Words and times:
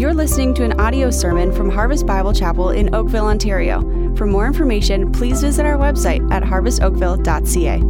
You're 0.00 0.14
listening 0.14 0.54
to 0.54 0.64
an 0.64 0.80
audio 0.80 1.10
sermon 1.10 1.52
from 1.52 1.68
Harvest 1.68 2.06
Bible 2.06 2.32
Chapel 2.32 2.70
in 2.70 2.94
Oakville, 2.94 3.26
Ontario. 3.26 3.82
For 4.16 4.24
more 4.24 4.46
information, 4.46 5.12
please 5.12 5.42
visit 5.42 5.66
our 5.66 5.76
website 5.76 6.26
at 6.32 6.42
harvestoakville.ca. 6.42 7.82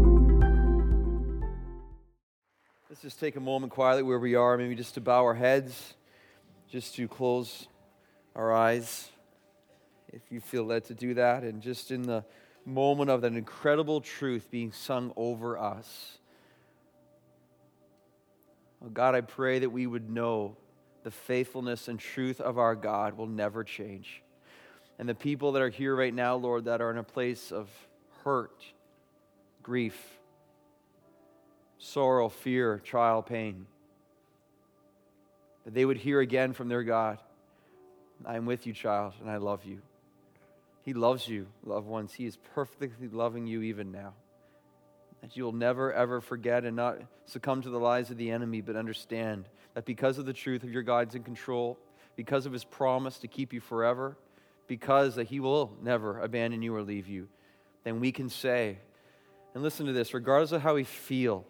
Let's 2.89 3.01
just 3.01 3.21
take 3.21 3.37
a 3.37 3.41
moment 3.41 3.73
quietly 3.73 4.03
where 4.03 4.19
we 4.19 4.35
are, 4.35 4.59
maybe 4.59 4.75
just 4.75 4.95
to 4.95 5.01
bow 5.01 5.23
our 5.23 5.35
heads, 5.35 5.95
just 6.69 6.97
to 6.97 7.07
close 7.07 7.69
our 8.35 8.53
eyes, 8.53 9.09
if 10.13 10.23
you 10.31 10.41
feel 10.41 10.65
led 10.65 10.87
to 10.87 10.95
do 10.95 11.15
that, 11.15 11.45
and 11.45 11.63
just 11.63 11.93
in 11.93 12.03
the 12.03 12.25
moment 12.67 13.09
of 13.09 13.21
that 13.21 13.35
incredible 13.35 14.01
truth 14.01 14.51
being 14.51 14.73
sung 14.73 15.13
over 15.15 15.57
us. 15.57 16.19
Oh 18.85 18.89
God, 18.89 19.15
I 19.15 19.21
pray 19.21 19.61
that 19.61 19.71
we 19.71 19.87
would 19.87 20.11
know 20.11 20.57
the 21.03 21.11
faithfulness 21.11 21.89
and 21.89 21.99
truth 21.99 22.41
of 22.41 22.59
our 22.59 22.75
God 22.75 23.17
will 23.17 23.27
never 23.27 23.65
change. 23.65 24.23
And 24.99 25.09
the 25.09 25.15
people 25.15 25.53
that 25.53 25.63
are 25.63 25.71
here 25.71 25.97
right 25.97 26.13
now, 26.13 26.37
Lord, 26.37 26.67
that 26.67 26.81
are 26.81 26.91
in 26.91 26.99
a 26.99 27.03
place 27.03 27.53
of 27.53 27.69
hurt, 28.23 28.63
grief, 29.63 29.99
sorrow, 31.79 32.29
fear, 32.29 32.81
trial, 32.85 33.23
pain, 33.23 33.67
that 35.65 35.75
they 35.75 35.85
would 35.85 35.97
hear 35.97 36.21
again 36.21 36.53
from 36.53 36.69
their 36.69 36.83
God 36.83 37.19
I 38.27 38.37
am 38.37 38.47
with 38.47 38.67
you, 38.67 38.73
child, 38.73 39.15
and 39.21 39.31
I 39.31 39.39
love 39.39 39.65
you. 39.65 39.81
He 40.83 40.93
loves 40.93 41.27
you, 41.27 41.47
loved 41.65 41.87
ones. 41.87 42.13
He 42.13 42.27
is 42.27 42.37
perfectly 42.55 43.09
loving 43.09 43.47
you 43.47 43.63
even 43.63 43.93
now. 43.93 44.15
That 45.23 45.37
you'll 45.37 45.53
never, 45.53 45.93
ever 45.93 46.21
forget 46.21 46.65
and 46.65 46.77
not 46.77 46.99
succumb 47.27 47.63
to 47.63 47.71
the 47.71 47.79
lies 47.79 48.11
of 48.11 48.17
the 48.17 48.31
enemy, 48.31 48.61
but 48.61 48.77
understand 48.77 49.47
that 49.75 49.85
because 49.85 50.19
of 50.19 50.27
the 50.27 50.33
truth 50.33 50.63
of 50.63 50.73
your 50.73 50.83
God's 50.83 51.15
in 51.15 51.23
control, 51.23 51.79
because 52.17 52.47
of 52.47 52.53
his 52.53 52.65
promise 52.65 53.19
to 53.19 53.29
keep 53.29 53.53
you 53.53 53.61
forever, 53.61 54.17
because 54.67 55.15
that 55.17 55.29
he 55.29 55.41
will 55.41 55.73
never 55.83 56.21
abandon 56.21 56.63
you 56.63 56.75
or 56.75 56.83
leave 56.83 57.09
you, 57.09 57.29
then 57.85 58.01
we 58.01 58.13
can 58.13 58.29
say, 58.29 58.79
and 59.55 59.63
listen 59.63 59.87
to 59.87 59.93
this, 59.93 60.15
regardless 60.15 60.53
of 60.53 60.63
how 60.63 60.75
we 60.75 60.85
feel, 60.85 61.45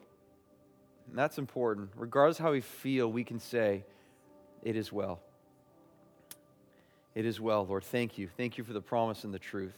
and 1.09 1.19
that's 1.19 1.39
important, 1.39 1.91
regardless 1.97 2.39
of 2.39 2.45
how 2.45 2.53
we 2.53 2.61
feel, 2.61 3.11
we 3.11 3.25
can 3.25 3.41
say, 3.41 3.85
It 4.63 4.77
is 4.77 4.93
well. 4.93 5.21
It 7.15 7.27
is 7.27 7.41
well, 7.41 7.67
Lord. 7.67 7.85
Thank 7.85 8.19
you. 8.19 8.29
Thank 8.37 8.57
you 8.57 8.65
for 8.65 8.73
the 8.73 8.81
promise 8.81 9.25
and 9.25 9.35
the 9.35 9.39
truth. 9.39 9.77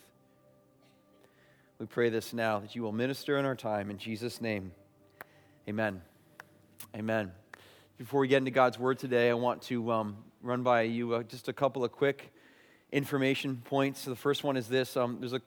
We 1.78 1.86
pray 1.86 2.10
this 2.10 2.32
now 2.32 2.60
that 2.60 2.76
you 2.76 2.82
will 2.82 2.92
minister 2.92 3.38
in 3.38 3.44
our 3.44 3.56
time. 3.56 3.90
In 3.90 3.98
Jesus' 3.98 4.40
name, 4.40 4.72
amen. 5.68 6.02
Amen. 6.94 7.32
Before 7.98 8.20
we 8.20 8.28
get 8.28 8.38
into 8.38 8.50
God's 8.50 8.78
word 8.78 8.98
today, 8.98 9.28
I 9.28 9.34
want 9.34 9.62
to 9.62 9.92
um, 9.92 10.16
run 10.42 10.62
by 10.62 10.82
you 10.82 11.14
uh, 11.14 11.22
just 11.24 11.48
a 11.48 11.52
couple 11.52 11.84
of 11.84 11.92
quick 11.92 12.32
information 12.90 13.60
points. 13.64 14.00
So 14.00 14.10
the 14.10 14.16
first 14.16 14.42
one 14.42 14.56
is 14.56 14.66
this 14.66 14.96
um, 14.96 15.18
there's 15.20 15.34
a 15.34 15.42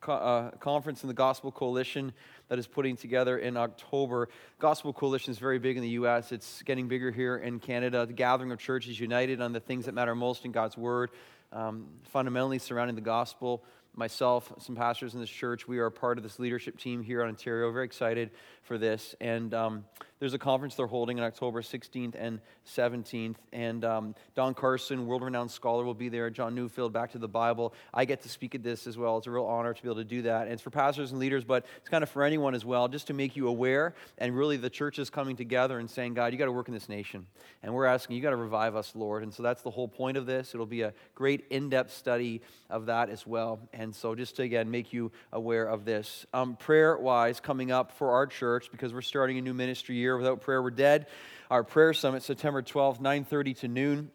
co- 0.00 0.12
uh, 0.12 0.50
conference 0.52 1.02
in 1.02 1.08
the 1.08 1.14
Gospel 1.14 1.50
Coalition 1.50 2.12
that 2.48 2.58
is 2.58 2.68
putting 2.68 2.96
together 2.96 3.38
in 3.38 3.56
October. 3.56 4.28
Gospel 4.60 4.92
Coalition 4.92 5.32
is 5.32 5.38
very 5.38 5.58
big 5.58 5.76
in 5.76 5.82
the 5.82 5.88
U.S., 5.90 6.30
it's 6.30 6.62
getting 6.62 6.86
bigger 6.86 7.10
here 7.10 7.36
in 7.36 7.58
Canada. 7.58 8.06
The 8.06 8.12
gathering 8.12 8.52
of 8.52 8.60
churches 8.60 8.98
united 8.98 9.40
on 9.40 9.52
the 9.52 9.60
things 9.60 9.86
that 9.86 9.92
matter 9.92 10.14
most 10.14 10.44
in 10.44 10.52
God's 10.52 10.76
word, 10.76 11.10
um, 11.52 11.88
fundamentally 12.04 12.60
surrounding 12.60 12.94
the 12.94 13.02
gospel 13.02 13.64
myself, 13.98 14.52
some 14.60 14.76
pastors 14.76 15.14
in 15.14 15.20
this 15.20 15.28
church, 15.28 15.66
we 15.66 15.78
are 15.78 15.90
part 15.90 16.18
of 16.18 16.22
this 16.22 16.38
leadership 16.38 16.78
team 16.78 17.02
here 17.02 17.20
in 17.22 17.28
Ontario. 17.28 17.70
Very 17.72 17.84
excited 17.84 18.30
for 18.62 18.78
this. 18.78 19.16
And 19.20 19.52
um, 19.52 19.84
there's 20.20 20.34
a 20.34 20.38
conference 20.38 20.74
they're 20.74 20.86
holding 20.86 21.20
on 21.20 21.26
October 21.26 21.62
16th 21.62 22.14
and 22.18 22.40
17th. 22.66 23.36
And 23.52 23.84
um, 23.84 24.14
Don 24.34 24.54
Carson, 24.54 25.06
world 25.06 25.22
renowned 25.22 25.50
scholar, 25.50 25.84
will 25.84 25.94
be 25.94 26.08
there. 26.08 26.30
John 26.30 26.54
Neufeld, 26.54 26.92
Back 26.92 27.12
to 27.12 27.18
the 27.18 27.28
Bible. 27.28 27.74
I 27.94 28.04
get 28.04 28.22
to 28.22 28.28
speak 28.28 28.54
at 28.54 28.62
this 28.62 28.86
as 28.86 28.98
well. 28.98 29.18
It's 29.18 29.26
a 29.26 29.30
real 29.30 29.44
honor 29.44 29.74
to 29.74 29.82
be 29.82 29.88
able 29.88 29.96
to 29.96 30.04
do 30.04 30.22
that. 30.22 30.42
And 30.42 30.52
it's 30.52 30.62
for 30.62 30.70
pastors 30.70 31.12
and 31.12 31.20
leaders, 31.20 31.44
but 31.44 31.66
it's 31.76 31.88
kind 31.88 32.02
of 32.02 32.10
for 32.10 32.24
anyone 32.24 32.54
as 32.54 32.64
well, 32.64 32.88
just 32.88 33.08
to 33.08 33.14
make 33.14 33.36
you 33.36 33.48
aware. 33.48 33.94
And 34.18 34.36
really, 34.36 34.56
the 34.56 34.70
church 34.70 34.98
is 34.98 35.10
coming 35.10 35.36
together 35.36 35.78
and 35.78 35.88
saying, 35.90 36.14
God, 36.14 36.32
you 36.32 36.38
got 36.38 36.46
to 36.46 36.52
work 36.52 36.68
in 36.68 36.74
this 36.74 36.88
nation. 36.88 37.26
And 37.62 37.74
we're 37.74 37.86
asking, 37.86 38.16
you 38.16 38.22
got 38.22 38.30
to 38.30 38.36
revive 38.36 38.74
us, 38.74 38.94
Lord. 38.94 39.22
And 39.22 39.32
so 39.32 39.42
that's 39.42 39.62
the 39.62 39.70
whole 39.70 39.88
point 39.88 40.16
of 40.16 40.26
this. 40.26 40.54
It'll 40.54 40.66
be 40.66 40.82
a 40.82 40.92
great 41.14 41.44
in 41.50 41.68
depth 41.68 41.92
study 41.92 42.42
of 42.70 42.86
that 42.86 43.10
as 43.10 43.26
well. 43.26 43.60
And 43.72 43.94
so 43.94 44.14
just 44.14 44.36
to, 44.36 44.42
again, 44.42 44.70
make 44.70 44.92
you 44.92 45.12
aware 45.32 45.66
of 45.66 45.84
this. 45.84 46.26
Um, 46.32 46.56
prayer 46.56 46.96
wise, 46.96 47.40
coming 47.40 47.70
up 47.70 47.92
for 47.92 48.12
our 48.12 48.26
church, 48.26 48.70
because 48.70 48.92
we're 48.92 49.02
starting 49.02 49.38
a 49.38 49.42
new 49.42 49.54
ministry 49.54 49.96
year. 49.96 50.07
Without 50.16 50.40
prayer, 50.40 50.62
we're 50.62 50.70
dead. 50.70 51.06
Our 51.50 51.64
prayer 51.64 51.92
summit, 51.92 52.22
September 52.22 52.62
12th, 52.62 53.00
9.30 53.00 53.58
to 53.60 53.68
noon. 53.68 54.10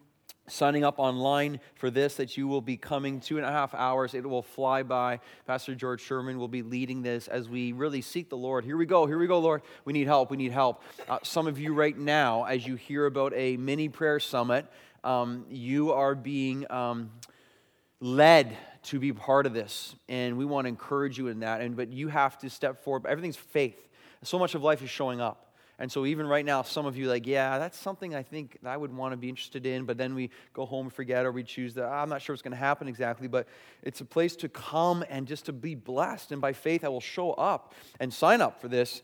Signing 0.48 0.84
up 0.84 1.00
online 1.00 1.62
for 1.76 1.90
this 1.90 2.16
that 2.16 2.36
you 2.36 2.50
will 2.50 2.60
be 2.60 2.76
coming 2.76 3.22
two 3.22 3.38
and 3.38 3.46
a 3.46 3.50
half 3.50 3.74
hours. 3.74 4.14
It 4.14 4.28
will 4.30 4.42
fly 4.42 4.84
by. 4.84 5.22
Pastor 5.48 5.74
george 5.74 6.02
sherman 6.02 6.38
will 6.38 6.50
be 6.50 6.62
leading 6.62 7.02
this 7.02 7.30
as 7.30 7.48
we 7.48 7.72
really 7.72 8.02
seek 8.02 8.30
the 8.30 8.36
lord. 8.36 8.66
Here 8.66 8.76
we 8.76 8.86
go 8.86 9.06
here 9.06 9.18
we 9.18 9.26
go 9.26 9.40
lord. 9.40 9.62
We 9.86 9.94
need 9.94 10.06
help 10.06 10.32
we 10.32 10.36
need 10.36 10.52
help. 10.52 10.84
Uh, 11.08 11.20
some 11.24 11.48
of 11.48 11.60
you 11.60 11.74
right 11.74 11.98
now 11.98 12.44
as 12.44 12.68
you 12.68 12.76
hear 12.76 13.06
about 13.06 13.32
a 13.34 13.56
mini 13.56 13.88
prayer 13.88 14.20
summit 14.20 14.66
um, 15.06 15.46
you 15.50 15.94
are 15.94 16.14
being 16.14 16.70
um, 16.70 17.10
led 18.02 18.58
to 18.84 19.00
be 19.00 19.14
part 19.14 19.46
of 19.46 19.54
this 19.54 19.96
and 20.10 20.38
we 20.38 20.44
want 20.44 20.66
to 20.66 20.70
encourage 20.70 21.18
you 21.18 21.30
in 21.30 21.40
that 21.40 21.62
and 21.62 21.78
but 21.78 21.94
you 21.94 22.10
have 22.10 22.38
to 22.40 22.50
step 22.50 22.84
forward. 22.84 23.06
Everything's 23.08 23.38
faith. 23.38 23.88
So 24.24 24.38
much 24.38 24.56
of 24.56 24.62
life 24.62 24.82
is 24.82 24.90
showing 24.90 25.22
up 25.22 25.53
and 25.84 25.92
so 25.92 26.06
even 26.06 26.26
right 26.26 26.46
now 26.46 26.62
some 26.62 26.86
of 26.86 26.96
you 26.96 27.10
like 27.10 27.28
yeah 27.28 27.60
that's 27.60 27.78
something 27.78 28.16
i 28.16 28.24
think 28.24 28.58
i 28.64 28.78
would 28.78 28.96
want 28.96 29.12
to 29.12 29.18
be 29.18 29.28
interested 29.28 29.66
in 29.66 29.84
but 29.84 29.98
then 29.98 30.16
we 30.16 30.30
go 30.54 30.66
home 30.66 30.86
and 30.86 30.94
forget 30.94 31.26
or 31.26 31.32
we 31.34 31.44
choose 31.44 31.74
that 31.74 31.84
ah, 31.84 32.02
i'm 32.02 32.08
not 32.08 32.22
sure 32.22 32.34
what's 32.34 32.42
going 32.42 32.54
to 32.54 32.58
happen 32.58 32.88
exactly 32.88 33.28
but 33.28 33.50
it's 33.82 34.00
a 34.00 34.06
place 34.06 34.38
to 34.38 34.48
come 34.48 35.04
and 35.10 35.28
just 35.28 35.46
to 35.46 35.52
be 35.52 35.76
blessed. 35.76 36.32
And 36.32 36.40
by 36.40 36.54
faith 36.54 36.86
i 36.86 36.88
will 36.88 37.02
show 37.02 37.34
up 37.34 37.74
and 38.00 38.14
sign 38.14 38.40
up 38.40 38.62
for 38.62 38.70
this 38.70 39.02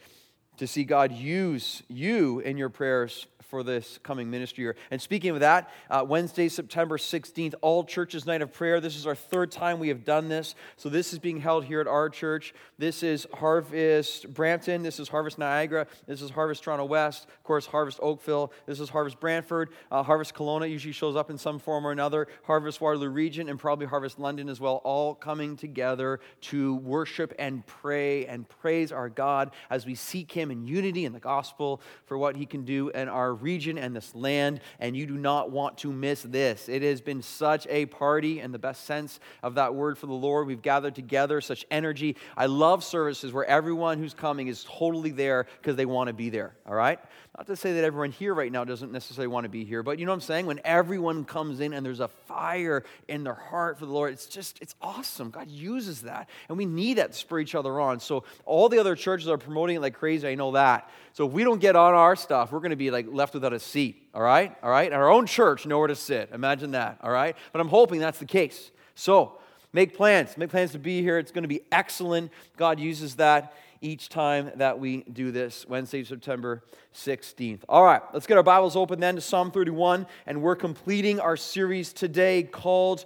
to 0.59 0.67
see 0.67 0.83
god 0.83 1.11
use 1.11 1.83
you 1.87 2.39
in 2.39 2.57
your 2.57 2.69
prayers 2.69 3.27
for 3.49 3.63
this 3.63 3.99
coming 4.03 4.29
ministry 4.29 4.63
year. 4.63 4.75
And 4.91 5.01
speaking 5.01 5.31
of 5.31 5.39
that, 5.39 5.71
uh, 5.89 6.05
Wednesday, 6.07 6.47
September 6.49 6.97
16th, 6.97 7.55
All 7.61 7.83
Churches 7.83 8.27
Night 8.27 8.43
of 8.43 8.53
Prayer. 8.53 8.79
This 8.79 8.95
is 8.95 9.07
our 9.07 9.15
third 9.15 9.51
time 9.51 9.79
we 9.79 9.87
have 9.87 10.05
done 10.05 10.29
this. 10.29 10.53
So 10.77 10.87
this 10.87 11.13
is 11.13 11.19
being 11.19 11.39
held 11.39 11.65
here 11.65 11.81
at 11.81 11.87
our 11.87 12.09
church. 12.09 12.53
This 12.77 13.01
is 13.01 13.25
Harvest 13.33 14.31
Brampton. 14.33 14.83
This 14.83 14.99
is 14.99 15.09
Harvest 15.09 15.39
Niagara. 15.39 15.87
This 16.05 16.21
is 16.21 16.29
Harvest 16.29 16.63
Toronto 16.63 16.85
West. 16.85 17.25
Of 17.25 17.43
course, 17.43 17.65
Harvest 17.65 17.99
Oakville. 18.03 18.53
This 18.67 18.79
is 18.79 18.89
Harvest 18.89 19.19
Brantford. 19.19 19.69
Uh, 19.91 20.03
Harvest 20.03 20.35
Kelowna 20.35 20.69
usually 20.69 20.93
shows 20.93 21.15
up 21.15 21.31
in 21.31 21.37
some 21.37 21.57
form 21.57 21.87
or 21.87 21.91
another. 21.91 22.27
Harvest 22.43 22.79
Waterloo 22.79 23.09
Region 23.09 23.49
and 23.49 23.57
probably 23.57 23.87
Harvest 23.87 24.19
London 24.19 24.47
as 24.47 24.59
well, 24.59 24.75
all 24.83 25.15
coming 25.15 25.57
together 25.57 26.19
to 26.41 26.75
worship 26.75 27.33
and 27.39 27.65
pray 27.65 28.27
and 28.27 28.47
praise 28.47 28.91
our 28.91 29.09
God 29.09 29.51
as 29.71 29.87
we 29.87 29.95
seek 29.95 30.31
Him 30.31 30.48
in 30.51 30.67
unity 30.67 31.05
in 31.05 31.13
the 31.13 31.19
gospel 31.19 31.81
for 32.05 32.17
what 32.17 32.35
He 32.35 32.45
can 32.45 32.65
do 32.65 32.89
in 32.89 33.07
our 33.07 33.33
region 33.33 33.77
and 33.77 33.95
this 33.95 34.13
land, 34.15 34.61
and 34.79 34.95
you 34.95 35.05
do 35.05 35.17
not 35.17 35.51
want 35.51 35.77
to 35.79 35.91
miss 35.91 36.21
this. 36.23 36.69
It 36.69 36.81
has 36.81 37.01
been 37.01 37.21
such 37.21 37.67
a 37.67 37.85
party 37.87 38.39
in 38.39 38.51
the 38.51 38.59
best 38.59 38.85
sense 38.85 39.19
of 39.43 39.55
that 39.55 39.75
word 39.75 39.97
for 39.97 40.07
the 40.07 40.13
Lord. 40.13 40.47
We've 40.47 40.61
gathered 40.61 40.95
together, 40.95 41.41
such 41.41 41.65
energy. 41.71 42.15
I 42.35 42.47
love 42.47 42.83
services 42.83 43.33
where 43.33 43.45
everyone 43.45 43.99
who's 43.99 44.13
coming 44.13 44.47
is 44.47 44.65
totally 44.67 45.11
there 45.11 45.47
because 45.61 45.75
they 45.75 45.85
want 45.85 46.07
to 46.07 46.13
be 46.13 46.29
there, 46.29 46.55
all 46.67 46.75
right? 46.75 46.99
Not 47.39 47.47
to 47.47 47.55
say 47.55 47.71
that 47.71 47.85
everyone 47.85 48.11
here 48.11 48.33
right 48.33 48.51
now 48.51 48.65
doesn't 48.65 48.91
necessarily 48.91 49.29
want 49.29 49.45
to 49.45 49.49
be 49.49 49.63
here, 49.63 49.81
but 49.81 49.97
you 49.97 50.05
know 50.05 50.11
what 50.11 50.15
I'm 50.15 50.21
saying? 50.23 50.45
When 50.45 50.59
everyone 50.65 51.23
comes 51.23 51.61
in 51.61 51.71
and 51.71 51.85
there's 51.85 52.01
a 52.01 52.09
fire 52.09 52.83
in 53.07 53.23
their 53.23 53.33
heart 53.33 53.79
for 53.79 53.85
the 53.85 53.93
Lord, 53.93 54.11
it's 54.11 54.25
just, 54.25 54.61
it's 54.61 54.75
awesome. 54.81 55.29
God 55.29 55.47
uses 55.47 56.01
that. 56.01 56.29
And 56.49 56.57
we 56.57 56.65
need 56.65 56.97
that 56.97 57.13
to 57.13 57.17
spur 57.17 57.39
each 57.39 57.55
other 57.55 57.79
on. 57.79 58.01
So 58.01 58.25
all 58.43 58.67
the 58.67 58.77
other 58.77 58.93
churches 58.93 59.29
are 59.29 59.37
promoting 59.37 59.77
it 59.77 59.79
like 59.79 59.93
crazy. 59.93 60.27
I 60.27 60.35
know 60.35 60.51
that. 60.51 60.89
So 61.13 61.27
if 61.27 61.31
we 61.31 61.45
don't 61.45 61.61
get 61.61 61.77
on 61.77 61.93
our 61.93 62.17
stuff, 62.17 62.51
we're 62.51 62.59
going 62.59 62.71
to 62.71 62.75
be 62.75 62.91
like 62.91 63.05
left 63.09 63.33
without 63.33 63.53
a 63.53 63.59
seat. 63.59 64.09
All 64.13 64.21
right? 64.21 64.53
All 64.61 64.69
right? 64.69 64.91
Our 64.91 65.09
own 65.09 65.25
church, 65.25 65.65
nowhere 65.65 65.87
to 65.87 65.95
sit. 65.95 66.31
Imagine 66.33 66.71
that. 66.71 66.97
All 67.01 67.09
right? 67.09 67.37
But 67.53 67.61
I'm 67.61 67.69
hoping 67.69 68.01
that's 68.01 68.19
the 68.19 68.25
case. 68.25 68.69
So 68.95 69.39
make 69.73 69.95
plans. 69.95 70.37
Make 70.37 70.49
plans 70.49 70.71
to 70.71 70.79
be 70.79 71.01
here. 71.01 71.17
It's 71.17 71.31
going 71.31 71.43
to 71.43 71.49
be 71.49 71.61
excellent. 71.71 72.31
God 72.57 72.79
uses 72.79 73.15
that 73.15 73.53
each 73.81 74.09
time 74.09 74.51
that 74.55 74.79
we 74.79 75.03
do 75.03 75.31
this, 75.31 75.65
Wednesday, 75.67 76.03
September 76.03 76.63
16th. 76.93 77.61
All 77.69 77.83
right, 77.83 78.01
let's 78.13 78.27
get 78.27 78.37
our 78.37 78.43
Bibles 78.43 78.75
open 78.75 78.99
then 78.99 79.15
to 79.15 79.21
Psalm 79.21 79.51
31, 79.51 80.05
and 80.25 80.41
we're 80.41 80.55
completing 80.55 81.19
our 81.19 81.37
series 81.37 81.93
today 81.93 82.43
called 82.43 83.05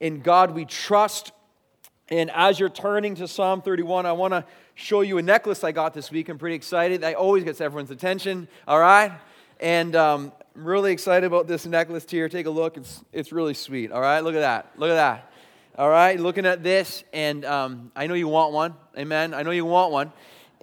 In 0.00 0.20
God 0.20 0.50
We 0.50 0.66
Trust. 0.66 1.32
And 2.08 2.30
as 2.32 2.60
you're 2.60 2.68
turning 2.68 3.14
to 3.16 3.26
Psalm 3.26 3.62
31, 3.62 4.04
I 4.04 4.12
want 4.12 4.32
to 4.32 4.44
show 4.74 5.00
you 5.00 5.16
a 5.16 5.22
necklace 5.22 5.64
I 5.64 5.72
got 5.72 5.94
this 5.94 6.10
week. 6.10 6.28
I'm 6.28 6.36
pretty 6.36 6.56
excited. 6.56 7.00
That 7.00 7.14
always 7.14 7.44
gets 7.44 7.60
everyone's 7.62 7.90
attention, 7.90 8.48
all 8.68 8.78
right? 8.78 9.12
And 9.58 9.96
um, 9.96 10.32
I'm 10.54 10.64
really 10.64 10.92
excited 10.92 11.26
about 11.26 11.46
this 11.46 11.64
necklace 11.64 12.04
here. 12.08 12.28
Take 12.28 12.44
a 12.44 12.50
look. 12.50 12.76
It's, 12.76 13.02
it's 13.12 13.32
really 13.32 13.54
sweet, 13.54 13.90
all 13.90 14.02
right? 14.02 14.20
Look 14.20 14.34
at 14.34 14.40
that. 14.40 14.72
Look 14.76 14.90
at 14.90 14.96
that. 14.96 15.30
All 15.76 15.90
right, 15.90 16.20
looking 16.20 16.46
at 16.46 16.62
this, 16.62 17.02
and 17.12 17.44
um, 17.44 17.90
I 17.96 18.06
know 18.06 18.14
you 18.14 18.28
want 18.28 18.52
one. 18.52 18.74
Amen. 18.96 19.34
I 19.34 19.42
know 19.42 19.50
you 19.50 19.64
want 19.64 19.90
one. 19.90 20.12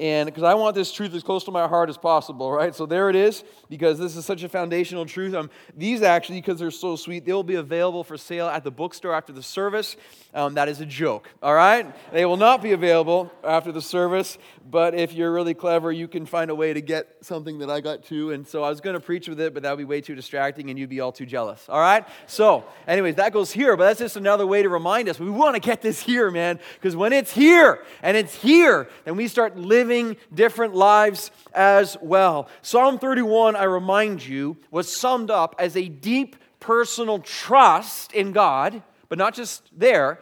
And 0.01 0.25
because 0.25 0.41
I 0.41 0.55
want 0.55 0.73
this 0.73 0.91
truth 0.91 1.13
as 1.13 1.21
close 1.21 1.43
to 1.43 1.51
my 1.51 1.67
heart 1.67 1.87
as 1.87 1.95
possible, 1.95 2.51
right? 2.51 2.73
So 2.73 2.87
there 2.87 3.11
it 3.11 3.15
is, 3.15 3.43
because 3.69 3.99
this 3.99 4.15
is 4.15 4.25
such 4.25 4.41
a 4.41 4.49
foundational 4.49 5.05
truth. 5.05 5.35
Um, 5.35 5.51
these 5.77 6.01
actually, 6.01 6.41
because 6.41 6.57
they're 6.57 6.71
so 6.71 6.95
sweet, 6.95 7.23
they 7.23 7.33
will 7.33 7.43
be 7.43 7.53
available 7.53 8.03
for 8.03 8.17
sale 8.17 8.47
at 8.47 8.63
the 8.63 8.71
bookstore 8.71 9.13
after 9.13 9.31
the 9.31 9.43
service. 9.43 9.95
Um, 10.33 10.55
that 10.55 10.69
is 10.69 10.81
a 10.81 10.87
joke, 10.87 11.29
all 11.43 11.53
right? 11.53 11.93
They 12.11 12.25
will 12.25 12.37
not 12.37 12.63
be 12.63 12.71
available 12.71 13.31
after 13.43 13.71
the 13.71 13.81
service, 13.81 14.39
but 14.67 14.95
if 14.95 15.13
you're 15.13 15.31
really 15.31 15.53
clever, 15.53 15.91
you 15.91 16.07
can 16.07 16.25
find 16.25 16.49
a 16.49 16.55
way 16.55 16.73
to 16.73 16.81
get 16.81 17.17
something 17.21 17.59
that 17.59 17.69
I 17.69 17.79
got 17.79 18.03
too. 18.03 18.31
And 18.31 18.47
so 18.47 18.63
I 18.63 18.69
was 18.69 18.81
going 18.81 18.95
to 18.95 18.99
preach 18.99 19.27
with 19.27 19.39
it, 19.39 19.53
but 19.53 19.61
that 19.61 19.69
would 19.69 19.77
be 19.77 19.85
way 19.85 20.01
too 20.01 20.15
distracting 20.15 20.71
and 20.71 20.79
you'd 20.79 20.89
be 20.89 20.99
all 20.99 21.11
too 21.11 21.27
jealous, 21.27 21.69
all 21.69 21.79
right? 21.79 22.07
So, 22.25 22.63
anyways, 22.87 23.15
that 23.15 23.33
goes 23.33 23.51
here, 23.51 23.77
but 23.77 23.83
that's 23.83 23.99
just 23.99 24.15
another 24.15 24.47
way 24.47 24.63
to 24.63 24.69
remind 24.69 25.09
us 25.09 25.19
we 25.19 25.29
want 25.29 25.53
to 25.53 25.59
get 25.59 25.83
this 25.83 26.01
here, 26.01 26.31
man, 26.31 26.59
because 26.73 26.95
when 26.95 27.13
it's 27.13 27.33
here 27.33 27.83
and 28.01 28.17
it's 28.17 28.33
here, 28.33 28.89
then 29.03 29.15
we 29.15 29.27
start 29.27 29.57
living 29.57 29.90
different 30.33 30.75
lives 30.75 31.31
as 31.53 31.97
well. 32.01 32.49
Psalm 32.61 32.99
31, 32.99 33.55
I 33.55 33.63
remind 33.63 34.25
you, 34.25 34.57
was 34.71 34.93
summed 34.93 35.29
up 35.31 35.55
as 35.59 35.75
a 35.75 35.87
deep 35.87 36.35
personal 36.59 37.19
trust 37.19 38.13
in 38.13 38.31
God 38.31 38.81
but 39.11 39.17
not 39.17 39.33
just 39.33 39.63
there, 39.77 40.21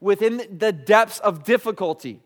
within 0.00 0.58
the 0.58 0.70
depths 0.70 1.18
of 1.18 1.42
difficulty. 1.42 2.20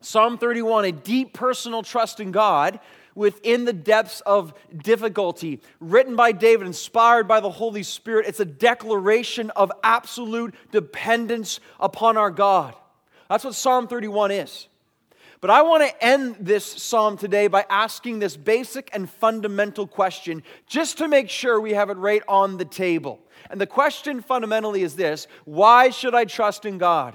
Psalm 0.00 0.38
31, 0.38 0.86
a 0.86 0.90
deep 0.90 1.32
personal 1.32 1.84
trust 1.84 2.18
in 2.18 2.32
God 2.32 2.80
within 3.14 3.64
the 3.64 3.72
depths 3.72 4.22
of 4.22 4.52
difficulty. 4.76 5.60
Written 5.78 6.16
by 6.16 6.32
David, 6.32 6.66
inspired 6.66 7.28
by 7.28 7.38
the 7.38 7.48
Holy 7.48 7.84
Spirit, 7.84 8.26
it's 8.26 8.40
a 8.40 8.44
declaration 8.44 9.50
of 9.50 9.70
absolute 9.84 10.52
dependence 10.72 11.60
upon 11.78 12.16
our 12.16 12.32
God. 12.32 12.74
That's 13.30 13.44
what 13.44 13.54
Psalm 13.54 13.86
31 13.86 14.32
is. 14.32 14.66
But 15.44 15.50
I 15.50 15.60
want 15.60 15.82
to 15.82 16.02
end 16.02 16.36
this 16.40 16.64
psalm 16.64 17.18
today 17.18 17.48
by 17.48 17.66
asking 17.68 18.18
this 18.18 18.34
basic 18.34 18.88
and 18.94 19.10
fundamental 19.10 19.86
question, 19.86 20.42
just 20.66 20.96
to 20.96 21.06
make 21.06 21.28
sure 21.28 21.60
we 21.60 21.74
have 21.74 21.90
it 21.90 21.98
right 21.98 22.22
on 22.26 22.56
the 22.56 22.64
table. 22.64 23.20
And 23.50 23.60
the 23.60 23.66
question 23.66 24.22
fundamentally 24.22 24.82
is 24.82 24.96
this 24.96 25.26
why 25.44 25.90
should 25.90 26.14
I 26.14 26.24
trust 26.24 26.64
in 26.64 26.78
God? 26.78 27.14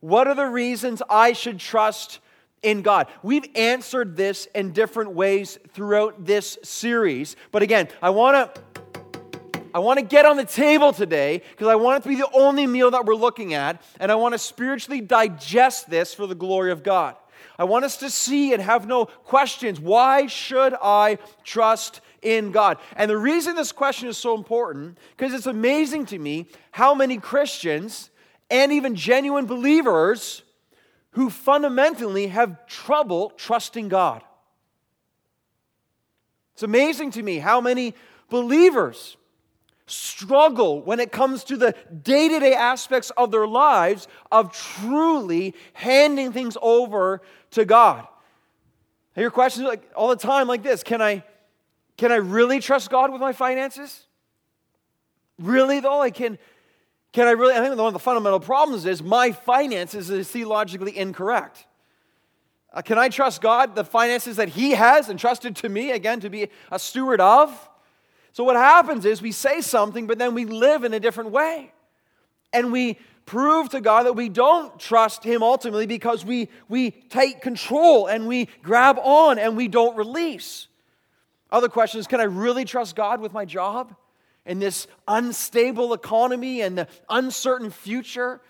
What 0.00 0.28
are 0.28 0.34
the 0.34 0.46
reasons 0.46 1.02
I 1.10 1.34
should 1.34 1.58
trust 1.58 2.20
in 2.62 2.80
God? 2.80 3.06
We've 3.22 3.44
answered 3.54 4.16
this 4.16 4.48
in 4.54 4.72
different 4.72 5.12
ways 5.12 5.58
throughout 5.74 6.24
this 6.24 6.56
series. 6.62 7.36
But 7.52 7.62
again, 7.62 7.88
I 8.00 8.08
want 8.08 8.54
to. 8.54 8.62
I 9.74 9.78
want 9.78 9.98
to 9.98 10.06
get 10.06 10.24
on 10.24 10.38
the 10.38 10.44
table 10.46 10.94
today 10.94 11.42
because 11.50 11.68
I 11.68 11.74
want 11.74 11.98
it 11.98 12.02
to 12.04 12.08
be 12.08 12.14
the 12.14 12.30
only 12.32 12.66
meal 12.66 12.92
that 12.92 13.04
we're 13.04 13.14
looking 13.14 13.52
at, 13.52 13.82
and 14.00 14.10
I 14.10 14.14
want 14.14 14.32
to 14.32 14.38
spiritually 14.38 15.02
digest 15.02 15.90
this 15.90 16.14
for 16.14 16.26
the 16.26 16.34
glory 16.34 16.72
of 16.72 16.82
God. 16.82 17.14
I 17.58 17.64
want 17.64 17.84
us 17.84 17.96
to 17.98 18.10
see 18.10 18.52
and 18.52 18.62
have 18.62 18.86
no 18.86 19.06
questions. 19.06 19.80
Why 19.80 20.26
should 20.26 20.74
I 20.82 21.18
trust 21.44 22.00
in 22.22 22.52
God? 22.52 22.78
And 22.96 23.10
the 23.10 23.16
reason 23.16 23.56
this 23.56 23.72
question 23.72 24.08
is 24.08 24.18
so 24.18 24.34
important, 24.34 24.98
because 25.16 25.32
it's 25.32 25.46
amazing 25.46 26.06
to 26.06 26.18
me 26.18 26.48
how 26.70 26.94
many 26.94 27.18
Christians 27.18 28.10
and 28.50 28.72
even 28.72 28.94
genuine 28.94 29.46
believers 29.46 30.42
who 31.12 31.30
fundamentally 31.30 32.26
have 32.26 32.66
trouble 32.66 33.30
trusting 33.30 33.88
God. 33.88 34.22
It's 36.52 36.62
amazing 36.62 37.12
to 37.12 37.22
me 37.22 37.38
how 37.38 37.60
many 37.60 37.94
believers 38.28 39.16
struggle 39.86 40.82
when 40.82 40.98
it 41.00 41.12
comes 41.12 41.44
to 41.44 41.56
the 41.56 41.74
day 42.02 42.28
to 42.28 42.40
day 42.40 42.54
aspects 42.54 43.10
of 43.10 43.30
their 43.30 43.46
lives 43.46 44.08
of 44.32 44.52
truly 44.52 45.54
handing 45.72 46.32
things 46.32 46.56
over 46.60 47.22
to 47.52 47.64
God. 47.64 48.06
I 49.16 49.20
hear 49.20 49.30
questions 49.30 49.66
like 49.66 49.88
all 49.94 50.08
the 50.08 50.16
time 50.16 50.48
like 50.48 50.62
this 50.62 50.82
Can 50.82 51.00
I 51.00 51.22
can 51.96 52.12
I 52.12 52.16
really 52.16 52.60
trust 52.60 52.90
God 52.90 53.10
with 53.10 53.20
my 53.20 53.32
finances? 53.32 54.04
Really, 55.38 55.80
though? 55.80 56.00
I 56.00 56.10
can, 56.10 56.38
can 57.12 57.26
I 57.26 57.32
really? 57.32 57.54
I 57.54 57.60
think 57.60 57.76
one 57.76 57.86
of 57.86 57.92
the 57.92 57.98
fundamental 57.98 58.40
problems 58.40 58.86
is 58.86 59.02
my 59.02 59.32
finances 59.32 60.10
is 60.10 60.28
theologically 60.30 60.96
incorrect. 60.96 61.66
Uh, 62.72 62.82
can 62.82 62.98
I 62.98 63.08
trust 63.08 63.40
God, 63.40 63.74
the 63.74 63.84
finances 63.84 64.36
that 64.36 64.50
He 64.50 64.72
has 64.72 65.08
entrusted 65.08 65.56
to 65.56 65.68
me, 65.68 65.92
again, 65.92 66.20
to 66.20 66.28
be 66.28 66.48
a 66.70 66.78
steward 66.78 67.20
of? 67.20 67.70
So, 68.36 68.44
what 68.44 68.56
happens 68.56 69.06
is 69.06 69.22
we 69.22 69.32
say 69.32 69.62
something, 69.62 70.06
but 70.06 70.18
then 70.18 70.34
we 70.34 70.44
live 70.44 70.84
in 70.84 70.92
a 70.92 71.00
different 71.00 71.30
way. 71.30 71.72
And 72.52 72.70
we 72.70 72.98
prove 73.24 73.70
to 73.70 73.80
God 73.80 74.04
that 74.04 74.12
we 74.12 74.28
don't 74.28 74.78
trust 74.78 75.24
Him 75.24 75.42
ultimately 75.42 75.86
because 75.86 76.22
we, 76.22 76.50
we 76.68 76.90
take 76.90 77.40
control 77.40 78.08
and 78.08 78.28
we 78.28 78.50
grab 78.62 78.98
on 79.02 79.38
and 79.38 79.56
we 79.56 79.68
don't 79.68 79.96
release. 79.96 80.68
Other 81.50 81.70
questions 81.70 82.06
can 82.06 82.20
I 82.20 82.24
really 82.24 82.66
trust 82.66 82.94
God 82.94 83.22
with 83.22 83.32
my 83.32 83.46
job 83.46 83.96
in 84.44 84.58
this 84.58 84.86
unstable 85.08 85.94
economy 85.94 86.60
and 86.60 86.76
the 86.76 86.88
uncertain 87.08 87.70
future? 87.70 88.42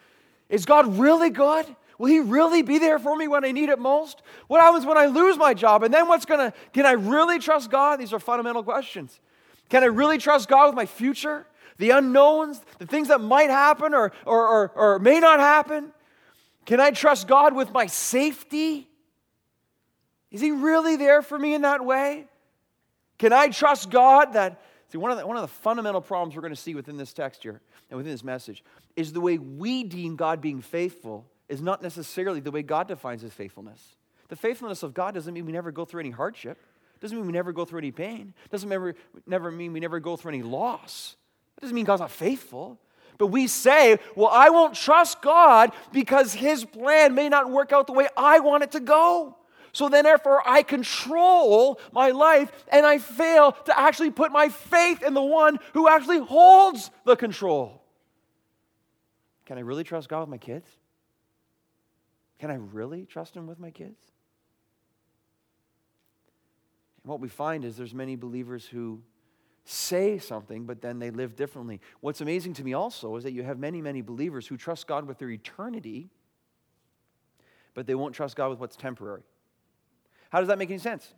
Is 0.48 0.66
God 0.66 0.98
really 0.98 1.30
good? 1.30 1.64
Will 1.96 2.08
He 2.08 2.18
really 2.18 2.62
be 2.62 2.80
there 2.80 2.98
for 2.98 3.16
me 3.16 3.28
when 3.28 3.44
I 3.44 3.52
need 3.52 3.68
it 3.68 3.78
most? 3.78 4.20
What 4.48 4.60
happens 4.60 4.84
when 4.84 4.98
I 4.98 5.06
lose 5.06 5.38
my 5.38 5.54
job? 5.54 5.84
And 5.84 5.94
then 5.94 6.08
what's 6.08 6.26
gonna, 6.26 6.52
can 6.72 6.86
I 6.86 6.94
really 6.94 7.38
trust 7.38 7.70
God? 7.70 8.00
These 8.00 8.12
are 8.12 8.18
fundamental 8.18 8.64
questions. 8.64 9.20
Can 9.68 9.82
I 9.82 9.86
really 9.86 10.18
trust 10.18 10.48
God 10.48 10.66
with 10.66 10.74
my 10.74 10.86
future? 10.86 11.46
The 11.78 11.90
unknowns, 11.90 12.60
the 12.78 12.86
things 12.86 13.08
that 13.08 13.20
might 13.20 13.50
happen 13.50 13.92
or, 13.94 14.12
or, 14.24 14.48
or, 14.48 14.72
or 14.74 14.98
may 14.98 15.20
not 15.20 15.40
happen? 15.40 15.92
Can 16.64 16.80
I 16.80 16.90
trust 16.90 17.28
God 17.28 17.54
with 17.54 17.72
my 17.72 17.86
safety? 17.86 18.88
Is 20.30 20.40
He 20.40 20.50
really 20.50 20.96
there 20.96 21.22
for 21.22 21.38
me 21.38 21.54
in 21.54 21.62
that 21.62 21.84
way? 21.84 22.26
Can 23.18 23.32
I 23.32 23.48
trust 23.48 23.90
God 23.90 24.34
that? 24.34 24.62
See, 24.88 24.98
one 24.98 25.10
of, 25.10 25.18
the, 25.18 25.26
one 25.26 25.36
of 25.36 25.42
the 25.42 25.48
fundamental 25.48 26.00
problems 26.00 26.34
we're 26.34 26.42
going 26.42 26.54
to 26.54 26.60
see 26.60 26.74
within 26.74 26.96
this 26.96 27.12
text 27.12 27.42
here 27.42 27.60
and 27.90 27.96
within 27.96 28.12
this 28.12 28.24
message 28.24 28.62
is 28.94 29.12
the 29.12 29.20
way 29.20 29.38
we 29.38 29.84
deem 29.84 30.16
God 30.16 30.40
being 30.40 30.60
faithful 30.60 31.26
is 31.48 31.60
not 31.60 31.82
necessarily 31.82 32.40
the 32.40 32.50
way 32.50 32.62
God 32.62 32.88
defines 32.88 33.22
his 33.22 33.32
faithfulness. 33.32 33.96
The 34.28 34.36
faithfulness 34.36 34.82
of 34.82 34.94
God 34.94 35.14
doesn't 35.14 35.32
mean 35.32 35.46
we 35.46 35.52
never 35.52 35.70
go 35.70 35.84
through 35.84 36.00
any 36.00 36.10
hardship, 36.10 36.58
doesn't 37.06 37.18
mean 37.18 37.26
we 37.26 37.32
never 37.32 37.52
go 37.52 37.64
through 37.64 37.78
any 37.78 37.92
pain, 37.92 38.34
doesn't 38.50 38.68
never, 38.68 38.94
never 39.26 39.50
mean 39.50 39.72
we 39.72 39.80
never 39.80 40.00
go 40.00 40.16
through 40.16 40.32
any 40.32 40.42
loss. 40.42 41.16
That 41.54 41.62
doesn't 41.62 41.74
mean 41.74 41.84
God's 41.84 42.00
not 42.00 42.10
faithful. 42.10 42.78
But 43.18 43.28
we 43.28 43.46
say, 43.46 43.98
well, 44.14 44.28
I 44.30 44.50
won't 44.50 44.74
trust 44.74 45.22
God 45.22 45.72
because 45.92 46.34
his 46.34 46.64
plan 46.64 47.14
may 47.14 47.28
not 47.28 47.50
work 47.50 47.72
out 47.72 47.86
the 47.86 47.92
way 47.92 48.08
I 48.16 48.40
want 48.40 48.62
it 48.62 48.72
to 48.72 48.80
go. 48.80 49.36
So 49.72 49.88
then, 49.88 50.04
therefore, 50.04 50.42
I 50.46 50.62
control 50.62 51.80
my 51.92 52.10
life 52.10 52.50
and 52.68 52.84
I 52.84 52.98
fail 52.98 53.52
to 53.52 53.78
actually 53.78 54.10
put 54.10 54.32
my 54.32 54.48
faith 54.48 55.02
in 55.02 55.14
the 55.14 55.22
one 55.22 55.58
who 55.74 55.88
actually 55.88 56.18
holds 56.18 56.90
the 57.04 57.16
control. 57.16 57.82
Can 59.44 59.58
I 59.58 59.60
really 59.60 59.84
trust 59.84 60.08
God 60.08 60.20
with 60.20 60.28
my 60.28 60.38
kids? 60.38 60.68
Can 62.38 62.50
I 62.50 62.54
really 62.54 63.06
trust 63.06 63.36
Him 63.36 63.46
with 63.46 63.58
my 63.58 63.70
kids? 63.70 64.00
What 67.06 67.20
we 67.20 67.28
find 67.28 67.64
is 67.64 67.76
there's 67.76 67.94
many 67.94 68.16
believers 68.16 68.66
who 68.66 69.00
say 69.64 70.18
something, 70.18 70.64
but 70.64 70.82
then 70.82 70.98
they 70.98 71.10
live 71.10 71.36
differently. 71.36 71.80
What's 72.00 72.20
amazing 72.20 72.54
to 72.54 72.64
me 72.64 72.74
also 72.74 73.14
is 73.14 73.22
that 73.22 73.32
you 73.32 73.44
have 73.44 73.58
many, 73.58 73.80
many 73.80 74.02
believers 74.02 74.46
who 74.46 74.56
trust 74.56 74.88
God 74.88 75.06
with 75.06 75.18
their 75.18 75.30
eternity, 75.30 76.08
but 77.74 77.86
they 77.86 77.94
won't 77.94 78.14
trust 78.14 78.34
God 78.34 78.50
with 78.50 78.58
what's 78.58 78.74
temporary. 78.74 79.22
How 80.30 80.40
does 80.40 80.48
that 80.48 80.58
make 80.58 80.68
any 80.68 80.80
sense? 80.80 81.14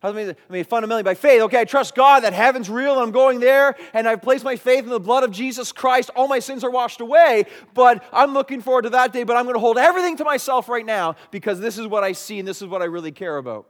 How 0.00 0.10
does 0.10 0.34
I 0.50 0.52
mean, 0.52 0.64
fundamentally, 0.64 1.04
by 1.04 1.14
faith, 1.14 1.42
okay, 1.42 1.60
I 1.60 1.64
trust 1.64 1.94
God 1.94 2.24
that 2.24 2.32
heaven's 2.32 2.68
real 2.68 2.94
and 2.94 3.02
I'm 3.02 3.12
going 3.12 3.38
there 3.38 3.76
and 3.94 4.08
I've 4.08 4.22
placed 4.22 4.42
my 4.42 4.56
faith 4.56 4.82
in 4.82 4.90
the 4.90 4.98
blood 4.98 5.22
of 5.22 5.30
Jesus 5.30 5.70
Christ. 5.70 6.10
All 6.16 6.26
my 6.26 6.40
sins 6.40 6.64
are 6.64 6.70
washed 6.70 7.00
away, 7.00 7.44
but 7.74 8.02
I'm 8.12 8.34
looking 8.34 8.60
forward 8.60 8.82
to 8.82 8.90
that 8.90 9.12
day, 9.12 9.22
but 9.22 9.36
I'm 9.36 9.44
going 9.44 9.54
to 9.54 9.60
hold 9.60 9.78
everything 9.78 10.16
to 10.16 10.24
myself 10.24 10.68
right 10.68 10.84
now 10.84 11.14
because 11.30 11.60
this 11.60 11.78
is 11.78 11.86
what 11.86 12.02
I 12.02 12.10
see 12.10 12.40
and 12.40 12.48
this 12.48 12.60
is 12.60 12.66
what 12.66 12.82
I 12.82 12.86
really 12.86 13.12
care 13.12 13.36
about. 13.36 13.68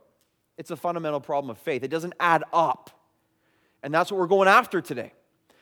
It's 0.62 0.71
a 0.71 0.76
fundamental 0.76 1.19
problem 1.19 1.50
of 1.50 1.59
faith. 1.59 1.83
It 1.83 1.88
doesn't 1.88 2.14
add 2.21 2.45
up. 2.52 2.88
And 3.83 3.92
that's 3.92 4.12
what 4.12 4.21
we're 4.21 4.28
going 4.28 4.47
after 4.47 4.81
today. 4.81 5.12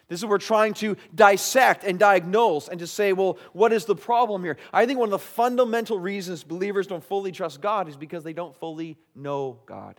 This 0.09 0.21
is 0.21 0.27
what 0.27 0.31
we're 0.33 0.39
trying 0.39 0.75
to 0.75 0.95
dissect 1.15 1.85
and 1.85 1.99
diagnose 1.99 2.69
and 2.69 2.79
to 2.81 2.87
say, 2.87 3.15
well, 3.15 3.39
what 3.55 3.73
is 3.73 3.87
the 3.87 3.97
problem 3.97 4.45
here? 4.45 4.59
I 4.75 4.85
think 4.85 4.99
one 4.99 5.07
of 5.07 5.13
the 5.13 5.19
fundamental 5.19 5.99
reasons 5.99 6.45
believers 6.45 6.87
don't 6.87 7.03
fully 7.03 7.33
trust 7.33 7.63
God 7.63 7.89
is 7.89 7.97
because 7.97 8.25
they 8.25 8.35
don't 8.35 8.55
fully 8.55 8.99
know 9.15 9.59
God. 9.65 9.99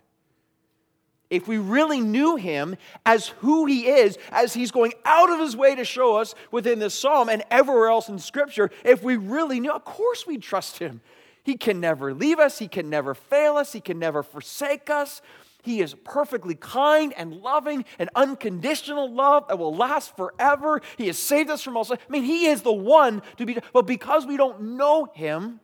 If 1.30 1.48
we 1.48 1.58
really 1.58 2.00
knew 2.00 2.36
him 2.36 2.76
as 3.04 3.26
who 3.26 3.66
he 3.66 3.88
is, 3.88 4.18
as 4.30 4.54
he's 4.54 4.70
going 4.70 4.92
out 5.04 5.30
of 5.30 5.40
his 5.40 5.56
way 5.56 5.74
to 5.74 5.84
show 5.84 6.14
us 6.18 6.36
within 6.52 6.78
this 6.78 6.94
psalm 6.94 7.28
and 7.28 7.42
everywhere 7.50 7.88
else 7.88 8.08
in 8.08 8.20
Scripture, 8.20 8.70
if 8.84 9.02
we 9.02 9.16
really 9.16 9.58
knew, 9.58 9.72
of 9.72 9.84
course 9.84 10.28
we'd 10.28 10.44
trust 10.44 10.78
him. 10.78 11.00
He 11.42 11.56
can 11.56 11.80
never 11.80 12.14
leave 12.14 12.38
us, 12.38 12.58
he 12.58 12.68
can 12.68 12.88
never 12.88 13.14
fail 13.14 13.56
us, 13.56 13.72
he 13.72 13.80
can 13.80 13.98
never 13.98 14.22
forsake 14.22 14.90
us. 14.90 15.22
He 15.64 15.80
is 15.80 15.94
perfectly 15.94 16.56
kind 16.56 17.14
and 17.16 17.34
loving 17.34 17.84
and 18.00 18.10
unconditional 18.16 19.12
love 19.12 19.46
that 19.46 19.60
will 19.60 19.74
last 19.74 20.16
forever. 20.16 20.80
He 20.98 21.06
has 21.06 21.16
saved 21.16 21.50
us 21.50 21.62
from 21.62 21.76
all 21.76 21.84
sin. 21.84 21.98
I 22.08 22.12
mean, 22.12 22.24
He 22.24 22.46
is 22.46 22.62
the 22.62 22.72
one 22.72 23.22
to 23.36 23.46
be, 23.46 23.56
but 23.72 23.86
because 23.86 24.26
we 24.26 24.36
don't 24.36 24.76
know 24.76 25.04
Him, 25.14 25.60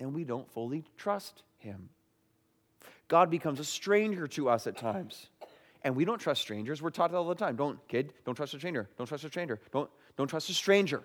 and 0.00 0.14
we 0.14 0.24
don't 0.24 0.50
fully 0.52 0.84
trust 0.96 1.42
him. 1.58 1.88
God 3.08 3.30
becomes 3.30 3.60
a 3.60 3.64
stranger 3.64 4.26
to 4.28 4.48
us 4.48 4.66
at 4.66 4.76
times. 4.76 5.28
And 5.82 5.94
we 5.94 6.04
don't 6.04 6.18
trust 6.18 6.40
strangers. 6.40 6.80
We're 6.80 6.90
taught 6.90 7.14
all 7.14 7.28
the 7.28 7.34
time. 7.34 7.56
Don't, 7.56 7.78
kid, 7.88 8.14
don't 8.24 8.34
trust 8.34 8.54
a 8.54 8.58
stranger. 8.58 8.88
Don't 8.96 9.06
trust 9.06 9.24
a 9.24 9.28
stranger. 9.28 9.60
Don't, 9.72 9.90
don't 10.16 10.28
trust 10.28 10.48
a 10.48 10.54
stranger. 10.54 11.02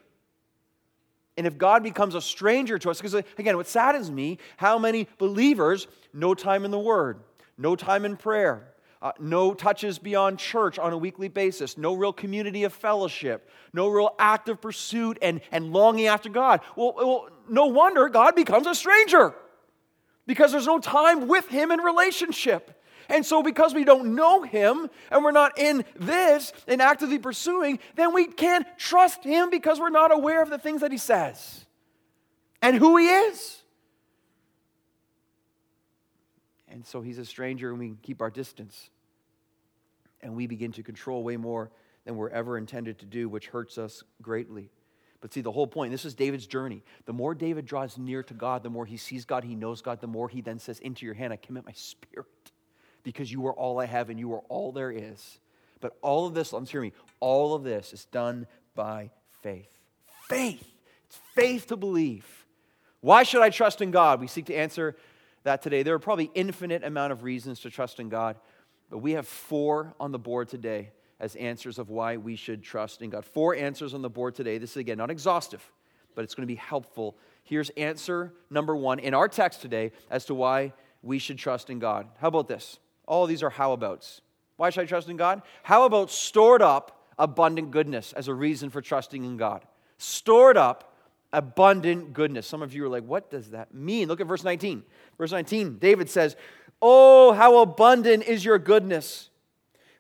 And 1.40 1.48
if 1.48 1.58
God 1.58 1.84
becomes 1.84 2.16
a 2.16 2.22
stranger 2.22 2.78
to 2.78 2.90
us, 2.90 2.98
because 2.98 3.14
again, 3.14 3.56
what 3.56 3.66
saddens 3.66 4.12
me, 4.12 4.40
how 4.58 4.78
many 4.78 5.08
believers, 5.18 5.88
no 6.12 6.34
time 6.34 6.66
in 6.66 6.72
the 6.72 6.78
Word, 6.78 7.22
no 7.58 7.78
time 7.78 8.04
in 8.04 8.18
prayer, 8.18 8.74
uh, 9.02 9.14
no 9.22 9.54
touches 9.54 10.00
beyond 10.00 10.38
church 10.38 10.78
on 10.78 10.92
a 10.92 10.98
weekly 10.98 11.30
basis, 11.30 11.78
no 11.78 11.94
real 11.94 12.12
community 12.12 12.66
of 12.66 12.74
fellowship, 12.74 13.50
no 13.72 13.88
real 13.88 14.16
active 14.20 14.60
pursuit 14.60 15.18
and, 15.22 15.40
and 15.50 15.72
longing 15.72 16.08
after 16.08 16.28
God. 16.28 16.60
Well, 16.76 16.94
well, 16.98 17.30
no 17.48 17.68
wonder 17.68 18.10
God 18.10 18.36
becomes 18.36 18.68
a 18.68 18.76
stranger 18.76 19.34
because 20.28 20.52
there's 20.52 20.68
no 20.68 20.80
time 20.80 21.30
with 21.30 21.48
Him 21.48 21.72
in 21.72 21.80
relationship. 21.80 22.79
And 23.10 23.26
so, 23.26 23.44
because 23.44 23.74
we 23.74 23.84
don't 23.84 24.16
know 24.16 24.44
Him 24.44 24.90
and 25.12 25.24
we're 25.24 25.32
not 25.32 25.58
in 25.58 25.84
this 25.96 26.54
and 26.68 26.82
actively 26.82 27.20
pursuing, 27.20 27.80
then 27.96 28.14
we 28.14 28.28
can't 28.28 28.66
trust 28.78 29.24
Him 29.24 29.50
because 29.50 29.80
we're 29.80 29.90
not 29.90 30.14
aware 30.14 30.42
of 30.42 30.50
the 30.50 30.60
things 30.60 30.82
that 30.82 30.92
He 30.92 30.98
says 30.98 31.66
and 32.62 32.76
who 32.78 32.98
He 32.98 33.08
is. 33.08 33.60
And 36.72 36.86
so 36.86 37.02
he's 37.02 37.18
a 37.18 37.26
stranger 37.26 37.70
and 37.72 37.80
we 37.80 37.96
keep 38.02 38.22
our 38.22 38.30
distance. 38.30 38.90
And 40.22 40.36
we 40.36 40.48
begin 40.48 40.72
to 40.74 40.84
control 40.84 41.24
way 41.24 41.38
more 41.38 41.72
than 42.06 42.16
we're 42.16 42.30
ever 42.30 42.58
intended 42.58 43.00
to 43.00 43.06
do, 43.06 43.30
which 43.30 43.48
hurts 43.48 43.78
us 43.78 44.04
greatly. 44.22 44.70
But 45.22 45.34
see, 45.34 45.42
the 45.42 45.52
whole 45.52 45.68
point 45.68 45.92
this 45.92 46.06
is 46.06 46.14
David's 46.14 46.48
journey. 46.48 46.84
The 47.06 47.14
more 47.14 47.36
David 47.36 47.66
draws 47.66 47.98
near 47.98 48.24
to 48.24 48.34
God, 48.34 48.64
the 48.64 48.70
more 48.70 48.86
he 48.86 48.98
sees 48.98 49.26
God, 49.26 49.44
he 49.44 49.56
knows 49.56 49.82
God, 49.82 50.00
the 50.00 50.08
more 50.08 50.30
he 50.30 50.42
then 50.42 50.60
says, 50.60 50.80
Into 50.80 51.06
your 51.06 51.16
hand 51.16 51.34
I 51.34 51.38
commit 51.38 51.66
my 51.66 51.74
spirit, 51.74 52.28
because 53.10 53.32
you 53.32 53.48
are 53.48 53.54
all 53.54 53.80
I 53.80 53.86
have 53.86 54.12
and 54.12 54.20
you 54.20 54.34
are 54.34 54.44
all 54.50 54.72
there 54.72 54.92
is. 54.92 55.40
But 55.82 55.98
all 56.02 56.28
of 56.28 56.34
this, 56.34 56.54
let's 56.54 56.70
hear 56.70 56.82
me, 56.82 56.94
all 57.20 57.56
of 57.56 57.64
this 57.64 57.92
is 57.92 58.06
done 58.06 58.46
by 58.76 59.10
faith. 59.42 59.72
Faith. 60.28 60.64
It's 61.08 61.18
faith 61.34 61.68
to 61.68 61.76
believe. 61.76 62.46
Why 63.02 63.24
should 63.24 63.42
I 63.42 63.50
trust 63.50 63.82
in 63.82 63.92
God? 63.92 64.20
We 64.20 64.28
seek 64.28 64.46
to 64.46 64.56
answer 64.56 64.96
that 65.44 65.62
today. 65.62 65.82
There 65.84 65.96
are 65.96 66.00
probably 66.00 66.30
infinite 66.36 66.84
amount 66.84 67.14
of 67.14 67.24
reasons 67.24 67.62
to 67.62 67.72
trust 67.72 68.00
in 68.00 68.10
God, 68.10 68.36
but 68.90 69.00
we 69.00 69.14
have 69.14 69.28
four 69.28 69.96
on 70.00 70.12
the 70.12 70.20
board 70.20 70.50
today 70.50 70.92
as 71.20 71.36
answers 71.36 71.80
of 71.80 71.90
why 71.90 72.18
we 72.18 72.36
should 72.36 72.62
trust 72.62 73.02
in 73.02 73.10
God. 73.10 73.26
Four 73.26 73.56
answers 73.56 73.94
on 73.94 74.02
the 74.02 74.10
board 74.10 74.36
today. 74.36 74.58
This 74.60 74.72
is 74.72 74.78
again 74.78 74.98
not 75.00 75.10
exhaustive, 75.10 75.64
but 76.14 76.24
it's 76.24 76.36
going 76.36 76.48
to 76.48 76.54
be 76.54 76.56
helpful. 76.56 77.18
Here's 77.44 77.70
answer 77.72 78.34
number 78.50 78.76
one 78.76 79.00
in 79.00 79.14
our 79.14 79.28
text 79.28 79.62
today 79.62 79.94
as 80.12 80.26
to 80.26 80.36
why 80.36 80.74
we 81.02 81.18
should 81.18 81.38
trust 81.38 81.70
in 81.70 81.80
God. 81.80 82.08
How 82.20 82.28
about 82.28 82.48
this? 82.48 82.80
All 83.10 83.26
these 83.26 83.42
are 83.42 83.50
how 83.50 83.74
abouts. 83.74 84.22
Why 84.56 84.70
should 84.70 84.84
I 84.84 84.86
trust 84.86 85.10
in 85.10 85.18
God? 85.18 85.42
How 85.64 85.84
about 85.86 86.12
stored 86.12 86.62
up 86.62 87.08
abundant 87.18 87.72
goodness 87.72 88.14
as 88.14 88.28
a 88.28 88.34
reason 88.34 88.70
for 88.70 88.82
trusting 88.82 89.26
in 89.26 89.36
God? 89.36 89.66
Stored 89.98 90.58
up 90.58 90.96
abundant 91.34 92.14
goodness. 92.14 92.46
Some 92.46 92.62
of 92.62 92.72
you 92.72 92.86
are 92.86 92.90
like, 92.90 93.04
what 93.04 93.32
does 93.32 93.50
that 93.50 93.74
mean? 93.74 94.08
Look 94.08 94.22
at 94.22 94.28
verse 94.28 94.44
19. 94.44 94.84
Verse 95.18 95.32
19, 95.32 95.80
David 95.80 96.08
says, 96.08 96.36
Oh, 96.82 97.34
how 97.34 97.58
abundant 97.58 98.24
is 98.24 98.46
your 98.46 98.60
goodness, 98.60 99.30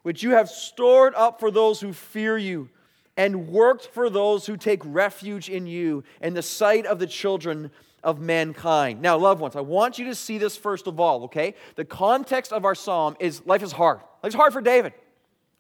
which 0.04 0.22
you 0.22 0.32
have 0.32 0.48
stored 0.48 1.16
up 1.16 1.40
for 1.40 1.50
those 1.50 1.82
who 1.82 1.94
fear 1.94 2.38
you 2.38 2.70
and 3.18 3.48
worked 3.48 3.88
for 3.88 4.10
those 4.10 4.46
who 4.46 4.56
take 4.56 4.82
refuge 4.86 5.50
in 5.50 5.66
you 5.66 6.04
in 6.22 6.36
the 6.36 6.44
sight 6.44 6.86
of 6.86 7.00
the 7.00 7.08
children 7.08 7.72
of 8.04 8.20
mankind. 8.20 9.02
Now, 9.02 9.18
loved 9.18 9.42
ones, 9.42 9.56
I 9.56 9.62
want 9.62 10.00
you 10.00 10.06
to 10.06 10.16
see 10.16 10.38
this 10.38 10.56
first 10.56 10.88
of 10.88 11.00
all, 11.00 11.24
okay? 11.26 11.56
The 11.76 11.86
context 11.86 12.54
of 12.54 12.66
our 12.66 12.76
psalm 12.76 13.16
is 13.20 13.46
life 13.46 13.64
is 13.64 13.72
hard. 13.72 14.00
Life's 14.24 14.36
hard 14.36 14.54
for 14.54 14.62
David, 14.62 14.94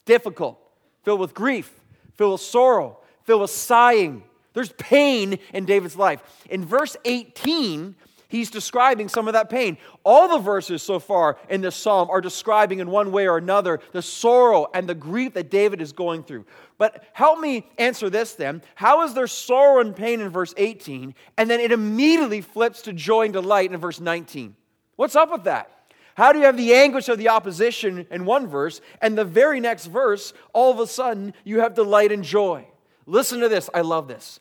difficult, 0.05 0.60
filled 1.03 1.19
with 1.19 1.34
grief, 1.34 1.72
filled 2.15 2.34
with 2.34 2.41
sorrow, 2.41 3.00
filled 3.24 3.41
with 3.41 3.51
sighing, 3.51 4.24
there's 4.53 4.72
pain 4.74 5.39
in 5.53 5.65
David's 5.65 5.96
life. 5.96 6.22
In 6.50 6.65
verse 6.65 6.98
18, 7.05 7.96
he's 8.29 8.50
describing 8.50 9.09
some 9.09 9.27
of 9.27 9.33
that 9.33 9.50
pain. 9.50 9.77
All 10.05 10.29
the 10.29 10.39
verses 10.39 10.81
so 10.81 11.00
far 11.00 11.38
in 11.50 11.59
this 11.59 11.75
psalm 11.75 12.09
are 12.09 12.21
describing 12.21 12.79
in 12.79 12.89
one 12.89 13.12
way 13.12 13.27
or 13.27 13.38
another 13.38 13.81
the 13.91 14.01
sorrow 14.01 14.67
and 14.74 14.88
the 14.88 14.95
grief 14.95 15.33
that 15.33 15.51
David 15.51 15.81
is 15.81 15.91
going 15.91 16.24
through. 16.24 16.45
But 16.77 17.03
help 17.12 17.39
me 17.39 17.69
answer 17.77 18.09
this 18.09 18.33
then. 18.36 18.62
How 18.75 19.03
is 19.03 19.13
there 19.13 19.27
sorrow 19.27 19.81
and 19.81 19.93
pain 19.93 20.21
in 20.21 20.29
verse 20.29 20.53
18, 20.55 21.13
and 21.38 21.50
then 21.50 21.59
it 21.59 21.74
immediately 21.74 22.39
flips 22.39 22.83
to 22.83 22.93
joy 22.93 23.25
and 23.25 23.33
delight 23.33 23.71
in 23.71 23.77
verse 23.77 24.00
19? 24.00 24.55
What's 24.95 25.17
up 25.17 25.29
with 25.31 25.43
that? 25.43 25.71
How 26.15 26.33
do 26.33 26.39
you 26.39 26.45
have 26.45 26.57
the 26.57 26.74
anguish 26.74 27.07
of 27.07 27.17
the 27.17 27.29
opposition 27.29 28.05
in 28.12 28.25
one 28.25 28.48
verse, 28.48 28.81
and 29.01 29.17
the 29.17 29.25
very 29.25 29.59
next 29.59 29.86
verse, 29.86 30.33
all 30.53 30.71
of 30.71 30.79
a 30.79 30.88
sudden, 30.88 31.33
you 31.43 31.62
have 31.62 31.75
delight 31.75 32.12
and 32.12 32.24
joy? 32.24 32.67
Listen 33.05 33.39
to 33.39 33.50
this. 33.50 33.69
I 33.74 33.81
love 33.81 34.07
this. 34.07 34.39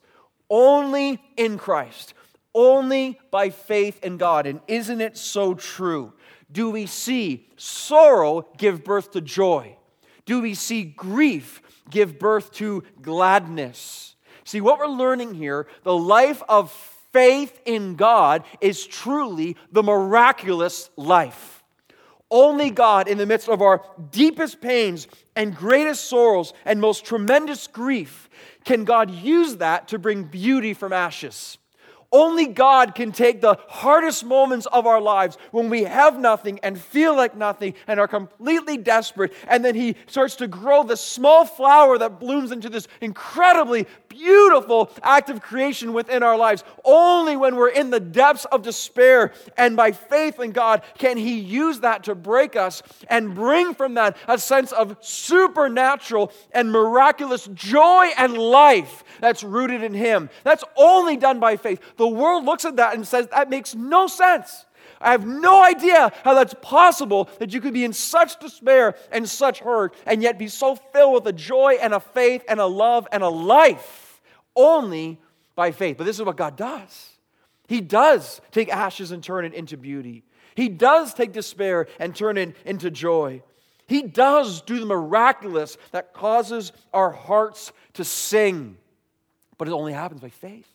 Only 0.49 1.21
in 1.37 1.57
Christ, 1.57 2.13
only 2.53 3.19
by 3.31 3.49
faith 3.49 4.03
in 4.03 4.17
God. 4.17 4.45
And 4.45 4.61
isn't 4.67 5.01
it 5.01 5.17
so 5.17 5.53
true? 5.53 6.13
Do 6.51 6.69
we 6.71 6.85
see 6.85 7.47
sorrow 7.57 8.47
give 8.57 8.83
birth 8.83 9.11
to 9.11 9.21
joy? 9.21 9.77
Do 10.25 10.41
we 10.41 10.53
see 10.53 10.83
grief 10.83 11.61
give 11.89 12.19
birth 12.19 12.51
to 12.53 12.83
gladness? 13.01 14.15
See, 14.43 14.61
what 14.61 14.79
we're 14.79 14.87
learning 14.87 15.35
here, 15.35 15.67
the 15.83 15.95
life 15.95 16.41
of 16.49 16.71
faith 17.11 17.59
in 17.65 17.95
God 17.95 18.43
is 18.61 18.85
truly 18.85 19.55
the 19.71 19.83
miraculous 19.83 20.89
life. 20.95 21.63
Only 22.31 22.69
God, 22.69 23.07
in 23.07 23.17
the 23.17 23.25
midst 23.25 23.49
of 23.49 23.61
our 23.61 23.83
deepest 24.11 24.61
pains 24.61 25.07
and 25.35 25.55
greatest 25.55 26.05
sorrows 26.05 26.53
and 26.63 26.79
most 26.79 27.05
tremendous 27.05 27.65
grief, 27.65 28.29
can 28.65 28.85
God 28.85 29.09
use 29.09 29.57
that 29.57 29.87
to 29.87 29.97
bring 29.97 30.23
beauty 30.23 30.75
from 30.75 30.93
ashes. 30.93 31.57
Only 32.11 32.47
God 32.47 32.95
can 32.95 33.11
take 33.11 33.39
the 33.39 33.55
hardest 33.67 34.25
moments 34.25 34.65
of 34.65 34.87
our 34.87 34.99
lives 34.99 35.37
when 35.51 35.69
we 35.69 35.83
have 35.83 36.19
nothing 36.19 36.59
and 36.63 36.79
feel 36.79 37.15
like 37.15 37.35
nothing 37.35 37.75
and 37.87 37.99
are 37.99 38.07
completely 38.07 38.77
desperate. 38.77 39.31
And 39.47 39.63
then 39.63 39.75
He 39.75 39.95
starts 40.07 40.35
to 40.37 40.47
grow 40.47 40.83
the 40.83 40.97
small 40.97 41.45
flower 41.45 41.97
that 41.99 42.19
blooms 42.19 42.51
into 42.51 42.69
this 42.69 42.87
incredibly 42.99 43.85
beautiful 44.19 44.91
act 45.01 45.29
of 45.29 45.41
creation 45.41 45.93
within 45.93 46.23
our 46.23 46.37
lives. 46.37 46.63
Only 46.83 47.37
when 47.37 47.55
we're 47.55 47.69
in 47.69 47.89
the 47.89 47.99
depths 47.99 48.45
of 48.45 48.61
despair 48.61 49.31
and 49.57 49.75
by 49.75 49.91
faith 49.91 50.39
in 50.39 50.51
God 50.51 50.83
can 50.97 51.17
He 51.17 51.39
use 51.39 51.79
that 51.79 52.03
to 52.05 52.15
break 52.15 52.55
us 52.55 52.83
and 53.07 53.33
bring 53.33 53.73
from 53.73 53.93
that 53.93 54.17
a 54.27 54.37
sense 54.37 54.71
of 54.71 54.97
supernatural 54.99 56.31
and 56.51 56.71
miraculous 56.71 57.47
joy 57.53 58.09
and 58.17 58.37
life 58.37 59.03
that's 59.21 59.43
rooted 59.43 59.83
in 59.83 59.93
Him. 59.93 60.29
That's 60.43 60.63
only 60.75 61.15
done 61.15 61.39
by 61.39 61.55
faith. 61.55 61.81
The 61.97 62.07
world 62.07 62.45
looks 62.45 62.65
at 62.65 62.75
that 62.75 62.95
and 62.95 63.07
says, 63.07 63.27
that 63.27 63.49
makes 63.49 63.73
no 63.73 64.07
sense. 64.07 64.65
I 65.01 65.11
have 65.11 65.25
no 65.25 65.63
idea 65.63 66.11
how 66.25 66.33
that's 66.33 66.55
possible 66.61 67.29
that 67.39 67.53
you 67.53 67.61
could 67.61 67.73
be 67.73 67.85
in 67.85 67.93
such 67.93 68.37
despair 68.39 68.95
and 69.13 69.29
such 69.29 69.59
hurt 69.59 69.95
and 70.05 70.21
yet 70.21 70.37
be 70.37 70.49
so 70.49 70.75
filled 70.75 71.13
with 71.13 71.27
a 71.27 71.31
joy 71.31 71.77
and 71.81 71.93
a 71.93 72.01
faith 72.01 72.43
and 72.49 72.59
a 72.59 72.65
love 72.65 73.07
and 73.13 73.23
a 73.23 73.29
life 73.29 74.08
only 74.55 75.19
by 75.55 75.71
faith. 75.71 75.97
But 75.97 76.05
this 76.05 76.17
is 76.17 76.25
what 76.25 76.37
God 76.37 76.55
does. 76.55 77.09
He 77.67 77.81
does 77.81 78.41
take 78.51 78.69
ashes 78.69 79.11
and 79.11 79.23
turn 79.23 79.45
it 79.45 79.53
into 79.53 79.77
beauty. 79.77 80.23
He 80.55 80.69
does 80.69 81.13
take 81.13 81.31
despair 81.31 81.87
and 81.99 82.15
turn 82.15 82.37
it 82.37 82.55
into 82.65 82.89
joy. 82.89 83.43
He 83.87 84.03
does 84.03 84.61
do 84.61 84.79
the 84.79 84.85
miraculous 84.85 85.77
that 85.91 86.13
causes 86.13 86.71
our 86.93 87.11
hearts 87.11 87.71
to 87.93 88.03
sing. 88.03 88.77
But 89.57 89.67
it 89.67 89.71
only 89.71 89.93
happens 89.93 90.21
by 90.21 90.29
faith 90.29 90.67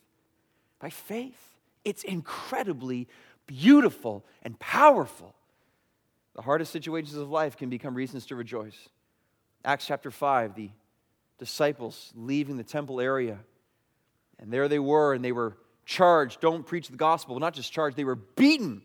by 0.85 0.91
faith. 0.91 1.55
It's 1.83 2.05
incredibly 2.05 3.09
beautiful 3.47 4.23
and 4.43 4.59
powerful. 4.59 5.35
The 6.35 6.43
hardest 6.43 6.73
situations 6.73 7.17
of 7.17 7.31
life 7.31 7.57
can 7.57 7.71
become 7.71 7.95
reasons 7.95 8.27
to 8.27 8.37
rejoice. 8.37 8.77
Acts 9.65 9.87
chapter 9.87 10.11
5, 10.11 10.55
the 10.55 10.69
disciples 11.39 12.13
leaving 12.15 12.59
the 12.59 12.65
temple 12.65 13.01
area, 13.01 13.39
and 14.39 14.53
there 14.53 14.69
they 14.69 14.79
were, 14.79 15.15
and 15.15 15.25
they 15.25 15.33
were 15.33 15.57
charged 15.87 16.41
don't 16.41 16.67
preach 16.67 16.89
the 16.89 16.97
gospel. 16.97 17.35
Well, 17.35 17.41
not 17.41 17.55
just 17.55 17.73
charged, 17.73 17.97
they 17.97 18.05
were 18.05 18.17
beaten. 18.17 18.83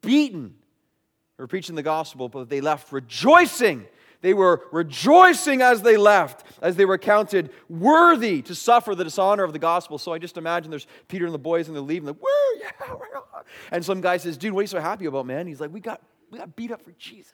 Beaten. 0.00 0.54
They 1.36 1.42
were 1.42 1.48
preaching 1.48 1.74
the 1.74 1.82
gospel, 1.82 2.28
but 2.28 2.48
they 2.48 2.60
left 2.60 2.92
rejoicing 2.92 3.86
they 4.22 4.34
were 4.34 4.62
rejoicing 4.70 5.62
as 5.62 5.82
they 5.82 5.96
left, 5.96 6.44
as 6.60 6.76
they 6.76 6.84
were 6.84 6.98
counted 6.98 7.50
worthy 7.68 8.42
to 8.42 8.54
suffer 8.54 8.94
the 8.94 9.04
dishonor 9.04 9.44
of 9.44 9.52
the 9.52 9.58
gospel. 9.58 9.98
So 9.98 10.12
I 10.12 10.18
just 10.18 10.36
imagine 10.36 10.70
there's 10.70 10.86
Peter 11.08 11.24
and 11.24 11.34
the 11.34 11.38
boys, 11.38 11.68
and 11.68 11.76
they're 11.76 11.82
leaving, 11.82 12.06
like, 12.06 12.20
woo, 12.20 12.60
yeah, 12.60 12.86
And 13.70 13.84
some 13.84 14.00
guy 14.00 14.18
says, 14.18 14.36
dude, 14.36 14.52
what 14.52 14.60
are 14.60 14.62
you 14.64 14.68
so 14.68 14.80
happy 14.80 15.06
about, 15.06 15.26
man? 15.26 15.46
He's 15.46 15.60
like, 15.60 15.72
we 15.72 15.80
got, 15.80 16.02
we 16.30 16.38
got 16.38 16.54
beat 16.54 16.70
up 16.70 16.82
for 16.82 16.92
Jesus. 16.92 17.32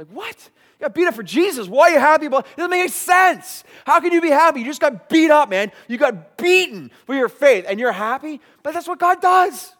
Like, 0.00 0.08
what? 0.08 0.50
You 0.78 0.84
got 0.84 0.94
beat 0.94 1.06
up 1.06 1.14
for 1.14 1.22
Jesus. 1.22 1.68
Why 1.68 1.90
are 1.90 1.92
you 1.92 1.98
happy 1.98 2.24
about 2.24 2.46
it? 2.46 2.56
doesn't 2.56 2.70
make 2.70 2.80
any 2.80 2.88
sense. 2.88 3.64
How 3.84 4.00
can 4.00 4.12
you 4.12 4.22
be 4.22 4.30
happy? 4.30 4.60
You 4.60 4.64
just 4.64 4.80
got 4.80 5.10
beat 5.10 5.30
up, 5.30 5.50
man. 5.50 5.72
You 5.88 5.98
got 5.98 6.38
beaten 6.38 6.90
for 7.04 7.14
your 7.14 7.28
faith, 7.28 7.66
and 7.68 7.78
you're 7.78 7.92
happy? 7.92 8.40
But 8.62 8.72
that's 8.72 8.88
what 8.88 8.98
God 8.98 9.20
does. 9.20 9.74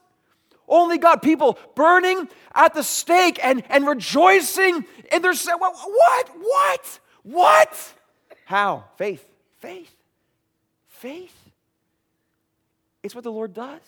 Only 0.69 0.99
God. 0.99 1.23
People 1.23 1.59
burning 1.75 2.29
at 2.55 2.75
the 2.75 2.83
stake 2.83 3.41
and, 3.43 3.63
and 3.71 3.87
rejoicing 3.87 4.85
in 5.11 5.23
their 5.23 5.33
sin. 5.33 5.55
What? 5.57 6.29
What? 6.39 7.01
What? 7.23 7.95
How? 8.45 8.85
Faith. 8.99 9.27
Faith. 9.61 9.91
Faith. 10.87 11.35
It's 13.03 13.15
what 13.15 13.25
the 13.25 13.33
Lord 13.33 13.55
does. 13.55 13.81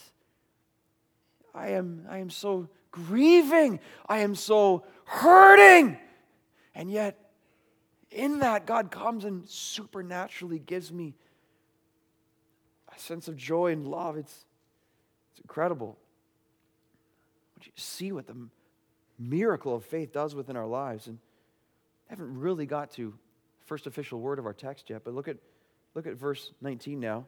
I 1.55 1.73
am, 1.73 2.07
I 2.09 2.19
am 2.19 2.31
so 2.31 2.71
grieving. 2.91 3.81
I 4.09 4.21
am 4.21 4.35
so 4.35 4.85
hurting. 5.05 5.99
And 6.75 6.91
yet, 6.91 7.19
in 8.11 8.41
that, 8.41 8.67
God 8.67 8.91
comes 8.91 9.25
and 9.25 9.49
supernaturally 9.49 10.59
gives 10.59 10.93
me 10.93 11.15
a 12.95 12.99
sense 12.99 13.29
of 13.29 13.37
joy 13.37 13.73
and 13.73 13.87
love. 13.87 14.17
It's, 14.17 14.45
it's 15.33 15.41
incredible. 15.41 15.99
Would 17.55 17.67
you 17.67 17.73
see 17.77 18.13
what 18.13 18.27
the 18.27 18.37
miracle 19.19 19.75
of 19.75 19.85
faith 19.85 20.13
does 20.13 20.35
within 20.35 20.57
our 20.57 20.67
lives? 20.67 21.07
And 21.07 21.19
I 22.09 22.13
haven't 22.13 22.39
really 22.39 22.67
got 22.67 22.91
to 22.93 23.15
first 23.65 23.87
official 23.87 24.21
word 24.21 24.39
of 24.39 24.47
our 24.47 24.53
text 24.53 24.91
yet, 24.91 25.03
but 25.05 25.15
look 25.15 25.29
at, 25.29 25.37
look 25.95 26.07
at 26.07 26.17
verse 26.17 26.53
19 26.61 27.01
now. 27.01 27.25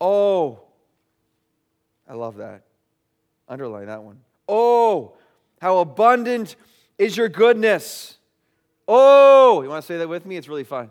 Oh, 0.00 0.60
I 2.08 2.14
love 2.14 2.36
that. 2.36 2.64
Underline 3.48 3.86
that 3.86 4.02
one. 4.02 4.18
Oh, 4.48 5.14
how 5.60 5.78
abundant 5.78 6.56
is 6.98 7.16
your 7.16 7.28
goodness. 7.28 8.18
Oh, 8.86 9.62
you 9.62 9.68
want 9.68 9.82
to 9.82 9.86
say 9.86 9.98
that 9.98 10.08
with 10.08 10.26
me? 10.26 10.36
It's 10.36 10.48
really 10.48 10.64
fun. 10.64 10.90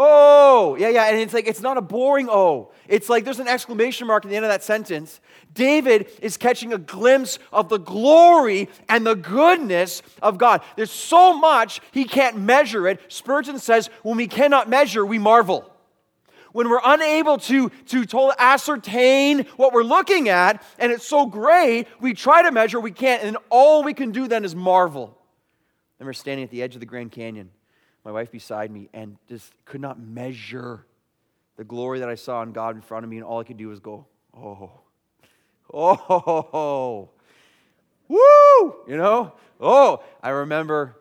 Oh, 0.00 0.76
yeah, 0.78 0.90
yeah. 0.90 1.06
And 1.06 1.18
it's 1.18 1.34
like, 1.34 1.48
it's 1.48 1.60
not 1.60 1.76
a 1.76 1.80
boring 1.80 2.28
oh. 2.30 2.70
It's 2.86 3.08
like 3.08 3.24
there's 3.24 3.40
an 3.40 3.48
exclamation 3.48 4.06
mark 4.06 4.24
at 4.24 4.30
the 4.30 4.36
end 4.36 4.44
of 4.44 4.50
that 4.50 4.62
sentence. 4.62 5.20
David 5.54 6.08
is 6.22 6.36
catching 6.36 6.72
a 6.72 6.78
glimpse 6.78 7.40
of 7.52 7.68
the 7.68 7.78
glory 7.78 8.68
and 8.88 9.04
the 9.04 9.16
goodness 9.16 10.02
of 10.22 10.38
God. 10.38 10.62
There's 10.76 10.92
so 10.92 11.36
much 11.36 11.80
he 11.90 12.04
can't 12.04 12.38
measure 12.38 12.86
it. 12.86 13.00
Spurgeon 13.08 13.58
says, 13.58 13.90
when 14.02 14.16
we 14.16 14.28
cannot 14.28 14.68
measure, 14.68 15.04
we 15.04 15.18
marvel 15.18 15.68
when 16.52 16.68
we're 16.68 16.80
unable 16.84 17.38
to, 17.38 17.70
to, 17.86 18.04
to 18.04 18.32
ascertain 18.38 19.44
what 19.56 19.72
we're 19.72 19.82
looking 19.82 20.28
at, 20.28 20.62
and 20.78 20.92
it's 20.92 21.06
so 21.06 21.26
great, 21.26 21.86
we 22.00 22.14
try 22.14 22.42
to 22.42 22.50
measure, 22.52 22.80
we 22.80 22.90
can't, 22.90 23.22
and 23.22 23.36
all 23.50 23.82
we 23.82 23.94
can 23.94 24.12
do 24.12 24.28
then 24.28 24.44
is 24.44 24.54
marvel. 24.54 25.16
I 25.18 26.04
remember 26.04 26.12
standing 26.12 26.44
at 26.44 26.50
the 26.50 26.62
edge 26.62 26.74
of 26.74 26.80
the 26.80 26.86
Grand 26.86 27.12
Canyon, 27.12 27.50
my 28.04 28.12
wife 28.12 28.30
beside 28.30 28.70
me, 28.70 28.88
and 28.92 29.16
just 29.28 29.52
could 29.64 29.80
not 29.80 29.98
measure 30.00 30.84
the 31.56 31.64
glory 31.64 32.00
that 32.00 32.08
I 32.08 32.14
saw 32.14 32.42
in 32.42 32.52
God 32.52 32.76
in 32.76 32.82
front 32.82 33.04
of 33.04 33.10
me, 33.10 33.16
and 33.16 33.24
all 33.24 33.40
I 33.40 33.44
could 33.44 33.56
do 33.56 33.68
was 33.68 33.80
go, 33.80 34.06
oh, 34.36 34.70
oh, 35.74 37.08
woo, 38.08 38.74
you 38.86 38.96
know? 38.96 39.32
Oh, 39.60 40.04
I 40.22 40.30
remember 40.30 40.96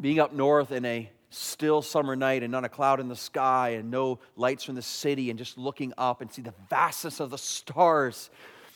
being 0.00 0.18
up 0.18 0.32
north 0.32 0.72
in 0.72 0.84
a 0.86 1.10
still 1.32 1.82
summer 1.82 2.14
night 2.14 2.42
and 2.42 2.52
not 2.52 2.64
a 2.64 2.68
cloud 2.68 3.00
in 3.00 3.08
the 3.08 3.16
sky 3.16 3.70
and 3.70 3.90
no 3.90 4.18
lights 4.36 4.64
from 4.64 4.74
the 4.74 4.82
city 4.82 5.30
and 5.30 5.38
just 5.38 5.56
looking 5.56 5.92
up 5.96 6.20
and 6.20 6.30
see 6.32 6.42
the 6.42 6.54
vastness 6.68 7.20
of 7.20 7.30
the 7.30 7.38
stars 7.38 8.30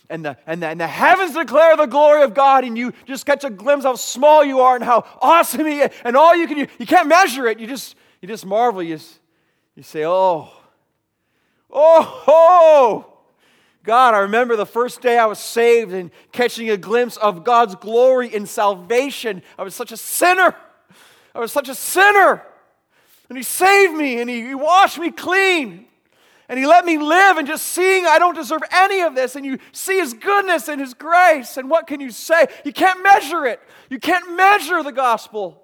and 0.08 0.24
the, 0.24 0.36
and 0.46 0.62
the, 0.62 0.68
and 0.68 0.80
the 0.80 0.86
heavens 0.86 1.34
declare 1.34 1.76
the 1.76 1.86
glory 1.86 2.22
of 2.22 2.34
God, 2.34 2.64
and 2.64 2.78
you 2.78 2.92
just 3.06 3.26
catch 3.26 3.44
a 3.44 3.50
glimpse 3.50 3.84
of 3.84 3.90
how 3.90 3.96
small 3.96 4.44
you 4.44 4.60
are 4.60 4.76
and 4.76 4.84
how 4.84 5.04
awesome 5.20 5.66
He 5.66 5.80
is, 5.80 5.90
and 6.04 6.16
all 6.16 6.34
you 6.36 6.46
can 6.46 6.58
you, 6.58 6.68
you 6.78 6.86
can't 6.86 7.08
measure 7.08 7.46
it. 7.46 7.58
You 7.58 7.66
just 7.66 7.96
you 8.20 8.28
just 8.28 8.46
marvel. 8.46 8.82
You 8.82 8.96
just, 8.96 9.18
you 9.74 9.82
say, 9.82 10.04
oh, 10.04 10.50
oh, 11.70 12.24
oh. 12.26 13.12
God, 13.82 14.14
I 14.14 14.18
remember 14.18 14.56
the 14.56 14.66
first 14.66 15.00
day 15.00 15.16
I 15.16 15.26
was 15.26 15.38
saved 15.38 15.92
and 15.92 16.10
catching 16.32 16.70
a 16.70 16.76
glimpse 16.76 17.16
of 17.18 17.44
God's 17.44 17.76
glory 17.76 18.34
in 18.34 18.46
salvation. 18.46 19.42
I 19.56 19.62
was 19.62 19.76
such 19.76 19.92
a 19.92 19.96
sinner. 19.96 20.56
I 21.36 21.40
was 21.40 21.52
such 21.52 21.68
a 21.68 21.74
sinner. 21.74 22.42
And 23.28 23.36
He 23.36 23.44
saved 23.44 23.94
me 23.94 24.20
and 24.20 24.30
He, 24.30 24.40
he 24.40 24.54
washed 24.54 24.98
me 24.98 25.10
clean. 25.10 25.86
And 26.48 26.58
He 26.58 26.66
let 26.66 26.86
me 26.86 26.96
live 26.96 27.36
and 27.36 27.46
just 27.46 27.66
seeing 27.66 28.06
I 28.06 28.18
don't 28.18 28.34
deserve 28.34 28.62
any 28.72 29.02
of 29.02 29.14
this. 29.14 29.36
And 29.36 29.44
you 29.44 29.58
see 29.72 29.98
His 29.98 30.14
goodness 30.14 30.68
and 30.68 30.80
His 30.80 30.94
grace. 30.94 31.58
And 31.58 31.68
what 31.68 31.86
can 31.86 32.00
you 32.00 32.10
say? 32.10 32.46
You 32.64 32.72
can't 32.72 33.02
measure 33.02 33.44
it. 33.44 33.60
You 33.90 33.98
can't 33.98 34.34
measure 34.34 34.82
the 34.82 34.92
gospel, 34.92 35.62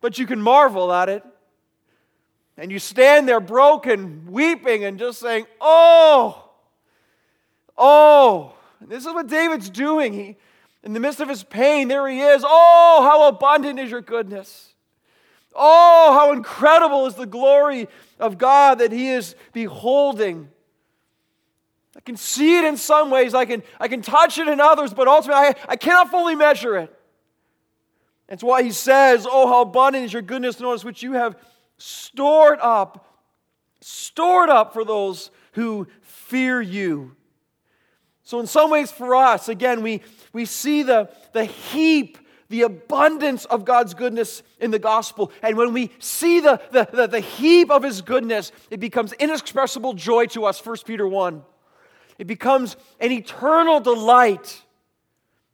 but 0.00 0.18
you 0.18 0.26
can 0.26 0.40
marvel 0.40 0.92
at 0.92 1.08
it. 1.08 1.24
And 2.56 2.70
you 2.70 2.78
stand 2.78 3.28
there 3.28 3.40
broken, 3.40 4.30
weeping, 4.30 4.84
and 4.84 4.98
just 5.00 5.18
saying, 5.18 5.46
Oh, 5.60 6.48
oh. 7.76 8.54
And 8.80 8.88
this 8.88 9.04
is 9.04 9.12
what 9.12 9.26
David's 9.26 9.68
doing. 9.68 10.12
He, 10.12 10.36
in 10.84 10.92
the 10.92 11.00
midst 11.00 11.18
of 11.18 11.28
his 11.28 11.42
pain, 11.42 11.88
there 11.88 12.06
he 12.06 12.20
is. 12.20 12.44
Oh, 12.46 13.00
how 13.02 13.26
abundant 13.26 13.80
is 13.80 13.90
your 13.90 14.00
goodness. 14.00 14.74
Oh, 15.58 16.12
how 16.12 16.32
incredible 16.32 17.06
is 17.06 17.16
the 17.16 17.26
glory 17.26 17.88
of 18.20 18.38
God 18.38 18.78
that 18.78 18.92
He 18.92 19.10
is 19.10 19.34
beholding. 19.52 20.48
I 21.96 22.00
can 22.00 22.16
see 22.16 22.58
it 22.58 22.64
in 22.64 22.76
some 22.76 23.10
ways, 23.10 23.34
I 23.34 23.44
can, 23.44 23.64
I 23.80 23.88
can 23.88 24.00
touch 24.00 24.38
it 24.38 24.46
in 24.46 24.60
others, 24.60 24.94
but 24.94 25.08
ultimately 25.08 25.42
I, 25.42 25.54
I 25.68 25.76
cannot 25.76 26.10
fully 26.10 26.36
measure 26.36 26.76
it. 26.76 26.94
That's 28.28 28.42
why 28.42 28.62
He 28.62 28.70
says, 28.70 29.26
Oh, 29.28 29.48
how 29.48 29.62
abundant 29.62 30.04
is 30.04 30.12
your 30.12 30.22
goodness, 30.22 30.60
notice 30.60 30.84
which 30.84 31.02
you 31.02 31.14
have 31.14 31.36
stored 31.76 32.60
up, 32.60 33.20
stored 33.80 34.48
up 34.48 34.72
for 34.72 34.84
those 34.84 35.30
who 35.52 35.88
fear 36.02 36.60
you. 36.60 37.16
So, 38.22 38.40
in 38.40 38.46
some 38.46 38.70
ways, 38.70 38.92
for 38.92 39.16
us, 39.16 39.48
again, 39.48 39.82
we, 39.82 40.02
we 40.34 40.44
see 40.44 40.82
the, 40.82 41.08
the 41.32 41.46
heap 41.46 42.18
the 42.48 42.62
abundance 42.62 43.44
of 43.44 43.64
God's 43.64 43.94
goodness 43.94 44.42
in 44.58 44.70
the 44.70 44.78
gospel. 44.78 45.30
And 45.42 45.56
when 45.56 45.72
we 45.72 45.90
see 45.98 46.40
the, 46.40 46.60
the, 46.70 46.88
the, 46.90 47.06
the, 47.06 47.20
heap 47.20 47.70
of 47.70 47.82
his 47.82 48.00
goodness, 48.00 48.52
it 48.70 48.80
becomes 48.80 49.12
inexpressible 49.14 49.94
joy 49.94 50.26
to 50.26 50.46
us, 50.46 50.64
1 50.64 50.76
Peter 50.86 51.06
1. 51.06 51.42
It 52.18 52.26
becomes 52.26 52.76
an 53.00 53.12
eternal 53.12 53.80
delight. 53.80 54.62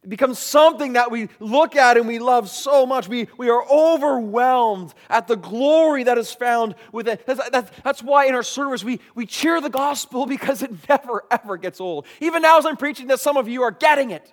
It 0.03 0.09
becomes 0.09 0.39
something 0.39 0.93
that 0.93 1.11
we 1.11 1.27
look 1.39 1.75
at 1.75 1.97
and 1.97 2.07
we 2.07 2.17
love 2.19 2.49
so 2.49 2.85
much. 2.85 3.09
We, 3.09 3.27
we 3.37 3.49
are 3.49 3.63
overwhelmed 3.69 4.93
at 5.09 5.27
the 5.27 5.35
glory 5.35 6.03
that 6.03 6.17
is 6.17 6.31
found 6.31 6.75
with 6.93 7.07
it. 7.09 7.25
That's, 7.25 7.49
that's, 7.49 7.71
that's 7.83 8.03
why 8.03 8.25
in 8.27 8.35
our 8.35 8.43
service 8.43 8.83
we, 8.83 9.01
we 9.15 9.25
cheer 9.25 9.59
the 9.59 9.69
gospel 9.69 10.25
because 10.27 10.63
it 10.63 10.71
never, 10.87 11.25
ever 11.29 11.57
gets 11.57 11.81
old. 11.81 12.07
Even 12.21 12.41
now, 12.41 12.57
as 12.57 12.65
I'm 12.65 12.77
preaching 12.77 13.07
this, 13.07 13.21
some 13.21 13.35
of 13.35 13.49
you 13.49 13.63
are 13.63 13.71
getting 13.71 14.11
it. 14.11 14.31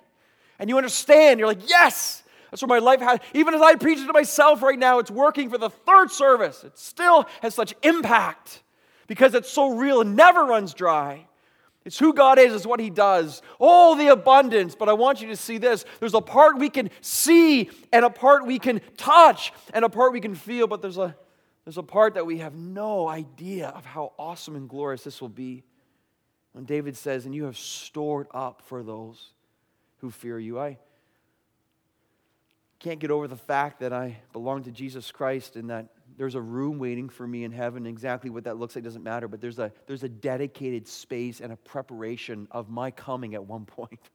And 0.59 0.69
you 0.69 0.77
understand. 0.77 1.39
You're 1.39 1.47
like, 1.47 1.69
yes, 1.69 2.22
that's 2.53 2.61
where 2.61 2.79
my 2.79 2.85
life 2.85 2.99
has, 2.99 3.17
even 3.33 3.55
as 3.55 3.63
I 3.63 3.73
preach 3.73 3.97
it 3.97 4.05
to 4.05 4.13
myself 4.13 4.61
right 4.61 4.77
now, 4.77 4.99
it's 4.99 5.09
working 5.09 5.49
for 5.49 5.57
the 5.57 5.71
third 5.71 6.11
service. 6.11 6.63
It 6.63 6.77
still 6.77 7.25
has 7.41 7.55
such 7.55 7.73
impact 7.81 8.61
because 9.07 9.33
it's 9.33 9.49
so 9.49 9.75
real 9.75 10.01
and 10.01 10.15
never 10.15 10.45
runs 10.45 10.75
dry. 10.75 11.25
It's 11.83 11.97
who 11.97 12.13
God 12.13 12.37
is, 12.37 12.53
it's 12.53 12.67
what 12.67 12.79
He 12.79 12.91
does. 12.91 13.41
All 13.57 13.95
the 13.95 14.09
abundance. 14.09 14.75
But 14.75 14.87
I 14.87 14.93
want 14.93 15.19
you 15.19 15.29
to 15.29 15.35
see 15.35 15.57
this. 15.57 15.83
There's 15.99 16.13
a 16.13 16.21
part 16.21 16.59
we 16.59 16.69
can 16.69 16.91
see, 17.01 17.71
and 17.91 18.05
a 18.05 18.11
part 18.11 18.45
we 18.45 18.59
can 18.59 18.81
touch, 18.97 19.51
and 19.73 19.83
a 19.83 19.89
part 19.89 20.13
we 20.13 20.21
can 20.21 20.35
feel, 20.35 20.67
but 20.67 20.79
there's 20.79 20.99
a, 20.99 21.15
there's 21.65 21.79
a 21.79 21.81
part 21.81 22.13
that 22.13 22.27
we 22.27 22.37
have 22.37 22.53
no 22.53 23.07
idea 23.07 23.69
of 23.69 23.83
how 23.83 24.13
awesome 24.19 24.55
and 24.55 24.69
glorious 24.69 25.03
this 25.03 25.19
will 25.21 25.27
be. 25.27 25.63
When 26.51 26.65
David 26.65 26.95
says, 26.97 27.25
And 27.25 27.33
you 27.33 27.45
have 27.45 27.57
stored 27.57 28.27
up 28.31 28.61
for 28.61 28.83
those 28.83 29.31
who 30.01 30.11
fear 30.11 30.37
you. 30.37 30.59
I 30.59 30.77
can't 32.83 32.99
get 32.99 33.11
over 33.11 33.29
the 33.29 33.37
fact 33.37 33.79
that 33.79 33.93
I 33.93 34.17
belong 34.33 34.63
to 34.63 34.71
Jesus 34.71 35.09
Christ 35.09 35.55
and 35.55 35.69
that 35.69 35.87
there's 36.17 36.35
a 36.35 36.41
room 36.41 36.79
waiting 36.79 37.07
for 37.07 37.25
me 37.25 37.45
in 37.45 37.51
heaven. 37.51 37.87
Exactly 37.87 38.29
what 38.29 38.43
that 38.43 38.57
looks 38.57 38.75
like 38.75 38.83
doesn't 38.83 39.03
matter, 39.03 39.29
but 39.29 39.39
there's 39.39 39.57
a, 39.57 39.71
there's 39.87 40.03
a 40.03 40.09
dedicated 40.09 40.85
space 40.85 41.39
and 41.39 41.53
a 41.53 41.55
preparation 41.55 42.45
of 42.51 42.69
my 42.69 42.91
coming 42.91 43.35
at 43.35 43.45
one 43.45 43.65
point. 43.65 43.99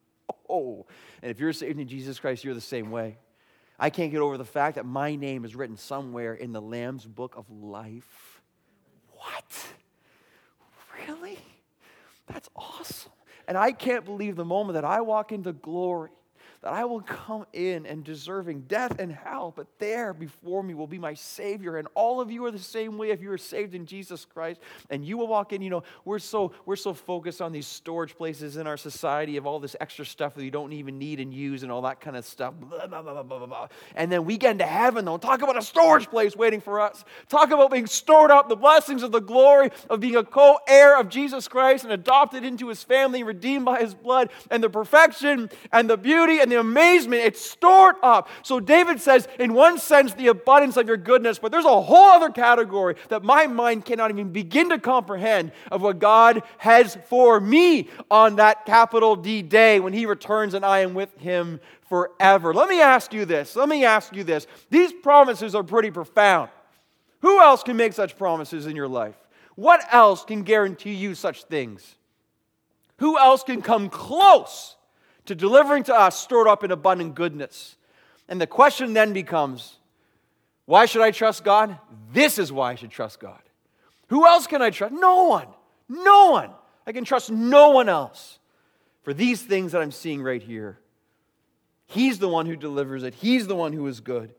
Oh, 0.50 0.86
and 1.20 1.30
if 1.30 1.40
you're 1.40 1.52
saved 1.52 1.78
in 1.78 1.86
Jesus 1.88 2.18
Christ, 2.18 2.42
you're 2.42 2.54
the 2.54 2.60
same 2.60 2.90
way. 2.90 3.18
I 3.78 3.90
can't 3.90 4.10
get 4.10 4.20
over 4.20 4.38
the 4.38 4.46
fact 4.46 4.76
that 4.76 4.86
my 4.86 5.14
name 5.14 5.44
is 5.44 5.54
written 5.54 5.76
somewhere 5.76 6.32
in 6.32 6.52
the 6.52 6.60
Lamb's 6.60 7.04
book 7.04 7.34
of 7.36 7.50
life. 7.50 8.40
What? 9.12 9.66
Really? 11.06 11.38
That's 12.26 12.48
awesome. 12.56 13.12
And 13.46 13.58
I 13.58 13.72
can't 13.72 14.06
believe 14.06 14.36
the 14.36 14.44
moment 14.44 14.74
that 14.74 14.86
I 14.86 15.02
walk 15.02 15.32
into 15.32 15.52
glory 15.52 16.10
that 16.62 16.72
I 16.72 16.84
will 16.84 17.00
come 17.00 17.46
in 17.52 17.86
and 17.86 18.02
deserving 18.02 18.62
death 18.62 18.98
and 18.98 19.12
hell, 19.12 19.52
but 19.54 19.66
there 19.78 20.12
before 20.12 20.62
me 20.62 20.74
will 20.74 20.86
be 20.86 20.98
my 20.98 21.14
Savior. 21.14 21.76
And 21.76 21.88
all 21.94 22.20
of 22.20 22.30
you 22.30 22.44
are 22.46 22.50
the 22.50 22.58
same 22.58 22.98
way 22.98 23.10
if 23.10 23.22
you 23.22 23.30
are 23.32 23.38
saved 23.38 23.74
in 23.74 23.86
Jesus 23.86 24.24
Christ. 24.24 24.60
And 24.90 25.04
you 25.04 25.16
will 25.16 25.28
walk 25.28 25.52
in, 25.52 25.62
you 25.62 25.70
know, 25.70 25.84
we're 26.04 26.18
so 26.18 26.52
we're 26.66 26.76
so 26.76 26.94
focused 26.94 27.40
on 27.40 27.52
these 27.52 27.66
storage 27.66 28.16
places 28.16 28.56
in 28.56 28.66
our 28.66 28.76
society 28.76 29.36
of 29.36 29.46
all 29.46 29.60
this 29.60 29.76
extra 29.80 30.04
stuff 30.04 30.34
that 30.34 30.44
you 30.44 30.50
don't 30.50 30.72
even 30.72 30.98
need 30.98 31.20
and 31.20 31.32
use 31.32 31.62
and 31.62 31.70
all 31.70 31.82
that 31.82 32.00
kind 32.00 32.16
of 32.16 32.24
stuff. 32.24 32.54
Blah, 32.58 32.86
blah, 32.86 33.22
blah, 33.22 33.68
and 33.94 34.10
then 34.10 34.24
we 34.24 34.36
get 34.36 34.52
into 34.52 34.66
heaven, 34.66 35.04
though, 35.04 35.18
talk 35.18 35.42
about 35.42 35.56
a 35.56 35.62
storage 35.62 36.08
place 36.08 36.34
waiting 36.36 36.60
for 36.60 36.80
us. 36.80 37.04
Talk 37.28 37.50
about 37.50 37.70
being 37.70 37.86
stored 37.86 38.30
up, 38.30 38.48
the 38.48 38.56
blessings 38.56 39.02
of 39.02 39.12
the 39.12 39.20
glory 39.20 39.70
of 39.88 40.00
being 40.00 40.16
a 40.16 40.24
co-heir 40.24 40.98
of 40.98 41.08
Jesus 41.08 41.48
Christ 41.48 41.84
and 41.84 41.92
adopted 41.92 42.44
into 42.44 42.68
his 42.68 42.82
family, 42.82 43.22
redeemed 43.22 43.64
by 43.64 43.80
his 43.80 43.94
blood, 43.94 44.30
and 44.50 44.62
the 44.62 44.70
perfection 44.70 45.50
and 45.72 45.88
the 45.88 45.96
beauty 45.96 46.40
and 46.40 46.47
the 46.48 46.60
amazement. 46.60 47.22
It's 47.22 47.40
stored 47.40 47.96
up. 48.02 48.28
So 48.42 48.60
David 48.60 49.00
says, 49.00 49.28
in 49.38 49.54
one 49.54 49.78
sense, 49.78 50.14
the 50.14 50.28
abundance 50.28 50.76
of 50.76 50.86
your 50.86 50.96
goodness, 50.96 51.38
but 51.38 51.52
there's 51.52 51.64
a 51.64 51.82
whole 51.82 52.10
other 52.10 52.30
category 52.30 52.96
that 53.08 53.22
my 53.22 53.46
mind 53.46 53.84
cannot 53.84 54.10
even 54.10 54.30
begin 54.30 54.68
to 54.70 54.78
comprehend 54.78 55.52
of 55.70 55.82
what 55.82 55.98
God 55.98 56.42
has 56.58 56.98
for 57.08 57.40
me 57.40 57.88
on 58.10 58.36
that 58.36 58.66
capital 58.66 59.16
D 59.16 59.42
day 59.42 59.80
when 59.80 59.92
he 59.92 60.06
returns 60.06 60.54
and 60.54 60.64
I 60.64 60.80
am 60.80 60.94
with 60.94 61.16
him 61.18 61.60
forever. 61.88 62.52
Let 62.54 62.68
me 62.68 62.80
ask 62.80 63.12
you 63.12 63.24
this. 63.24 63.56
Let 63.56 63.68
me 63.68 63.84
ask 63.84 64.14
you 64.14 64.24
this. 64.24 64.46
These 64.70 64.92
promises 64.92 65.54
are 65.54 65.62
pretty 65.62 65.90
profound. 65.90 66.50
Who 67.20 67.40
else 67.40 67.62
can 67.62 67.76
make 67.76 67.92
such 67.92 68.16
promises 68.16 68.66
in 68.66 68.76
your 68.76 68.88
life? 68.88 69.16
What 69.56 69.82
else 69.92 70.24
can 70.24 70.42
guarantee 70.42 70.94
you 70.94 71.14
such 71.14 71.44
things? 71.44 71.96
Who 72.98 73.18
else 73.18 73.42
can 73.42 73.62
come 73.62 73.88
close 73.88 74.76
to 75.28 75.34
delivering 75.34 75.84
to 75.84 75.94
us 75.94 76.18
stored 76.18 76.48
up 76.48 76.64
in 76.64 76.70
abundant 76.70 77.14
goodness? 77.14 77.76
And 78.28 78.40
the 78.40 78.46
question 78.46 78.92
then 78.92 79.12
becomes 79.12 79.76
why 80.66 80.84
should 80.84 81.00
I 81.00 81.12
trust 81.12 81.44
God? 81.44 81.78
This 82.12 82.38
is 82.38 82.52
why 82.52 82.72
I 82.72 82.74
should 82.74 82.90
trust 82.90 83.20
God. 83.20 83.40
Who 84.08 84.26
else 84.26 84.46
can 84.46 84.60
I 84.60 84.68
trust? 84.68 84.92
No 84.92 85.24
one. 85.24 85.48
No 85.88 86.30
one. 86.30 86.50
I 86.86 86.92
can 86.92 87.04
trust 87.04 87.30
no 87.30 87.70
one 87.70 87.88
else 87.88 88.38
for 89.02 89.14
these 89.14 89.40
things 89.40 89.72
that 89.72 89.80
I'm 89.80 89.92
seeing 89.92 90.22
right 90.22 90.42
here. 90.42 90.78
He's 91.86 92.18
the 92.18 92.28
one 92.28 92.44
who 92.44 92.56
delivers 92.56 93.02
it, 93.02 93.14
He's 93.14 93.46
the 93.46 93.54
one 93.54 93.72
who 93.72 93.86
is 93.86 94.00
good. 94.00 94.34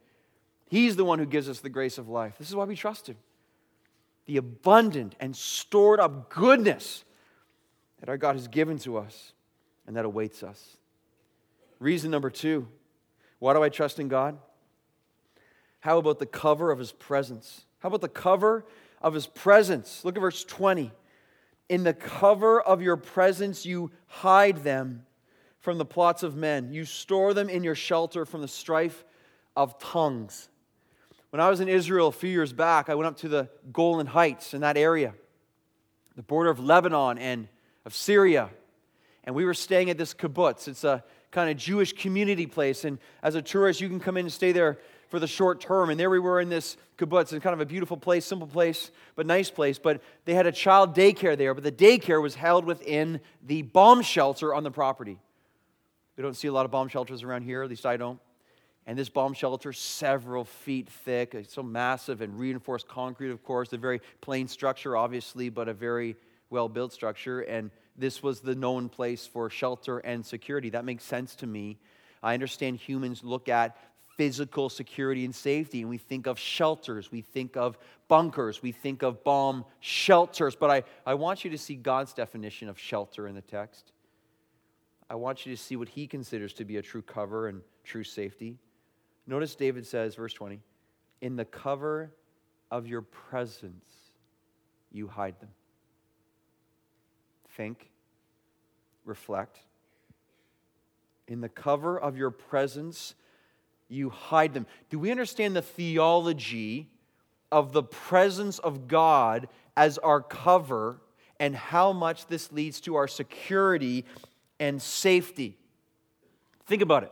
He's 0.68 0.96
the 0.96 1.06
one 1.06 1.18
who 1.18 1.26
gives 1.26 1.50
us 1.50 1.62
the 1.62 1.70
grace 1.70 1.98
of 1.98 2.08
life. 2.08 2.36
This 2.38 2.48
is 2.48 2.56
why 2.56 2.66
we 2.66 2.76
trust 2.76 3.10
Him. 3.10 3.18
The 4.28 4.38
abundant 4.38 5.16
and 5.20 5.36
stored 5.36 6.00
up 6.00 6.30
goodness 6.30 7.04
that 8.00 8.10
our 8.10 8.18
God 8.18 8.36
has 8.36 8.48
given 8.48 8.78
to 8.80 8.98
us 8.98 9.34
and 9.88 9.96
that 9.96 10.06
awaits 10.06 10.44
us. 10.44 10.78
Reason 11.80 12.12
number 12.12 12.30
two 12.30 12.68
why 13.40 13.54
do 13.54 13.64
I 13.64 13.70
trust 13.70 14.00
in 14.00 14.10
God? 14.10 14.38
How 15.80 15.98
about 15.98 16.20
the 16.20 16.26
cover 16.26 16.72
of 16.72 16.80
his 16.80 16.92
presence? 16.92 17.66
How 17.80 17.88
about 17.88 18.02
the 18.02 18.10
cover 18.10 18.66
of 19.02 19.14
his 19.14 19.28
presence? 19.28 20.04
Look 20.04 20.18
at 20.18 20.22
verse 20.22 20.44
20. 20.44 20.92
In 21.70 21.84
the 21.84 21.94
cover 21.94 22.60
of 22.60 22.82
your 22.82 22.98
presence, 22.98 23.66
you 23.66 23.92
hide 24.08 24.64
them 24.64 25.06
from 25.60 25.78
the 25.78 25.86
plots 25.86 26.24
of 26.24 26.36
men. 26.36 26.74
You 26.74 26.84
store 26.84 27.34
them 27.34 27.50
in 27.50 27.64
your 27.64 27.76
shelter 27.76 28.26
from 28.26 28.42
the 28.42 28.48
strife 28.48 29.06
of 29.56 29.80
tongues. 29.80 30.50
When 31.30 31.40
I 31.40 31.50
was 31.50 31.60
in 31.60 31.70
Israel 31.70 32.08
a 32.08 32.12
few 32.12 32.30
years 32.30 32.52
back, 32.52 32.90
I 32.90 32.96
went 32.96 33.08
up 33.08 33.18
to 33.18 33.30
the 33.30 33.50
Golan 33.72 34.08
Heights 34.08 34.54
in 34.54 34.62
that 34.62 34.78
area, 34.78 35.14
the 36.16 36.24
border 36.24 36.50
of 36.50 36.60
Lebanon 36.60 37.18
and 37.18 37.48
of 37.86 37.94
Syria. 37.94 38.50
And 39.24 39.36
we 39.36 39.46
were 39.46 39.54
staying 39.54 39.90
at 39.90 39.98
this 39.98 40.14
kibbutz. 40.14 40.68
It's 40.68 40.84
a 40.84 41.04
kind 41.32 41.50
of 41.50 41.58
Jewish 41.58 41.94
community 41.94 42.46
place. 42.46 42.86
And 42.86 43.00
as 43.22 43.36
a 43.36 43.42
tourist, 43.42 43.82
you 43.82 43.90
can 43.90 44.00
come 44.00 44.18
in 44.18 44.26
and 44.26 44.34
stay 44.34 44.52
there 44.52 44.80
for 45.10 45.20
the 45.20 45.28
short 45.28 45.60
term. 45.60 45.90
And 45.90 46.00
there 46.00 46.10
we 46.10 46.20
were 46.20 46.40
in 46.40 46.50
this 46.50 46.78
kibbutz, 46.98 47.32
and 47.32 47.42
kind 47.42 47.54
of 47.54 47.62
a 47.62 47.66
beautiful 47.66 47.98
place, 47.98 48.26
simple 48.26 48.48
place, 48.48 48.92
but 49.16 49.26
nice 49.26 49.50
place. 49.50 49.80
But 49.80 50.02
they 50.26 50.34
had 50.34 50.46
a 50.46 50.52
child 50.52 50.96
daycare 50.96 51.38
there, 51.38 51.54
but 51.54 51.64
the 51.64 51.72
daycare 51.72 52.22
was 52.22 52.36
held 52.36 52.66
within 52.66 53.20
the 53.46 53.62
bomb 53.62 54.02
shelter 54.02 54.54
on 54.54 54.64
the 54.64 54.72
property. 54.72 55.20
We 56.18 56.24
don't 56.24 56.36
see 56.36 56.50
a 56.50 56.52
lot 56.52 56.66
of 56.66 56.72
bomb 56.72 56.90
shelters 56.90 57.24
around 57.24 57.44
here, 57.44 57.64
at 57.64 57.70
least 57.70 57.86
I 57.86 57.96
don't. 57.96 58.20
And 58.86 58.98
this 58.98 59.08
bomb 59.08 59.34
shelter, 59.34 59.72
several 59.72 60.44
feet 60.44 60.90
thick, 60.90 61.46
so 61.48 61.62
massive 61.64 62.22
and 62.22 62.38
reinforced 62.38 62.88
concrete, 62.88 63.30
of 63.30 63.44
course, 63.44 63.72
a 63.72 63.78
very 63.78 64.02
plain 64.20 64.48
structure, 64.48 64.98
obviously, 64.98 65.50
but 65.50 65.70
a 65.70 65.74
very 65.74 66.16
well 66.50 66.68
built 66.68 66.92
structure, 66.92 67.42
and 67.42 67.70
this 68.00 68.24
was 68.24 68.40
the 68.40 68.56
known 68.56 68.90
place 68.90 69.28
for 69.28 69.50
shelter 69.50 70.00
and 70.00 70.26
security. 70.26 70.70
That 70.70 70.86
makes 70.86 71.04
sense 71.04 71.36
to 71.38 71.48
me. 71.48 71.78
I 72.24 72.34
understand 72.34 72.78
humans 72.78 73.24
look 73.24 73.50
at 73.50 73.78
physical 74.16 74.70
security 74.70 75.24
and 75.24 75.34
safety, 75.34 75.82
and 75.82 75.90
we 75.90 75.98
think 75.98 76.28
of 76.28 76.38
shelters, 76.38 77.12
we 77.12 77.22
think 77.22 77.56
of 77.56 77.78
bunkers, 78.08 78.62
we 78.62 78.72
think 78.72 79.02
of 79.02 79.24
bomb 79.24 79.64
shelters. 79.80 80.56
But 80.56 80.72
I, 80.72 80.84
I 81.06 81.14
want 81.14 81.44
you 81.46 81.52
to 81.52 81.58
see 81.58 81.76
God's 81.76 82.14
definition 82.14 82.68
of 82.68 82.78
shelter 82.78 83.28
in 83.28 83.36
the 83.36 83.42
text. 83.42 83.92
I 85.10 85.16
want 85.16 85.46
you 85.46 85.56
to 85.56 85.62
see 85.62 85.76
what 85.76 85.90
he 85.90 86.08
considers 86.08 86.54
to 86.54 86.66
be 86.66 86.78
a 86.78 86.82
true 86.82 87.02
cover 87.02 87.48
and 87.48 87.62
true 87.84 88.04
safety. 88.04 88.58
Notice 89.26 89.56
David 89.56 89.86
says, 89.86 90.16
verse 90.16 90.34
20, 90.34 90.60
in 91.22 91.36
the 91.36 91.46
cover 91.46 92.12
of 92.72 92.88
your 92.88 93.02
presence, 93.02 93.86
you 94.92 95.08
hide 95.08 95.40
them 95.40 95.50
think, 97.60 97.90
reflect. 99.04 99.60
In 101.28 101.42
the 101.42 101.50
cover 101.50 102.00
of 102.00 102.16
your 102.16 102.32
presence, 102.32 103.16
you 103.90 104.10
hide 104.10 104.54
them. 104.54 104.66
Do 104.90 104.98
we 104.98 105.12
understand 105.12 105.58
the 105.58 105.62
theology 105.62 106.88
of 107.52 107.74
the 107.74 107.84
presence 107.84 108.60
of 108.60 108.88
God 108.88 109.50
as 109.76 109.98
our 109.98 110.22
cover 110.22 111.02
and 111.38 111.54
how 111.54 111.92
much 111.92 112.28
this 112.28 112.50
leads 112.54 112.80
to 112.82 112.96
our 112.96 113.10
security 113.10 114.06
and 114.58 114.82
safety? 114.82 115.58
Think 116.66 116.82
about 116.82 117.04
it. 117.04 117.12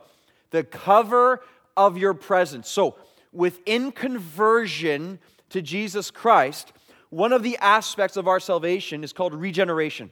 The 0.50 0.64
cover 0.64 1.42
of 1.76 1.98
your 1.98 2.14
presence. 2.14 2.70
So, 2.70 2.96
within 3.34 3.92
conversion 3.92 5.18
to 5.50 5.60
Jesus 5.60 6.10
Christ, 6.10 6.72
one 7.10 7.34
of 7.34 7.42
the 7.42 7.58
aspects 7.58 8.16
of 8.16 8.26
our 8.26 8.40
salvation 8.40 9.04
is 9.04 9.12
called 9.12 9.34
regeneration. 9.34 10.10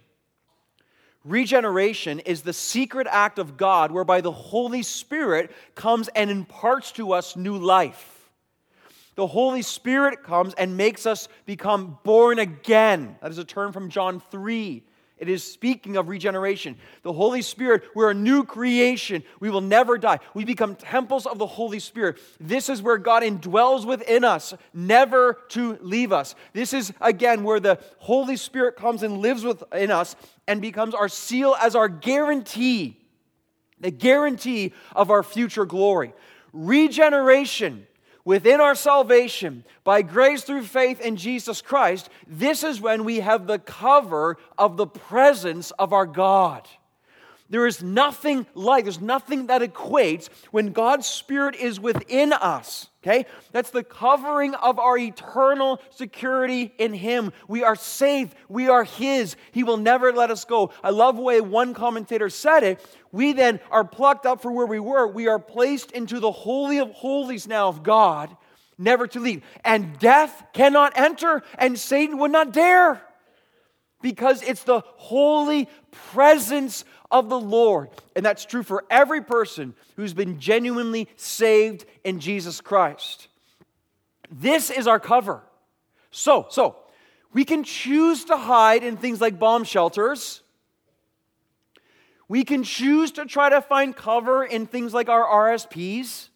Regeneration 1.26 2.20
is 2.20 2.42
the 2.42 2.52
secret 2.52 3.08
act 3.10 3.40
of 3.40 3.56
God 3.56 3.90
whereby 3.90 4.20
the 4.20 4.30
Holy 4.30 4.84
Spirit 4.84 5.50
comes 5.74 6.06
and 6.14 6.30
imparts 6.30 6.92
to 6.92 7.12
us 7.12 7.34
new 7.34 7.58
life. 7.58 8.30
The 9.16 9.26
Holy 9.26 9.62
Spirit 9.62 10.22
comes 10.22 10.54
and 10.54 10.76
makes 10.76 11.04
us 11.04 11.26
become 11.44 11.98
born 12.04 12.38
again. 12.38 13.16
That 13.20 13.32
is 13.32 13.38
a 13.38 13.44
term 13.44 13.72
from 13.72 13.90
John 13.90 14.22
3. 14.30 14.84
It 15.18 15.30
is 15.30 15.42
speaking 15.42 15.96
of 15.96 16.08
regeneration. 16.08 16.76
The 17.02 17.12
Holy 17.12 17.40
Spirit, 17.40 17.84
we're 17.94 18.10
a 18.10 18.14
new 18.14 18.44
creation. 18.44 19.22
We 19.40 19.48
will 19.48 19.62
never 19.62 19.96
die. 19.96 20.18
We 20.34 20.44
become 20.44 20.74
temples 20.74 21.24
of 21.24 21.38
the 21.38 21.46
Holy 21.46 21.78
Spirit. 21.78 22.18
This 22.38 22.68
is 22.68 22.82
where 22.82 22.98
God 22.98 23.22
indwells 23.22 23.86
within 23.86 24.24
us, 24.24 24.52
never 24.74 25.38
to 25.50 25.78
leave 25.80 26.12
us. 26.12 26.34
This 26.52 26.74
is, 26.74 26.92
again, 27.00 27.44
where 27.44 27.60
the 27.60 27.80
Holy 27.98 28.36
Spirit 28.36 28.76
comes 28.76 29.02
and 29.02 29.18
lives 29.18 29.42
within 29.42 29.90
us 29.90 30.16
and 30.46 30.60
becomes 30.60 30.94
our 30.94 31.08
seal 31.08 31.56
as 31.62 31.74
our 31.74 31.88
guarantee, 31.88 33.00
the 33.80 33.90
guarantee 33.90 34.74
of 34.94 35.10
our 35.10 35.22
future 35.22 35.64
glory. 35.64 36.12
Regeneration 36.52 37.86
within 38.26 38.60
our 38.60 38.74
salvation, 38.74 39.64
by 39.84 40.02
grace 40.02 40.42
through 40.42 40.64
faith 40.64 41.00
in 41.00 41.16
Jesus 41.16 41.62
Christ, 41.62 42.10
this 42.26 42.62
is 42.62 42.78
when 42.78 43.04
we 43.04 43.20
have 43.20 43.46
the 43.46 43.60
cover 43.60 44.36
of 44.58 44.76
the 44.76 44.86
presence 44.86 45.70
of 45.70 45.94
our 45.94 46.04
God. 46.04 46.68
There 47.48 47.66
is 47.66 47.82
nothing 47.82 48.44
like, 48.54 48.84
there's 48.84 49.00
nothing 49.00 49.46
that 49.46 49.62
equates 49.62 50.28
when 50.50 50.72
God's 50.72 51.06
Spirit 51.06 51.54
is 51.54 51.78
within 51.78 52.32
us. 52.32 52.88
Okay? 53.04 53.26
That's 53.52 53.70
the 53.70 53.84
covering 53.84 54.54
of 54.54 54.80
our 54.80 54.98
eternal 54.98 55.80
security 55.90 56.74
in 56.76 56.92
Him. 56.92 57.32
We 57.46 57.62
are 57.62 57.76
safe. 57.76 58.34
We 58.48 58.68
are 58.68 58.82
His. 58.82 59.36
He 59.52 59.62
will 59.62 59.76
never 59.76 60.12
let 60.12 60.32
us 60.32 60.44
go. 60.44 60.72
I 60.82 60.90
love 60.90 61.14
the 61.14 61.22
way 61.22 61.40
one 61.40 61.72
commentator 61.72 62.28
said 62.28 62.64
it. 62.64 62.84
We 63.16 63.32
then 63.32 63.60
are 63.70 63.82
plucked 63.82 64.26
up 64.26 64.42
from 64.42 64.52
where 64.54 64.66
we 64.66 64.78
were. 64.78 65.06
We 65.06 65.26
are 65.26 65.38
placed 65.38 65.90
into 65.92 66.20
the 66.20 66.30
Holy 66.30 66.80
of 66.80 66.90
Holies 66.90 67.48
now 67.48 67.68
of 67.68 67.82
God, 67.82 68.36
never 68.76 69.06
to 69.06 69.20
leave. 69.20 69.42
And 69.64 69.98
death 69.98 70.44
cannot 70.52 70.92
enter, 70.98 71.42
and 71.58 71.78
Satan 71.78 72.18
would 72.18 72.30
not 72.30 72.52
dare 72.52 73.00
because 74.02 74.42
it's 74.42 74.64
the 74.64 74.82
holy 74.96 75.66
presence 76.12 76.84
of 77.10 77.30
the 77.30 77.40
Lord. 77.40 77.88
And 78.14 78.22
that's 78.22 78.44
true 78.44 78.62
for 78.62 78.84
every 78.90 79.22
person 79.22 79.74
who's 79.96 80.12
been 80.12 80.38
genuinely 80.38 81.08
saved 81.16 81.86
in 82.04 82.20
Jesus 82.20 82.60
Christ. 82.60 83.28
This 84.30 84.68
is 84.68 84.86
our 84.86 85.00
cover. 85.00 85.42
So, 86.10 86.48
so 86.50 86.76
we 87.32 87.46
can 87.46 87.64
choose 87.64 88.26
to 88.26 88.36
hide 88.36 88.84
in 88.84 88.98
things 88.98 89.22
like 89.22 89.38
bomb 89.38 89.64
shelters. 89.64 90.42
We 92.28 92.44
can 92.44 92.64
choose 92.64 93.12
to 93.12 93.24
try 93.24 93.50
to 93.50 93.60
find 93.60 93.94
cover 93.94 94.44
in 94.44 94.66
things 94.66 94.92
like 94.92 95.08
our 95.08 95.24
RSPs. 95.24 96.28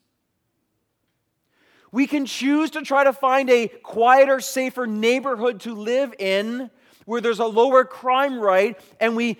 We 1.93 2.07
can 2.07 2.27
choose 2.27 2.71
to 2.71 2.83
try 2.83 3.05
to 3.05 3.13
find 3.13 3.51
a 3.51 3.67
quieter, 3.69 4.41
safer 4.41 4.87
neighborhood 4.87 5.61
to 5.61 5.75
live 5.75 6.15
in 6.19 6.71
where 7.05 7.21
there's 7.21 7.41
a 7.41 7.47
lower 7.47 7.85
crime 7.85 8.39
rate 8.39 8.77
and 9.01 9.17
we 9.17 9.39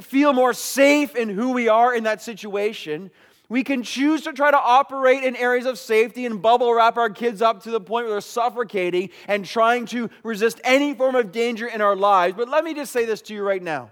feel 0.00 0.32
more 0.32 0.54
safe 0.54 1.14
in 1.14 1.28
who 1.28 1.52
we 1.52 1.68
are 1.68 1.94
in 1.94 2.04
that 2.04 2.22
situation. 2.22 3.10
We 3.48 3.62
can 3.62 3.82
choose 3.82 4.22
to 4.22 4.32
try 4.32 4.50
to 4.50 4.58
operate 4.58 5.22
in 5.22 5.36
areas 5.36 5.66
of 5.66 5.78
safety 5.78 6.24
and 6.24 6.40
bubble 6.40 6.72
wrap 6.72 6.96
our 6.96 7.10
kids 7.10 7.42
up 7.42 7.62
to 7.64 7.70
the 7.70 7.80
point 7.80 8.06
where 8.06 8.14
they're 8.14 8.20
suffocating 8.22 9.10
and 9.28 9.44
trying 9.44 9.86
to 9.86 10.08
resist 10.22 10.60
any 10.64 10.94
form 10.94 11.14
of 11.14 11.32
danger 11.32 11.66
in 11.66 11.80
our 11.80 11.94
lives. 11.94 12.34
But 12.36 12.48
let 12.48 12.64
me 12.64 12.74
just 12.74 12.92
say 12.92 13.04
this 13.04 13.20
to 13.22 13.34
you 13.34 13.42
right 13.42 13.62
now 13.62 13.90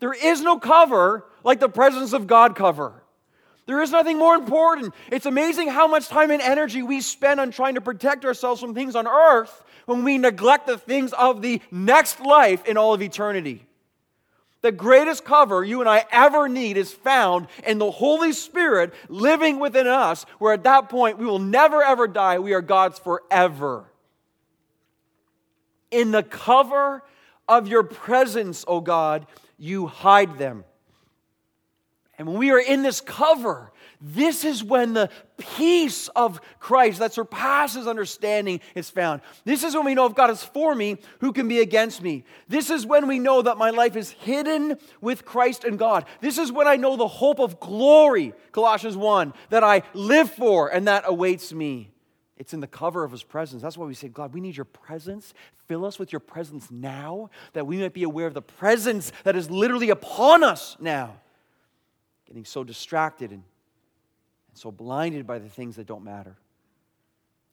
there 0.00 0.12
is 0.12 0.40
no 0.40 0.58
cover 0.58 1.24
like 1.44 1.60
the 1.60 1.68
presence 1.68 2.12
of 2.12 2.26
God 2.26 2.54
cover. 2.54 3.02
There 3.66 3.82
is 3.82 3.90
nothing 3.90 4.16
more 4.16 4.34
important. 4.34 4.94
It's 5.12 5.26
amazing 5.26 5.68
how 5.68 5.86
much 5.86 6.08
time 6.08 6.30
and 6.30 6.40
energy 6.40 6.82
we 6.82 7.00
spend 7.00 7.38
on 7.38 7.50
trying 7.50 7.74
to 7.74 7.80
protect 7.82 8.24
ourselves 8.24 8.60
from 8.60 8.74
things 8.74 8.96
on 8.96 9.06
earth 9.06 9.62
when 9.84 10.04
we 10.04 10.16
neglect 10.16 10.66
the 10.66 10.78
things 10.78 11.12
of 11.12 11.42
the 11.42 11.60
next 11.70 12.20
life 12.20 12.64
in 12.66 12.76
all 12.76 12.94
of 12.94 13.02
eternity. 13.02 13.66
The 14.60 14.72
greatest 14.72 15.24
cover 15.24 15.62
you 15.62 15.80
and 15.80 15.88
I 15.88 16.04
ever 16.10 16.48
need 16.48 16.76
is 16.76 16.92
found 16.92 17.46
in 17.64 17.78
the 17.78 17.90
Holy 17.90 18.32
Spirit 18.32 18.92
living 19.08 19.60
within 19.60 19.86
us, 19.86 20.24
where 20.38 20.52
at 20.52 20.64
that 20.64 20.88
point 20.88 21.18
we 21.18 21.26
will 21.26 21.38
never 21.38 21.82
ever 21.82 22.08
die. 22.08 22.38
We 22.38 22.54
are 22.54 22.62
God's 22.62 22.98
forever. 22.98 23.84
In 25.90 26.10
the 26.10 26.22
cover 26.22 27.04
of 27.48 27.68
your 27.68 27.82
presence, 27.82 28.64
O 28.66 28.80
God, 28.80 29.26
you 29.58 29.86
hide 29.86 30.38
them. 30.38 30.64
And 32.16 32.26
when 32.26 32.38
we 32.38 32.50
are 32.50 32.58
in 32.58 32.82
this 32.82 33.00
cover, 33.00 33.72
this 34.00 34.44
is 34.44 34.62
when 34.62 34.92
the 34.92 35.08
peace 35.38 36.08
of 36.08 36.40
Christ 36.58 36.98
that 36.98 37.12
surpasses 37.12 37.86
understanding 37.86 38.60
is 38.74 38.90
found. 38.90 39.20
This 39.44 39.62
is 39.62 39.74
when 39.74 39.84
we 39.84 39.94
know 39.94 40.06
if 40.06 40.16
God 40.16 40.30
is 40.30 40.42
for 40.42 40.74
me, 40.74 40.98
who 41.20 41.32
can 41.32 41.46
be 41.46 41.60
against 41.60 42.02
me? 42.02 42.24
This 42.48 42.70
is 42.70 42.84
when 42.84 43.06
we 43.06 43.20
know 43.20 43.42
that 43.42 43.56
my 43.56 43.70
life 43.70 43.94
is 43.94 44.10
hidden 44.10 44.78
with 45.00 45.24
Christ 45.24 45.64
and 45.64 45.78
God. 45.78 46.06
This 46.20 46.38
is 46.38 46.50
when 46.50 46.66
I 46.66 46.76
know 46.76 46.96
the 46.96 47.08
hope 47.08 47.38
of 47.38 47.60
glory, 47.60 48.32
Colossians 48.50 48.96
1, 48.96 49.32
that 49.50 49.62
I 49.62 49.82
live 49.94 50.30
for 50.30 50.68
and 50.68 50.88
that 50.88 51.04
awaits 51.06 51.52
me. 51.52 51.92
It's 52.38 52.54
in 52.54 52.60
the 52.60 52.68
cover 52.68 53.02
of 53.02 53.10
his 53.10 53.24
presence. 53.24 53.62
That's 53.62 53.76
why 53.76 53.86
we 53.86 53.94
say, 53.94 54.08
God, 54.08 54.32
we 54.32 54.40
need 54.40 54.56
your 54.56 54.64
presence. 54.64 55.34
Fill 55.66 55.84
us 55.84 55.98
with 55.98 56.12
your 56.12 56.20
presence 56.20 56.70
now, 56.70 57.30
that 57.52 57.66
we 57.66 57.78
might 57.78 57.92
be 57.92 58.04
aware 58.04 58.28
of 58.28 58.34
the 58.34 58.42
presence 58.42 59.10
that 59.24 59.34
is 59.34 59.50
literally 59.50 59.90
upon 59.90 60.44
us 60.44 60.76
now 60.78 61.16
getting 62.26 62.44
so 62.44 62.62
distracted 62.62 63.30
and, 63.30 63.42
and 63.42 64.56
so 64.56 64.70
blinded 64.70 65.26
by 65.26 65.38
the 65.38 65.48
things 65.48 65.76
that 65.76 65.86
don't 65.86 66.04
matter. 66.04 66.36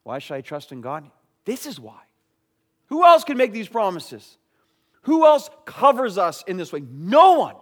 Why 0.04 0.19
should 0.19 0.36
I 0.36 0.41
trust 0.41 0.71
in 0.71 0.82
God? 0.82 1.10
This 1.45 1.65
is 1.65 1.80
why. 1.80 2.02
Who 2.88 3.04
else 3.04 3.24
can 3.24 3.38
make 3.38 3.54
these 3.54 3.67
promises? 3.67 4.38
Who 5.04 5.26
else 5.26 5.50
covers 5.65 6.17
us 6.17 6.43
in 6.45 6.58
this 6.58 6.71
way? 6.71 6.84
No 6.88 7.39
one. 7.39 7.56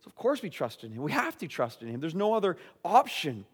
So, 0.00 0.08
of 0.08 0.14
course, 0.14 0.42
we 0.42 0.50
trust 0.50 0.84
in 0.84 0.92
Him. 0.92 1.02
We 1.02 1.12
have 1.12 1.38
to 1.38 1.48
trust 1.48 1.80
in 1.80 1.88
Him. 1.88 2.00
There's 2.00 2.14
no 2.14 2.34
other 2.34 2.56
option 2.84 3.46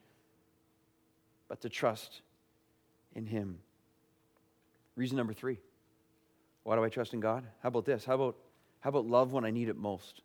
but 1.47 1.61
to 1.61 1.69
trust 1.69 2.23
in 3.15 3.27
Him. 3.27 3.59
Reason 4.97 5.17
number 5.17 5.33
three 5.33 5.59
why 6.63 6.77
do 6.77 6.85
I 6.85 6.89
trust 6.89 7.13
in 7.13 7.21
God? 7.21 7.45
How 7.63 7.69
about 7.69 7.85
this? 7.85 8.05
How 8.05 8.15
about, 8.15 8.37
how 8.81 8.89
about 8.89 9.07
love 9.07 9.33
when 9.33 9.45
I 9.45 9.51
need 9.51 9.69
it 9.69 9.77
most? 9.77 10.23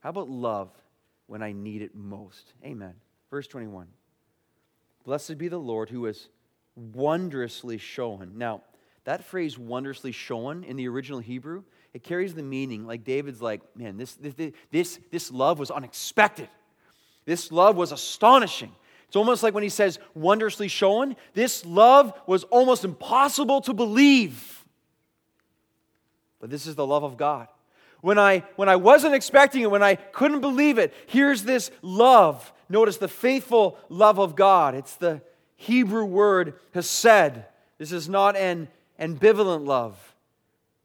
How 0.00 0.10
about 0.10 0.30
love 0.30 0.70
when 1.26 1.42
I 1.42 1.52
need 1.52 1.82
it 1.82 1.94
most. 1.94 2.52
Amen. 2.64 2.94
Verse 3.30 3.46
21. 3.46 3.86
Blessed 5.04 5.38
be 5.38 5.48
the 5.48 5.58
Lord 5.58 5.90
who 5.90 6.04
has 6.04 6.28
wondrously 6.76 7.78
shown. 7.78 8.32
Now, 8.36 8.62
that 9.04 9.24
phrase 9.24 9.58
wondrously 9.58 10.12
shown 10.12 10.64
in 10.64 10.76
the 10.76 10.88
original 10.88 11.20
Hebrew, 11.20 11.64
it 11.92 12.02
carries 12.02 12.34
the 12.34 12.42
meaning 12.42 12.86
like 12.86 13.04
David's 13.04 13.42
like, 13.42 13.60
man, 13.76 13.96
this, 13.96 14.14
this, 14.14 14.52
this, 14.70 14.98
this 15.10 15.30
love 15.30 15.58
was 15.58 15.70
unexpected. 15.70 16.48
This 17.26 17.52
love 17.52 17.76
was 17.76 17.92
astonishing. 17.92 18.72
It's 19.14 19.16
almost 19.16 19.44
like 19.44 19.54
when 19.54 19.62
he 19.62 19.68
says 19.68 20.00
wondrously 20.14 20.66
shown, 20.66 21.14
this 21.34 21.64
love 21.64 22.12
was 22.26 22.42
almost 22.42 22.84
impossible 22.84 23.60
to 23.60 23.72
believe. 23.72 24.64
But 26.40 26.50
this 26.50 26.66
is 26.66 26.74
the 26.74 26.84
love 26.84 27.04
of 27.04 27.16
God 27.16 27.46
when 28.00 28.18
I, 28.18 28.40
when 28.56 28.68
I 28.68 28.74
wasn't 28.74 29.14
expecting 29.14 29.62
it, 29.62 29.70
when 29.70 29.84
I 29.84 29.94
couldn't 29.94 30.40
believe 30.40 30.76
it, 30.78 30.92
here's 31.06 31.44
this 31.44 31.70
love. 31.80 32.52
Notice 32.68 32.96
the 32.96 33.08
faithful 33.08 33.78
love 33.88 34.18
of 34.18 34.36
God. 34.36 34.74
It's 34.74 34.96
the 34.96 35.22
Hebrew 35.56 36.04
word 36.04 36.54
hesed. 36.74 37.44
This 37.78 37.92
is 37.92 38.06
not 38.08 38.36
an 38.36 38.68
ambivalent 39.00 39.64
love. 39.64 39.96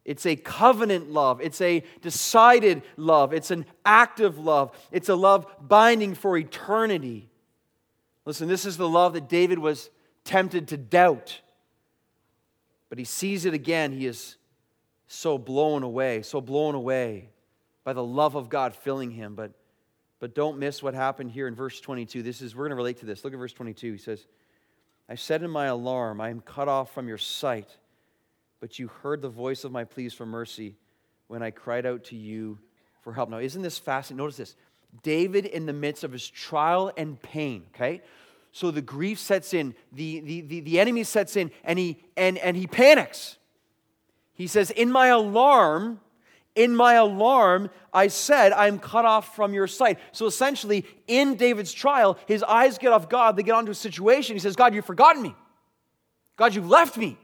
It's 0.06 0.26
a 0.26 0.38
covenant 0.38 1.12
love. 1.12 1.42
It's 1.42 1.60
a 1.60 1.84
decided 2.02 2.84
love. 2.96 3.34
It's 3.34 3.52
an 3.52 3.66
active 3.84 4.38
love. 4.38 4.72
It's 4.92 5.10
a 5.10 5.16
love 5.16 5.46
binding 5.60 6.14
for 6.14 6.38
eternity. 6.38 7.28
Listen, 8.30 8.48
this 8.48 8.68
is 8.68 8.78
the 8.78 8.88
love 8.88 9.14
that 9.14 9.28
David 9.28 9.58
was 9.58 9.90
tempted 10.24 10.68
to 10.68 10.78
doubt. 10.78 11.42
But 12.88 13.00
he 13.00 13.04
sees 13.04 13.46
it 13.46 13.56
again. 13.56 13.92
He 13.92 14.06
is 14.06 14.36
so 15.08 15.40
blown 15.40 15.82
away, 15.82 16.22
so 16.22 16.40
blown 16.40 16.76
away 16.76 17.30
by 17.84 17.94
the 17.94 18.04
love 18.04 18.36
of 18.36 18.48
God 18.48 18.76
filling 18.76 19.10
him. 19.10 19.34
But, 19.34 19.54
but 20.20 20.36
don't 20.36 20.60
miss 20.60 20.84
what 20.84 20.94
happened 20.94 21.32
here 21.32 21.48
in 21.48 21.56
verse 21.56 21.82
22. 21.82 22.22
This 22.22 22.44
is, 22.44 22.56
we're 22.56 22.66
going 22.66 22.70
to 22.70 22.76
relate 22.76 22.98
to 22.98 23.08
this. 23.08 23.24
Look 23.24 23.34
at 23.34 23.40
verse 23.40 23.54
22. 23.54 23.94
He 23.94 23.98
says, 23.98 24.28
I 25.10 25.16
said 25.16 25.42
in 25.42 25.50
my 25.50 25.66
alarm, 25.66 26.22
I 26.22 26.30
am 26.30 26.42
cut 26.42 26.68
off 26.68 26.94
from 26.94 27.08
your 27.08 27.18
sight, 27.18 27.78
but 28.60 28.78
you 28.78 28.90
heard 29.02 29.24
the 29.24 29.30
voice 29.30 29.64
of 29.64 29.72
my 29.72 29.86
pleas 29.86 30.14
for 30.14 30.28
mercy 30.28 30.76
when 31.30 31.42
I 31.42 31.50
cried 31.50 31.88
out 31.88 32.04
to 32.04 32.16
you 32.16 32.60
for 33.02 33.12
help. 33.12 33.32
Now, 33.32 33.40
isn't 33.40 33.64
this 33.64 33.80
fascinating? 33.80 34.18
Notice 34.18 34.38
this. 34.38 34.56
David, 35.04 35.46
in 35.46 35.66
the 35.66 35.74
midst 35.74 36.04
of 36.04 36.12
his 36.12 36.28
trial 36.28 36.92
and 36.98 37.22
pain, 37.22 37.64
okay? 37.76 38.02
So 38.52 38.72
the 38.72 38.82
grief 38.82 39.20
sets 39.20 39.54
in, 39.54 39.76
the, 39.92 40.20
the, 40.22 40.42
the, 40.42 40.60
the 40.62 40.80
enemy 40.80 41.04
sets 41.04 41.36
in, 41.36 41.52
and 41.64 41.78
he, 41.78 42.04
and, 42.18 42.38
and 42.40 42.58
he 42.58 42.68
panics. 42.68 43.38
He 44.34 44.48
says, 44.48 44.72
In 44.72 44.92
my 44.92 45.08
alarm, 45.08 46.00
in 46.56 46.76
my 46.76 46.96
alarm, 46.96 47.70
I 47.94 48.08
said, 48.08 48.52
I'm 48.52 48.80
cut 48.80 49.06
off 49.06 49.36
from 49.36 49.54
your 49.54 49.68
sight. 49.68 50.00
So 50.12 50.26
essentially, 50.26 50.86
in 51.08 51.36
David's 51.36 51.72
trial, 51.72 52.18
his 52.26 52.44
eyes 52.44 52.78
get 52.78 52.92
off 52.92 53.08
God. 53.08 53.38
They 53.38 53.44
get 53.44 53.56
onto 53.56 53.72
a 53.72 53.76
situation. 53.76 54.36
He 54.36 54.40
says, 54.40 54.56
God, 54.56 54.74
you've 54.74 54.86
forgotten 54.86 55.22
me. 55.22 55.36
God, 56.36 56.56
you've 56.56 56.70
left 56.70 56.98
me. 56.98 57.18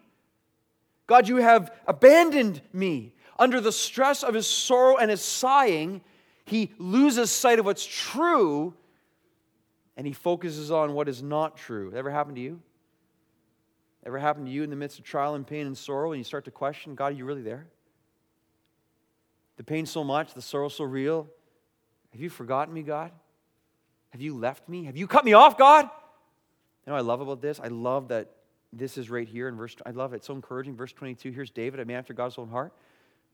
God, 1.08 1.28
you 1.28 1.38
have 1.38 1.72
abandoned 1.88 2.62
me. 2.72 3.14
Under 3.38 3.60
the 3.60 3.72
stress 3.72 4.24
of 4.24 4.34
his 4.34 4.48
sorrow 4.48 4.96
and 4.96 5.12
his 5.12 5.22
sighing, 5.22 6.02
he 6.46 6.72
loses 6.78 7.32
sight 7.32 7.60
of 7.60 7.66
what's 7.66 7.86
true 7.86 8.74
and 9.98 10.06
he 10.06 10.14
focuses 10.14 10.72
on 10.72 10.94
what 10.94 11.10
is 11.10 11.24
not 11.24 11.58
true. 11.58 11.94
Ever 11.96 12.12
happened 12.12 12.36
to 12.36 12.42
you? 12.42 12.62
Ever 14.06 14.20
happened 14.20 14.46
to 14.46 14.52
you 14.52 14.62
in 14.62 14.70
the 14.70 14.76
midst 14.76 15.00
of 15.00 15.06
trial 15.06 15.36
and 15.36 15.48
pain 15.48 15.66
and 15.66 15.78
sorrow 15.78 16.12
and 16.12 16.20
you 16.20 16.24
start 16.24 16.46
to 16.46 16.52
question, 16.52 16.94
God, 16.94 17.14
are 17.14 17.16
you 17.16 17.26
really 17.26 17.42
there? 17.42 17.68
The 19.58 19.64
pain 19.64 19.86
so 19.86 20.04
much, 20.04 20.34
the 20.34 20.42
sorrow 20.42 20.70
so 20.70 20.84
real. 20.84 21.28
Have 22.12 22.22
you 22.22 22.30
forgotten 22.30 22.74
me, 22.74 22.84
God? 22.84 23.12
Have 24.10 24.22
you 24.22 24.38
left 24.38 24.70
me? 24.70 24.86
Have 24.86 24.96
you 24.96 25.08
cut 25.08 25.26
me 25.26 25.34
off, 25.34 25.58
God? 25.58 25.90
You 26.86 26.92
know 26.92 26.96
I 26.96 27.02
love 27.02 27.22
about 27.22 27.42
this? 27.42 27.60
I 27.60 27.68
love 27.70 28.10
that 28.10 28.32
this 28.72 28.98
is 28.98 29.10
right 29.10 29.28
here 29.28 29.48
in 29.48 29.56
verse 29.56 29.76
I 29.86 29.92
love 29.92 30.14
it. 30.14 30.18
It's 30.18 30.28
so 30.28 30.36
encouraging. 30.36 30.76
Verse 30.76 30.94
22, 30.94 31.32
here's 31.32 31.50
David, 31.50 31.80
a 31.80 31.86
man 31.86 31.98
after 31.98 32.14
God's 32.14 32.38
own 32.38 32.50
heart. 32.50 32.74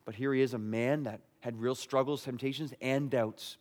But 0.06 0.16
here 0.16 0.34
he 0.34 0.42
is, 0.42 0.54
a 0.54 0.60
man 0.60 1.04
that 1.04 1.20
had 1.42 1.60
real 1.60 1.76
struggles, 1.76 2.24
temptations, 2.24 2.74
and 2.82 3.10
doubts. 3.10 3.58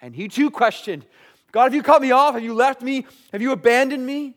And 0.00 0.14
he 0.14 0.28
too 0.28 0.50
questioned, 0.50 1.06
God, 1.52 1.64
have 1.64 1.74
you 1.74 1.82
cut 1.82 2.02
me 2.02 2.10
off? 2.10 2.34
Have 2.34 2.44
you 2.44 2.54
left 2.54 2.82
me? 2.82 3.06
Have 3.32 3.42
you 3.42 3.52
abandoned 3.52 4.04
me? 4.04 4.36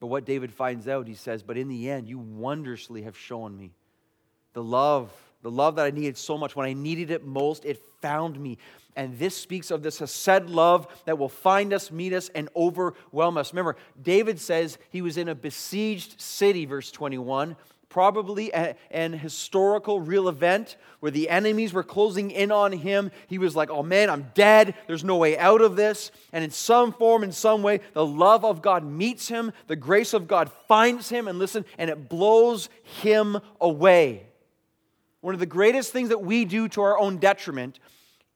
But 0.00 0.08
what 0.08 0.24
David 0.24 0.52
finds 0.52 0.88
out, 0.88 1.06
he 1.06 1.14
says, 1.14 1.42
But 1.42 1.56
in 1.56 1.68
the 1.68 1.90
end, 1.90 2.08
you 2.08 2.18
wondrously 2.18 3.02
have 3.02 3.16
shown 3.16 3.56
me 3.56 3.72
the 4.52 4.62
love, 4.62 5.12
the 5.42 5.50
love 5.50 5.76
that 5.76 5.86
I 5.86 5.90
needed 5.90 6.16
so 6.16 6.38
much. 6.38 6.56
When 6.56 6.66
I 6.66 6.72
needed 6.72 7.10
it 7.10 7.24
most, 7.24 7.64
it 7.64 7.80
found 8.00 8.38
me. 8.38 8.58
And 8.96 9.16
this 9.18 9.36
speaks 9.36 9.70
of 9.70 9.82
this 9.82 9.98
Hesed 9.98 10.50
love 10.50 10.88
that 11.04 11.18
will 11.18 11.28
find 11.28 11.72
us, 11.72 11.90
meet 11.90 12.12
us, 12.12 12.28
and 12.30 12.48
overwhelm 12.56 13.36
us. 13.36 13.52
Remember, 13.52 13.76
David 14.00 14.40
says 14.40 14.78
he 14.90 15.02
was 15.02 15.16
in 15.16 15.28
a 15.28 15.34
besieged 15.34 16.20
city, 16.20 16.64
verse 16.64 16.90
21 16.90 17.56
probably 17.88 18.50
a, 18.52 18.76
an 18.90 19.12
historical 19.12 20.00
real 20.00 20.28
event 20.28 20.76
where 21.00 21.10
the 21.10 21.28
enemies 21.28 21.72
were 21.72 21.82
closing 21.82 22.30
in 22.30 22.52
on 22.52 22.72
him. 22.72 23.10
He 23.26 23.38
was 23.38 23.56
like, 23.56 23.70
oh 23.70 23.82
man, 23.82 24.10
I'm 24.10 24.30
dead. 24.34 24.74
There's 24.86 25.04
no 25.04 25.16
way 25.16 25.38
out 25.38 25.60
of 25.60 25.76
this. 25.76 26.10
And 26.32 26.44
in 26.44 26.50
some 26.50 26.92
form, 26.92 27.22
in 27.22 27.32
some 27.32 27.62
way, 27.62 27.80
the 27.94 28.04
love 28.06 28.44
of 28.44 28.62
God 28.62 28.84
meets 28.84 29.28
him, 29.28 29.52
the 29.66 29.76
grace 29.76 30.12
of 30.12 30.28
God 30.28 30.50
finds 30.66 31.08
him, 31.08 31.28
and 31.28 31.38
listen, 31.38 31.64
and 31.78 31.88
it 31.90 32.08
blows 32.08 32.68
him 33.02 33.38
away. 33.60 34.26
One 35.20 35.34
of 35.34 35.40
the 35.40 35.46
greatest 35.46 35.92
things 35.92 36.10
that 36.10 36.22
we 36.22 36.44
do 36.44 36.68
to 36.68 36.82
our 36.82 36.98
own 36.98 37.18
detriment 37.18 37.78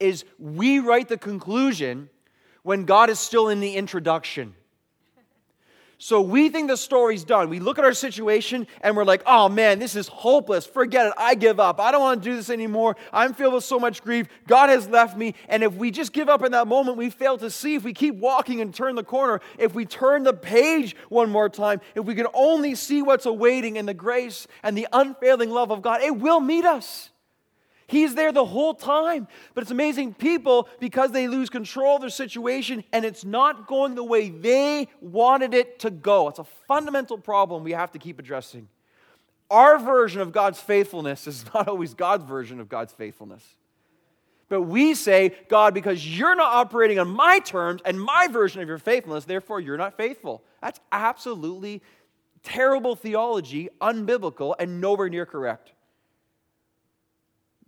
is 0.01 0.25
we 0.39 0.79
write 0.79 1.09
the 1.09 1.19
conclusion 1.19 2.09
when 2.63 2.85
God 2.85 3.11
is 3.11 3.19
still 3.19 3.49
in 3.49 3.61
the 3.61 3.77
introduction. 3.77 4.55
So 6.05 6.21
we 6.21 6.49
think 6.49 6.67
the 6.67 6.77
story's 6.77 7.23
done. 7.23 7.49
We 7.49 7.61
look 7.61 7.79
at 7.79 7.85
our 7.85 7.93
situation 7.93 8.67
and 8.81 8.97
we're 8.97 9.05
like, 9.05 9.23
oh 9.25 9.49
man, 9.49 9.79
this 9.79 9.95
is 9.95 10.09
hopeless. 10.09 10.67
Forget 10.67 11.07
it. 11.07 11.13
I 11.17 11.37
give 11.37 11.61
up. 11.61 11.79
I 11.79 11.93
don't 11.93 12.01
want 12.01 12.25
to 12.25 12.29
do 12.29 12.35
this 12.35 12.51
anymore. 12.51 12.97
I'm 13.13 13.35
filled 13.35 13.55
with 13.55 13.63
so 13.63 13.79
much 13.79 14.03
grief. 14.03 14.27
God 14.49 14.69
has 14.69 14.89
left 14.89 15.17
me. 15.17 15.37
And 15.49 15.63
if 15.63 15.75
we 15.75 15.93
just 15.93 16.13
give 16.13 16.29
up 16.29 16.43
in 16.43 16.51
that 16.51 16.67
moment, 16.67 16.97
we 16.97 17.09
fail 17.09 17.39
to 17.39 17.49
see. 17.51 17.77
If 17.77 17.85
we 17.85 17.93
keep 17.93 18.17
walking 18.17 18.61
and 18.61 18.75
turn 18.75 18.97
the 18.97 19.05
corner, 19.05 19.41
if 19.59 19.77
we 19.77 19.87
turn 19.87 20.25
the 20.25 20.33
page 20.33 20.97
one 21.09 21.31
more 21.31 21.49
time, 21.49 21.81
if 21.95 22.05
we 22.05 22.17
can 22.17 22.27
only 22.35 22.75
see 22.75 23.01
what's 23.01 23.25
awaiting 23.25 23.77
in 23.77 23.87
the 23.87 23.95
grace 23.95 24.49
and 24.65 24.77
the 24.77 24.89
unfailing 24.93 25.51
love 25.51 25.71
of 25.71 25.83
God, 25.83 26.03
it 26.03 26.17
will 26.17 26.41
meet 26.41 26.65
us. 26.65 27.12
He's 27.93 28.15
there 28.15 28.33
the 28.33 28.47
whole 28.47 28.73
time. 28.73 29.29
But 29.53 29.61
it's 29.61 29.71
amazing 29.71 30.15
people, 30.15 30.67
because 30.81 31.13
they 31.13 31.29
lose 31.29 31.51
control 31.51 31.97
of 31.97 32.01
their 32.01 32.09
situation 32.09 32.85
and 32.91 33.05
it's 33.05 33.23
not 33.23 33.67
going 33.67 33.97
the 33.97 34.03
way 34.03 34.31
they 34.31 34.89
wanted 35.03 35.53
it 35.53 35.79
to 35.81 35.91
go. 35.91 36.29
It's 36.29 36.39
a 36.39 36.47
fundamental 36.67 37.19
problem 37.19 37.65
we 37.65 37.73
have 37.73 37.93
to 37.93 37.99
keep 37.99 38.19
addressing. 38.19 38.69
Our 39.51 39.79
version 39.79 40.23
of 40.23 40.33
God's 40.33 40.59
faithfulness 40.59 41.27
is 41.27 41.45
not 41.55 41.69
always 41.69 41.93
God's 41.93 42.25
version 42.25 42.61
of 42.61 42.71
God's 42.71 42.95
faithfulness. 42.95 43.45
But 44.49 44.63
we 44.63 44.95
say, 44.95 45.37
God, 45.51 45.75
because 45.75 46.19
you're 46.19 46.35
not 46.35 46.51
operating 46.51 46.99
on 46.99 47.09
my 47.09 47.41
terms 47.41 47.83
and 47.85 48.01
my 48.01 48.27
version 48.27 48.63
of 48.63 48.69
your 48.69 48.79
faithfulness, 48.79 49.27
therefore 49.27 49.61
you're 49.61 49.77
not 49.77 49.99
faithful. 49.99 50.43
That's 50.63 50.81
absolutely 50.93 51.83
terrible 52.43 52.97
theology, 52.97 53.69
unbiblical, 53.83 54.55
and 54.59 54.81
nowhere 54.81 55.11
near 55.11 55.27
correct 55.27 55.73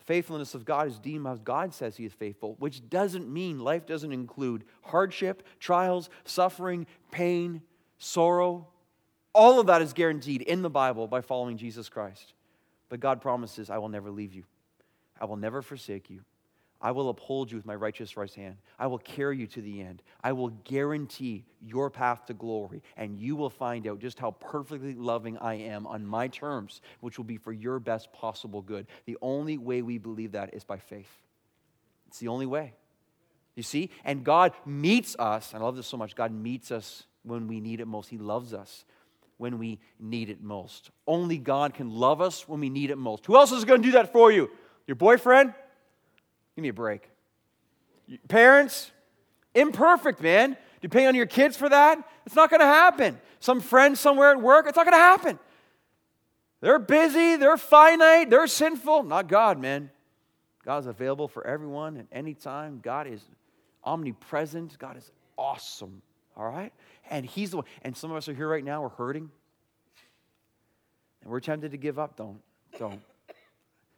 faithfulness 0.05 0.55
of 0.55 0.65
God 0.65 0.89
is 0.89 0.99
deemed 0.99 1.27
as 1.27 1.41
God 1.41 1.75
says 1.75 1.97
He 1.97 2.05
is 2.05 2.13
faithful, 2.13 2.57
which 2.59 2.89
doesn't 2.89 3.29
mean 3.29 3.59
life 3.59 3.87
doesn't 3.87 4.13
include 4.13 4.65
hardship, 4.83 5.43
trials, 5.59 6.11
suffering, 6.25 6.87
pain, 7.11 7.63
sorrow. 7.99 8.69
All 9.33 9.59
of 9.59 9.67
that 9.67 9.83
is 9.83 9.93
guaranteed 9.93 10.43
in 10.43 10.63
the 10.63 10.71
Bible 10.71 11.09
by 11.09 11.21
following 11.21 11.57
Jesus 11.57 11.89
Christ. 11.89 12.35
But 12.89 13.01
God 13.01 13.21
promises, 13.21 13.71
I 13.71 13.79
will 13.79 13.89
never 13.89 14.11
leave 14.11 14.35
you, 14.35 14.45
I 15.21 15.25
will 15.25 15.37
never 15.37 15.63
forsake 15.63 16.11
you. 16.11 16.21
I 16.81 16.91
will 16.91 17.09
uphold 17.09 17.51
you 17.51 17.57
with 17.57 17.65
my 17.65 17.75
righteous 17.75 18.17
right 18.17 18.33
hand. 18.35 18.57
I 18.79 18.89
will 18.89 18.99
carry 18.99 19.39
you 19.39 19.47
to 19.47 19.63
the 19.63 19.81
end. 19.81 20.03
I 20.23 20.33
will 20.33 20.51
guarantee 20.51 21.45
your 21.63 21.89
path 21.89 22.27
to 22.27 22.35
glory, 22.35 22.83
and 22.97 23.19
you 23.19 23.37
will 23.37 23.51
find 23.51 23.87
out 23.87 24.01
just 24.01 24.19
how 24.19 24.33
perfectly 24.33 24.95
loving 24.95 25.39
I 25.39 25.55
am 25.55 25.87
on 25.87 26.07
my 26.07 26.29
terms, 26.29 26.83
which 27.01 27.17
will 27.17 27.25
be 27.25 27.39
for 27.39 27.53
your 27.53 27.79
best 27.79 28.13
possible 28.13 28.61
good. 28.61 28.87
The 29.07 29.17
only 29.23 29.57
way 29.57 29.81
we 29.81 29.99
believe 29.99 30.33
that 30.33 30.53
is 30.53 30.65
by 30.65 30.79
faith. 30.79 31.11
It's 32.09 32.19
the 32.19 32.29
only 32.29 32.47
way. 32.47 32.75
You 33.55 33.63
see? 33.63 33.91
And 34.05 34.25
God 34.25 34.53
meets 34.67 35.17
us, 35.19 35.55
I 35.55 35.59
love 35.59 35.77
this 35.77 35.87
so 35.87 35.97
much. 35.97 36.15
God 36.15 36.33
meets 36.33 36.71
us 36.71 37.05
when 37.23 37.49
we 37.49 37.61
need 37.61 37.81
it 37.81 37.87
most. 37.87 38.11
He 38.11 38.19
loves 38.19 38.53
us 38.53 38.85
when 39.39 39.59
we 39.59 39.81
need 39.99 40.29
it 40.29 40.43
most. 40.43 40.91
Only 41.07 41.39
God 41.39 41.75
can 41.75 41.91
love 41.91 42.21
us 42.21 42.47
when 42.47 42.61
we 42.61 42.69
need 42.69 42.91
it 42.91 42.99
most. 42.99 43.27
Who 43.27 43.37
else 43.37 43.53
is 43.53 43.65
going 43.65 43.83
to 43.83 43.89
do 43.89 43.93
that 43.93 44.13
for 44.13 44.31
you? 44.31 44.51
Your 44.87 44.97
boyfriend? 44.97 45.55
Give 46.57 46.63
me 46.63 46.69
a 46.69 46.73
break. 46.73 47.09
Parents, 48.29 48.91
imperfect, 49.55 50.21
man. 50.21 50.51
You 50.51 50.57
Depending 50.83 51.09
on 51.09 51.15
your 51.15 51.27
kids 51.27 51.57
for 51.57 51.69
that, 51.69 51.99
it's 52.27 52.37
not 52.37 52.51
going 52.51 52.61
to 52.61 52.67
happen. 52.67 53.19
Some 53.41 53.61
friend 53.61 53.97
somewhere 53.97 54.31
at 54.31 54.41
work, 54.41 54.67
it's 54.67 54.77
not 54.77 54.85
going 54.85 54.93
to 54.93 54.99
happen. 54.99 55.39
They're 56.61 56.79
busy, 56.79 57.37
they're 57.37 57.57
finite, 57.57 58.31
they're 58.31 58.47
sinful. 58.47 59.05
Not 59.05 59.29
God, 59.29 59.59
man. 59.59 59.91
God's 60.65 60.87
available 60.87 61.29
for 61.29 61.47
everyone 61.47 61.99
at 61.99 62.07
any 62.11 62.35
time. 62.35 62.81
God 62.83 63.07
is 63.07 63.23
omnipresent. 63.85 64.79
God 64.79 64.97
is 64.97 65.11
awesome. 65.37 66.01
All 66.37 66.49
right? 66.49 66.73
And 67.11 67.27
He's 67.27 67.51
the 67.51 67.59
one. 67.59 67.67
And 67.83 67.97
some 67.97 68.11
of 68.11 68.17
us 68.17 68.29
are 68.29 68.35
here 68.35 68.49
right 68.49 68.65
now, 68.65 68.83
we're 68.83 68.89
hurting. 68.89 69.31
And 71.23 71.31
we're 71.31 71.41
tempted 71.41 71.73
to 71.73 71.79
give 71.79 71.99
up. 71.99 72.17
Don't. 72.17 72.41
Don't. 72.79 73.01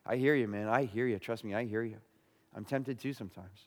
I 0.04 0.16
hear 0.16 0.34
you, 0.34 0.46
man. 0.46 0.68
I 0.68 0.84
hear 0.84 1.06
you. 1.06 1.18
Trust 1.18 1.44
me, 1.44 1.54
I 1.54 1.64
hear 1.64 1.82
you. 1.82 1.96
I'm 2.56 2.64
tempted 2.64 2.98
too 2.98 3.12
sometimes. 3.12 3.66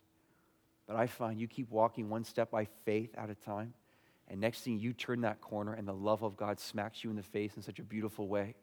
But 0.87 0.95
I 0.95 1.07
find 1.07 1.39
you 1.39 1.47
keep 1.47 1.69
walking 1.69 2.09
one 2.09 2.23
step 2.23 2.49
by 2.49 2.65
faith 2.83 3.11
at 3.15 3.29
a 3.29 3.35
time, 3.35 3.73
and 4.27 4.41
next 4.41 4.61
thing 4.61 4.79
you 4.79 4.91
turn 4.91 5.21
that 5.21 5.39
corner, 5.39 5.73
and 5.73 5.87
the 5.87 5.93
love 5.93 6.23
of 6.23 6.35
God 6.35 6.59
smacks 6.59 7.03
you 7.03 7.11
in 7.11 7.15
the 7.15 7.23
face 7.23 7.55
in 7.55 7.61
such 7.61 7.79
a 7.79 7.83
beautiful 7.83 8.27
way 8.27 8.55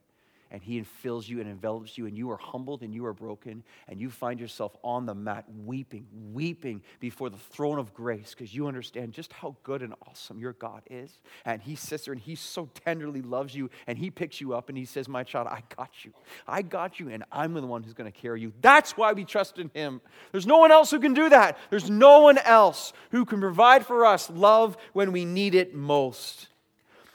and 0.51 0.63
He 0.63 0.83
fills 0.83 1.29
you 1.29 1.41
and 1.41 1.49
envelops 1.49 1.99
you, 1.99 2.07
and 2.07 2.17
you 2.17 2.31
are 2.31 2.37
humbled 2.37 2.83
and 2.83 2.95
you 2.95 3.05
are 3.07 3.13
broken, 3.13 3.65
and 3.89 4.01
you 4.01 4.11
find 4.11 4.39
yourself 4.39 4.77
on 4.85 5.07
the 5.07 5.15
mat 5.15 5.45
weeping, 5.65 6.07
weeping 6.33 6.83
before 7.01 7.31
the 7.31 7.37
throne 7.37 7.79
of 7.79 7.93
grace 7.95 8.31
because 8.31 8.55
you 8.55 8.67
understand 8.67 9.13
just 9.13 9.33
how 9.33 9.57
good 9.63 9.83
and 9.83 9.95
awesome 10.07 10.39
your 10.39 10.53
God 10.55 10.83
is. 10.91 11.19
And 11.45 11.61
He 11.61 11.75
sits 11.75 12.05
there 12.05 12.13
and 12.13 12.23
He 12.23 12.35
so 12.35 12.69
tenderly 12.85 13.23
loves 13.23 13.55
you, 13.55 13.71
and 13.87 13.99
He 13.99 14.11
picks 14.11 14.41
you 14.41 14.55
up 14.55 14.69
and 14.69 14.79
He 14.79 14.85
says, 14.85 15.09
My 15.09 15.25
child, 15.25 15.49
I 15.49 15.63
got 15.77 16.05
you. 16.05 16.13
I 16.47 16.63
got 16.63 17.01
you, 17.01 17.09
and 17.09 17.25
I'm 17.33 17.55
the 17.55 17.67
one 17.67 17.83
who's 17.83 17.95
going 17.95 18.11
to 18.11 18.19
carry 18.19 18.41
you. 18.41 18.53
That's 18.61 18.97
why 18.97 19.13
we 19.13 19.25
trust 19.25 19.59
in 19.59 19.71
Him. 19.75 20.01
There's 20.33 20.47
no 20.47 20.59
one 20.59 20.71
else 20.71 20.91
who 20.91 21.01
can 21.01 21.15
do 21.15 21.29
that. 21.29 21.59
There's 21.71 21.91
no 21.91 22.21
one 22.21 22.39
else 22.39 22.93
who 23.11 23.25
can 23.25 23.41
provide 23.41 23.87
for 23.87 24.07
us 24.07 24.31
love 24.31 24.77
when 24.93 25.13
we 25.13 25.25
need 25.25 25.55
it 25.55 25.75
most. 25.75 26.49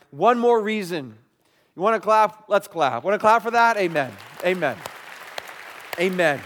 One 0.10 0.38
more 0.38 0.62
reason 0.62 1.18
you 1.76 1.82
want 1.82 1.96
to 1.96 2.02
clap? 2.02 2.46
Let's 2.50 2.68
clap. 2.68 3.04
Want 3.04 3.16
to 3.16 3.20
clap 3.20 3.44
for 3.44 3.52
that? 3.52 3.78
Amen. 3.78 4.12
Amen. 4.44 4.78
Amen. 6.00 6.42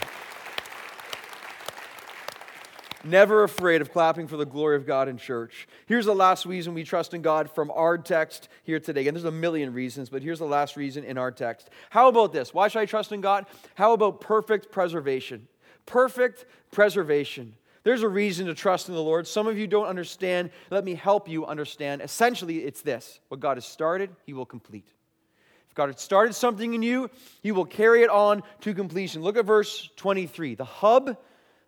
Never 3.03 3.43
afraid 3.43 3.81
of 3.81 3.91
clapping 3.91 4.27
for 4.27 4.35
the 4.35 4.47
glory 4.47 4.75
of 4.75 4.87
God 4.87 5.07
in 5.07 5.17
church. 5.17 5.67
Here's 5.85 6.07
the 6.07 6.15
last 6.15 6.47
reason 6.47 6.73
we 6.73 6.83
trust 6.83 7.13
in 7.13 7.21
God 7.21 7.51
from 7.51 7.69
our 7.69 7.99
text 7.99 8.49
here 8.63 8.79
today. 8.79 9.07
And 9.07 9.15
there's 9.15 9.25
a 9.25 9.31
million 9.31 9.73
reasons, 9.73 10.09
but 10.09 10.23
here's 10.23 10.39
the 10.39 10.45
last 10.45 10.75
reason 10.75 11.03
in 11.03 11.17
our 11.17 11.31
text. 11.31 11.69
How 11.91 12.07
about 12.07 12.33
this? 12.33 12.51
Why 12.51 12.67
should 12.67 12.79
I 12.79 12.85
trust 12.85 13.11
in 13.11 13.21
God? 13.21 13.45
How 13.75 13.93
about 13.93 14.21
perfect 14.21 14.71
preservation? 14.71 15.47
Perfect 15.85 16.45
preservation. 16.71 17.53
There's 17.83 18.01
a 18.01 18.09
reason 18.09 18.47
to 18.47 18.55
trust 18.55 18.89
in 18.89 18.95
the 18.95 19.03
Lord. 19.03 19.27
Some 19.27 19.45
of 19.45 19.55
you 19.55 19.67
don't 19.67 19.85
understand. 19.85 20.49
Let 20.71 20.83
me 20.83 20.95
help 20.95 21.29
you 21.29 21.45
understand. 21.45 22.01
Essentially, 22.01 22.65
it's 22.65 22.81
this 22.81 23.19
what 23.27 23.39
God 23.39 23.57
has 23.57 23.65
started, 23.65 24.09
He 24.25 24.33
will 24.33 24.47
complete. 24.47 24.94
God 25.75 25.89
has 25.89 26.01
started 26.01 26.33
something 26.33 26.73
in 26.73 26.81
you, 26.81 27.09
He 27.43 27.51
will 27.51 27.65
carry 27.65 28.01
it 28.01 28.09
on 28.09 28.43
to 28.61 28.73
completion. 28.73 29.21
Look 29.21 29.37
at 29.37 29.45
verse 29.45 29.89
23. 29.97 30.55
The 30.55 30.65
hub 30.65 31.17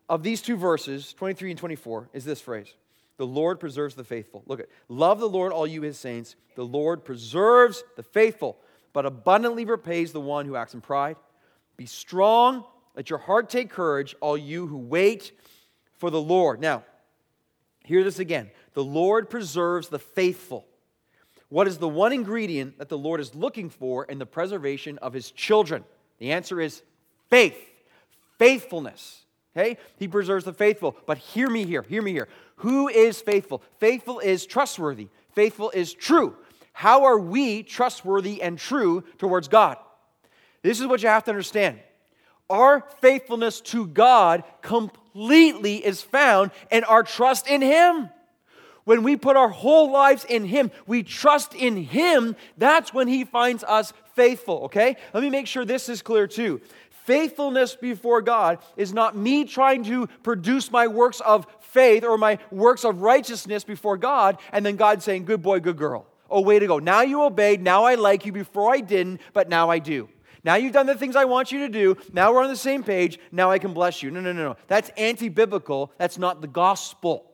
of 0.09 0.23
these 0.23 0.41
two 0.41 0.55
verses, 0.55 1.13
23 1.13 1.51
and 1.51 1.59
24, 1.59 2.09
is 2.13 2.25
this 2.25 2.41
phrase 2.41 2.73
The 3.17 3.27
Lord 3.27 3.59
preserves 3.59 3.95
the 3.95 4.05
faithful. 4.05 4.43
Look 4.47 4.61
at 4.61 4.69
Love 4.87 5.19
the 5.19 5.29
Lord, 5.29 5.51
all 5.51 5.67
you 5.67 5.81
His 5.81 5.99
saints. 5.99 6.35
The 6.55 6.65
Lord 6.65 7.03
preserves 7.03 7.83
the 7.97 8.03
faithful, 8.03 8.57
but 8.93 9.05
abundantly 9.05 9.65
repays 9.65 10.13
the 10.13 10.21
one 10.21 10.45
who 10.45 10.55
acts 10.55 10.73
in 10.73 10.81
pride. 10.81 11.17
Be 11.75 11.85
strong, 11.85 12.63
let 12.95 13.09
your 13.09 13.19
heart 13.19 13.49
take 13.49 13.69
courage, 13.69 14.15
all 14.21 14.37
you 14.37 14.65
who 14.65 14.77
wait 14.77 15.31
for 15.97 16.09
the 16.09 16.21
Lord. 16.21 16.61
Now, 16.61 16.83
hear 17.83 18.03
this 18.03 18.19
again. 18.19 18.49
The 18.73 18.83
Lord 18.83 19.29
preserves 19.29 19.89
the 19.89 19.99
faithful. 19.99 20.65
What 21.49 21.67
is 21.67 21.77
the 21.77 21.87
one 21.87 22.11
ingredient 22.11 22.77
that 22.77 22.89
the 22.89 22.97
Lord 22.97 23.21
is 23.21 23.33
looking 23.33 23.69
for 23.69 24.03
in 24.05 24.19
the 24.19 24.25
preservation 24.25 24.97
of 24.99 25.13
his 25.13 25.31
children? 25.31 25.85
The 26.19 26.31
answer 26.31 26.59
is 26.59 26.81
faith, 27.29 27.57
faithfulness. 28.37 29.23
Okay? 29.55 29.77
He 29.97 30.07
preserves 30.07 30.45
the 30.45 30.53
faithful. 30.53 30.95
But 31.05 31.17
hear 31.17 31.49
me 31.49 31.65
here, 31.65 31.83
hear 31.83 32.01
me 32.01 32.11
here. 32.11 32.27
Who 32.57 32.89
is 32.89 33.21
faithful? 33.21 33.63
Faithful 33.79 34.19
is 34.19 34.45
trustworthy, 34.45 35.07
faithful 35.33 35.71
is 35.71 35.93
true. 35.93 36.35
How 36.73 37.05
are 37.05 37.17
we 37.17 37.63
trustworthy 37.63 38.41
and 38.41 38.59
true 38.59 39.03
towards 39.17 39.47
God? 39.47 39.77
This 40.61 40.79
is 40.79 40.85
what 40.85 41.01
you 41.01 41.09
have 41.09 41.23
to 41.23 41.31
understand. 41.31 41.79
Our 42.49 42.85
faithfulness 43.01 43.61
to 43.61 43.87
God 43.87 44.43
completely 44.61 45.83
is 45.83 46.01
found 46.01 46.51
in 46.71 46.83
our 46.83 47.03
trust 47.03 47.47
in 47.47 47.61
Him. 47.61 48.09
When 48.87 49.03
we 49.03 49.17
put 49.17 49.35
our 49.35 49.49
whole 49.49 49.91
lives 49.91 50.23
in 50.23 50.45
Him, 50.45 50.71
we 50.85 51.03
trust 51.03 51.53
in 51.53 51.75
Him, 51.75 52.37
that's 52.57 52.93
when 52.93 53.09
He 53.09 53.25
finds 53.25 53.65
us 53.65 53.91
faithful, 54.15 54.59
okay? 54.63 54.95
Let 55.13 55.23
me 55.23 55.29
make 55.29 55.45
sure 55.45 55.65
this 55.65 55.89
is 55.89 56.01
clear 56.01 56.25
too. 56.25 56.61
Faithfulness 57.03 57.75
before 57.75 58.21
God 58.21 58.59
is 58.77 58.93
not 58.93 59.13
me 59.13 59.43
trying 59.43 59.83
to 59.83 60.07
produce 60.23 60.71
my 60.71 60.87
works 60.87 61.19
of 61.19 61.45
faith 61.59 62.05
or 62.05 62.17
my 62.17 62.39
works 62.49 62.85
of 62.85 63.01
righteousness 63.01 63.65
before 63.65 63.97
God, 63.97 64.37
and 64.53 64.65
then 64.65 64.77
God 64.77 65.03
saying, 65.03 65.25
Good 65.25 65.41
boy, 65.41 65.59
good 65.59 65.75
girl. 65.75 66.07
Oh, 66.29 66.39
way 66.39 66.57
to 66.57 66.65
go. 66.65 66.79
Now 66.79 67.01
you 67.01 67.23
obeyed. 67.23 67.61
Now 67.61 67.83
I 67.83 67.95
like 67.95 68.25
you. 68.25 68.31
Before 68.31 68.73
I 68.73 68.79
didn't, 68.79 69.19
but 69.33 69.49
now 69.49 69.69
I 69.69 69.79
do. 69.79 70.07
Now 70.45 70.55
you've 70.55 70.71
done 70.71 70.85
the 70.85 70.95
things 70.95 71.17
I 71.17 71.25
want 71.25 71.51
you 71.51 71.59
to 71.59 71.69
do. 71.69 71.97
Now 72.13 72.31
we're 72.31 72.41
on 72.41 72.49
the 72.49 72.55
same 72.55 72.83
page. 72.83 73.19
Now 73.33 73.51
I 73.51 73.59
can 73.59 73.73
bless 73.73 74.01
you. 74.01 74.11
No, 74.11 74.21
no, 74.21 74.31
no, 74.31 74.43
no. 74.43 74.55
That's 74.67 74.87
anti 74.95 75.27
biblical. 75.27 75.91
That's 75.97 76.17
not 76.17 76.39
the 76.39 76.47
gospel. 76.47 77.26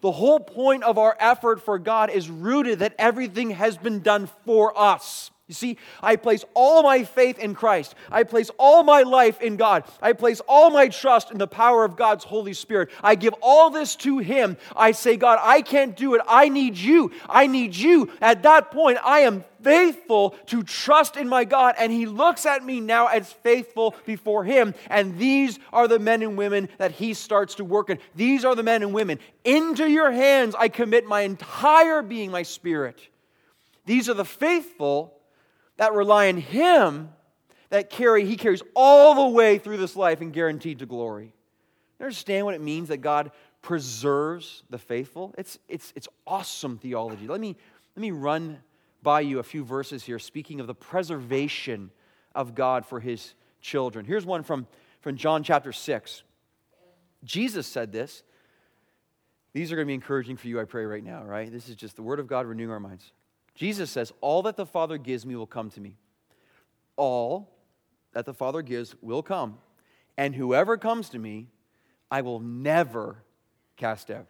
The 0.00 0.12
whole 0.12 0.38
point 0.38 0.84
of 0.84 0.96
our 0.96 1.16
effort 1.18 1.60
for 1.62 1.78
God 1.78 2.10
is 2.10 2.30
rooted 2.30 2.78
that 2.80 2.94
everything 2.98 3.50
has 3.50 3.76
been 3.76 4.00
done 4.00 4.28
for 4.44 4.78
us. 4.78 5.30
You 5.48 5.54
see, 5.54 5.78
I 6.02 6.16
place 6.16 6.44
all 6.52 6.82
my 6.82 7.04
faith 7.04 7.38
in 7.38 7.54
Christ. 7.54 7.94
I 8.12 8.24
place 8.24 8.50
all 8.58 8.82
my 8.82 9.02
life 9.02 9.40
in 9.40 9.56
God. 9.56 9.84
I 10.02 10.12
place 10.12 10.42
all 10.46 10.68
my 10.68 10.88
trust 10.88 11.30
in 11.30 11.38
the 11.38 11.46
power 11.46 11.86
of 11.86 11.96
God's 11.96 12.22
Holy 12.22 12.52
Spirit. 12.52 12.90
I 13.02 13.14
give 13.14 13.34
all 13.40 13.70
this 13.70 13.96
to 13.96 14.18
Him. 14.18 14.58
I 14.76 14.92
say, 14.92 15.16
God, 15.16 15.38
I 15.42 15.62
can't 15.62 15.96
do 15.96 16.14
it. 16.14 16.20
I 16.28 16.50
need 16.50 16.76
you. 16.76 17.12
I 17.30 17.46
need 17.46 17.74
you. 17.74 18.10
At 18.20 18.42
that 18.42 18.70
point, 18.70 18.98
I 19.02 19.20
am 19.20 19.42
faithful 19.62 20.36
to 20.48 20.62
trust 20.62 21.16
in 21.16 21.30
my 21.30 21.46
God, 21.46 21.76
and 21.78 21.90
He 21.90 22.04
looks 22.04 22.44
at 22.44 22.62
me 22.62 22.80
now 22.80 23.06
as 23.06 23.32
faithful 23.32 23.94
before 24.04 24.44
Him. 24.44 24.74
And 24.90 25.18
these 25.18 25.58
are 25.72 25.88
the 25.88 25.98
men 25.98 26.22
and 26.22 26.36
women 26.36 26.68
that 26.76 26.92
He 26.92 27.14
starts 27.14 27.54
to 27.54 27.64
work 27.64 27.88
in. 27.88 27.98
These 28.14 28.44
are 28.44 28.54
the 28.54 28.62
men 28.62 28.82
and 28.82 28.92
women. 28.92 29.18
Into 29.44 29.90
your 29.90 30.10
hands 30.10 30.54
I 30.54 30.68
commit 30.68 31.06
my 31.06 31.22
entire 31.22 32.02
being, 32.02 32.30
my 32.30 32.42
spirit. 32.42 33.00
These 33.86 34.10
are 34.10 34.14
the 34.14 34.26
faithful 34.26 35.17
that 35.78 35.94
rely 35.94 36.28
on 36.28 36.36
Him 36.36 37.08
that 37.70 37.90
carry, 37.90 38.24
He 38.24 38.36
carries 38.36 38.62
all 38.76 39.14
the 39.26 39.34
way 39.34 39.58
through 39.58 39.78
this 39.78 39.96
life 39.96 40.20
and 40.20 40.32
guaranteed 40.32 40.80
to 40.80 40.86
glory. 40.86 41.32
You 41.98 42.04
understand 42.04 42.44
what 42.44 42.54
it 42.54 42.60
means 42.60 42.88
that 42.88 42.98
God 42.98 43.32
preserves 43.62 44.62
the 44.70 44.78
faithful? 44.78 45.34
It's, 45.38 45.58
it's, 45.68 45.92
it's 45.96 46.08
awesome 46.26 46.78
theology. 46.78 47.26
Let 47.26 47.40
me, 47.40 47.56
let 47.96 48.00
me 48.00 48.10
run 48.10 48.58
by 49.02 49.20
you 49.20 49.38
a 49.38 49.42
few 49.42 49.64
verses 49.64 50.04
here 50.04 50.18
speaking 50.18 50.60
of 50.60 50.66
the 50.66 50.74
preservation 50.74 51.90
of 52.34 52.54
God 52.54 52.84
for 52.84 53.00
His 53.00 53.34
children. 53.60 54.04
Here's 54.04 54.26
one 54.26 54.42
from, 54.42 54.66
from 55.00 55.16
John 55.16 55.42
chapter 55.42 55.72
6. 55.72 56.22
Jesus 57.24 57.66
said 57.66 57.92
this. 57.92 58.22
These 59.52 59.72
are 59.72 59.76
going 59.76 59.86
to 59.86 59.90
be 59.90 59.94
encouraging 59.94 60.36
for 60.36 60.46
you, 60.46 60.60
I 60.60 60.64
pray, 60.64 60.84
right 60.84 61.02
now, 61.02 61.24
right? 61.24 61.50
This 61.50 61.68
is 61.68 61.74
just 61.74 61.96
the 61.96 62.02
Word 62.02 62.20
of 62.20 62.26
God 62.26 62.46
renewing 62.46 62.70
our 62.70 62.78
minds. 62.78 63.12
Jesus 63.58 63.90
says, 63.90 64.12
All 64.20 64.42
that 64.42 64.56
the 64.56 64.64
Father 64.64 64.98
gives 64.98 65.26
me 65.26 65.34
will 65.34 65.44
come 65.44 65.68
to 65.70 65.80
me. 65.80 65.96
All 66.96 67.58
that 68.12 68.24
the 68.24 68.32
Father 68.32 68.62
gives 68.62 68.94
will 69.02 69.20
come. 69.20 69.58
And 70.16 70.32
whoever 70.32 70.76
comes 70.76 71.08
to 71.08 71.18
me, 71.18 71.48
I 72.08 72.20
will 72.20 72.38
never 72.38 73.24
cast 73.76 74.12
out. 74.12 74.26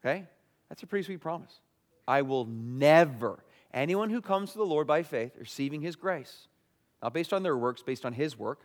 Okay? 0.00 0.26
That's 0.68 0.84
a 0.84 0.86
pretty 0.86 1.04
sweet 1.04 1.20
promise. 1.20 1.58
I 2.06 2.22
will 2.22 2.44
never. 2.44 3.42
Anyone 3.74 4.10
who 4.10 4.20
comes 4.20 4.52
to 4.52 4.58
the 4.58 4.64
Lord 4.64 4.86
by 4.86 5.02
faith, 5.02 5.32
receiving 5.36 5.80
his 5.80 5.96
grace, 5.96 6.46
not 7.02 7.12
based 7.12 7.32
on 7.32 7.42
their 7.42 7.56
works, 7.56 7.82
based 7.82 8.06
on 8.06 8.12
his 8.12 8.38
work, 8.38 8.60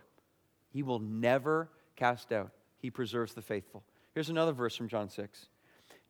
he 0.70 0.84
will 0.84 1.00
never 1.00 1.70
cast 1.96 2.30
out. 2.30 2.52
He 2.78 2.88
preserves 2.88 3.34
the 3.34 3.42
faithful. 3.42 3.82
Here's 4.14 4.30
another 4.30 4.52
verse 4.52 4.76
from 4.76 4.86
John 4.86 5.08
6. 5.08 5.46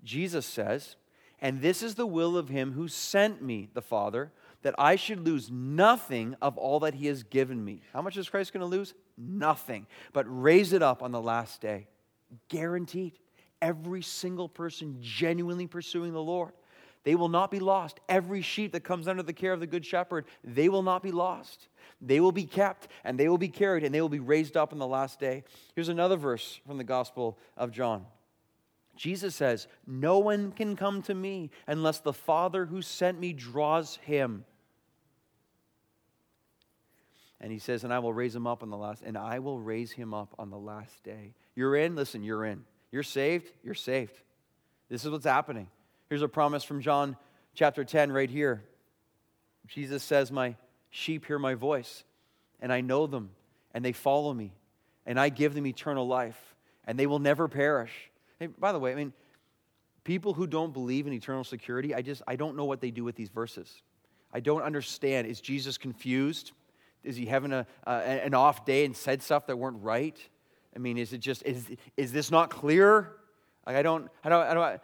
Jesus 0.02 0.44
says, 0.44 0.96
and 1.44 1.60
this 1.60 1.82
is 1.82 1.94
the 1.94 2.06
will 2.06 2.38
of 2.38 2.48
him 2.48 2.72
who 2.72 2.88
sent 2.88 3.42
me, 3.42 3.68
the 3.74 3.82
Father, 3.82 4.32
that 4.62 4.74
I 4.78 4.96
should 4.96 5.20
lose 5.20 5.50
nothing 5.50 6.34
of 6.40 6.56
all 6.56 6.80
that 6.80 6.94
he 6.94 7.06
has 7.08 7.22
given 7.22 7.62
me. 7.62 7.82
How 7.92 8.00
much 8.00 8.16
is 8.16 8.30
Christ 8.30 8.54
going 8.54 8.62
to 8.62 8.66
lose? 8.66 8.94
Nothing, 9.18 9.86
but 10.14 10.24
raise 10.26 10.72
it 10.72 10.82
up 10.82 11.02
on 11.02 11.12
the 11.12 11.20
last 11.20 11.60
day. 11.60 11.86
Guaranteed. 12.48 13.18
Every 13.60 14.00
single 14.00 14.48
person 14.48 14.96
genuinely 15.02 15.66
pursuing 15.66 16.14
the 16.14 16.22
Lord. 16.22 16.52
They 17.02 17.14
will 17.14 17.28
not 17.28 17.50
be 17.50 17.60
lost. 17.60 18.00
Every 18.08 18.40
sheep 18.40 18.72
that 18.72 18.80
comes 18.80 19.06
under 19.06 19.22
the 19.22 19.34
care 19.34 19.52
of 19.52 19.60
the 19.60 19.66
Good 19.66 19.84
Shepherd, 19.84 20.24
they 20.42 20.70
will 20.70 20.82
not 20.82 21.02
be 21.02 21.12
lost. 21.12 21.68
They 22.00 22.20
will 22.20 22.32
be 22.32 22.44
kept 22.44 22.88
and 23.04 23.20
they 23.20 23.28
will 23.28 23.36
be 23.36 23.48
carried 23.48 23.84
and 23.84 23.94
they 23.94 24.00
will 24.00 24.08
be 24.08 24.18
raised 24.18 24.56
up 24.56 24.72
on 24.72 24.78
the 24.78 24.86
last 24.86 25.20
day. 25.20 25.44
Here's 25.74 25.90
another 25.90 26.16
verse 26.16 26.58
from 26.66 26.78
the 26.78 26.84
Gospel 26.84 27.38
of 27.54 27.70
John. 27.70 28.06
Jesus 28.96 29.34
says, 29.34 29.66
No 29.86 30.18
one 30.18 30.52
can 30.52 30.76
come 30.76 31.02
to 31.02 31.14
me 31.14 31.50
unless 31.66 32.00
the 32.00 32.12
Father 32.12 32.66
who 32.66 32.82
sent 32.82 33.18
me 33.18 33.32
draws 33.32 33.96
him. 33.96 34.44
And 37.40 37.52
he 37.52 37.58
says, 37.58 37.84
And 37.84 37.92
I 37.92 37.98
will 37.98 38.12
raise 38.12 38.34
him 38.34 38.46
up 38.46 38.62
on 38.62 38.70
the 38.70 38.76
last, 38.76 39.02
and 39.04 39.18
I 39.18 39.40
will 39.40 39.60
raise 39.60 39.92
him 39.92 40.14
up 40.14 40.34
on 40.38 40.50
the 40.50 40.58
last 40.58 41.02
day. 41.02 41.34
You're 41.54 41.76
in? 41.76 41.96
Listen, 41.96 42.22
you're 42.22 42.44
in. 42.44 42.64
You're 42.90 43.02
saved? 43.02 43.50
You're 43.62 43.74
saved. 43.74 44.14
This 44.88 45.04
is 45.04 45.10
what's 45.10 45.26
happening. 45.26 45.68
Here's 46.08 46.22
a 46.22 46.28
promise 46.28 46.62
from 46.62 46.80
John 46.80 47.16
chapter 47.54 47.84
10 47.84 48.12
right 48.12 48.30
here. 48.30 48.62
Jesus 49.66 50.02
says, 50.02 50.30
My 50.30 50.56
sheep 50.90 51.26
hear 51.26 51.38
my 51.38 51.54
voice, 51.54 52.04
and 52.60 52.72
I 52.72 52.80
know 52.80 53.06
them, 53.06 53.30
and 53.72 53.84
they 53.84 53.92
follow 53.92 54.32
me, 54.32 54.52
and 55.04 55.18
I 55.18 55.30
give 55.30 55.54
them 55.54 55.66
eternal 55.66 56.06
life, 56.06 56.54
and 56.86 56.98
they 56.98 57.06
will 57.06 57.18
never 57.18 57.48
perish 57.48 58.10
Hey, 58.44 58.50
by 58.58 58.72
the 58.72 58.78
way, 58.78 58.92
I 58.92 58.94
mean, 58.94 59.14
people 60.04 60.34
who 60.34 60.46
don't 60.46 60.74
believe 60.74 61.06
in 61.06 61.14
eternal 61.14 61.44
security, 61.44 61.94
I 61.94 62.02
just, 62.02 62.20
I 62.28 62.36
don't 62.36 62.56
know 62.56 62.66
what 62.66 62.82
they 62.82 62.90
do 62.90 63.02
with 63.02 63.16
these 63.16 63.30
verses. 63.30 63.82
I 64.34 64.40
don't 64.40 64.60
understand. 64.60 65.26
Is 65.28 65.40
Jesus 65.40 65.78
confused? 65.78 66.52
Is 67.02 67.16
he 67.16 67.24
having 67.24 67.54
a, 67.54 67.66
an 67.86 68.34
off 68.34 68.66
day 68.66 68.84
and 68.84 68.94
said 68.94 69.22
stuff 69.22 69.46
that 69.46 69.56
weren't 69.56 69.82
right? 69.82 70.18
I 70.76 70.78
mean, 70.78 70.98
is 70.98 71.14
it 71.14 71.18
just, 71.18 71.42
is, 71.46 71.64
is 71.96 72.12
this 72.12 72.30
not 72.30 72.50
clear? 72.50 73.12
Like, 73.66 73.76
I 73.76 73.82
don't, 73.82 74.10
I 74.22 74.28
don't, 74.28 74.46
I 74.46 74.52
don't, 74.52 74.80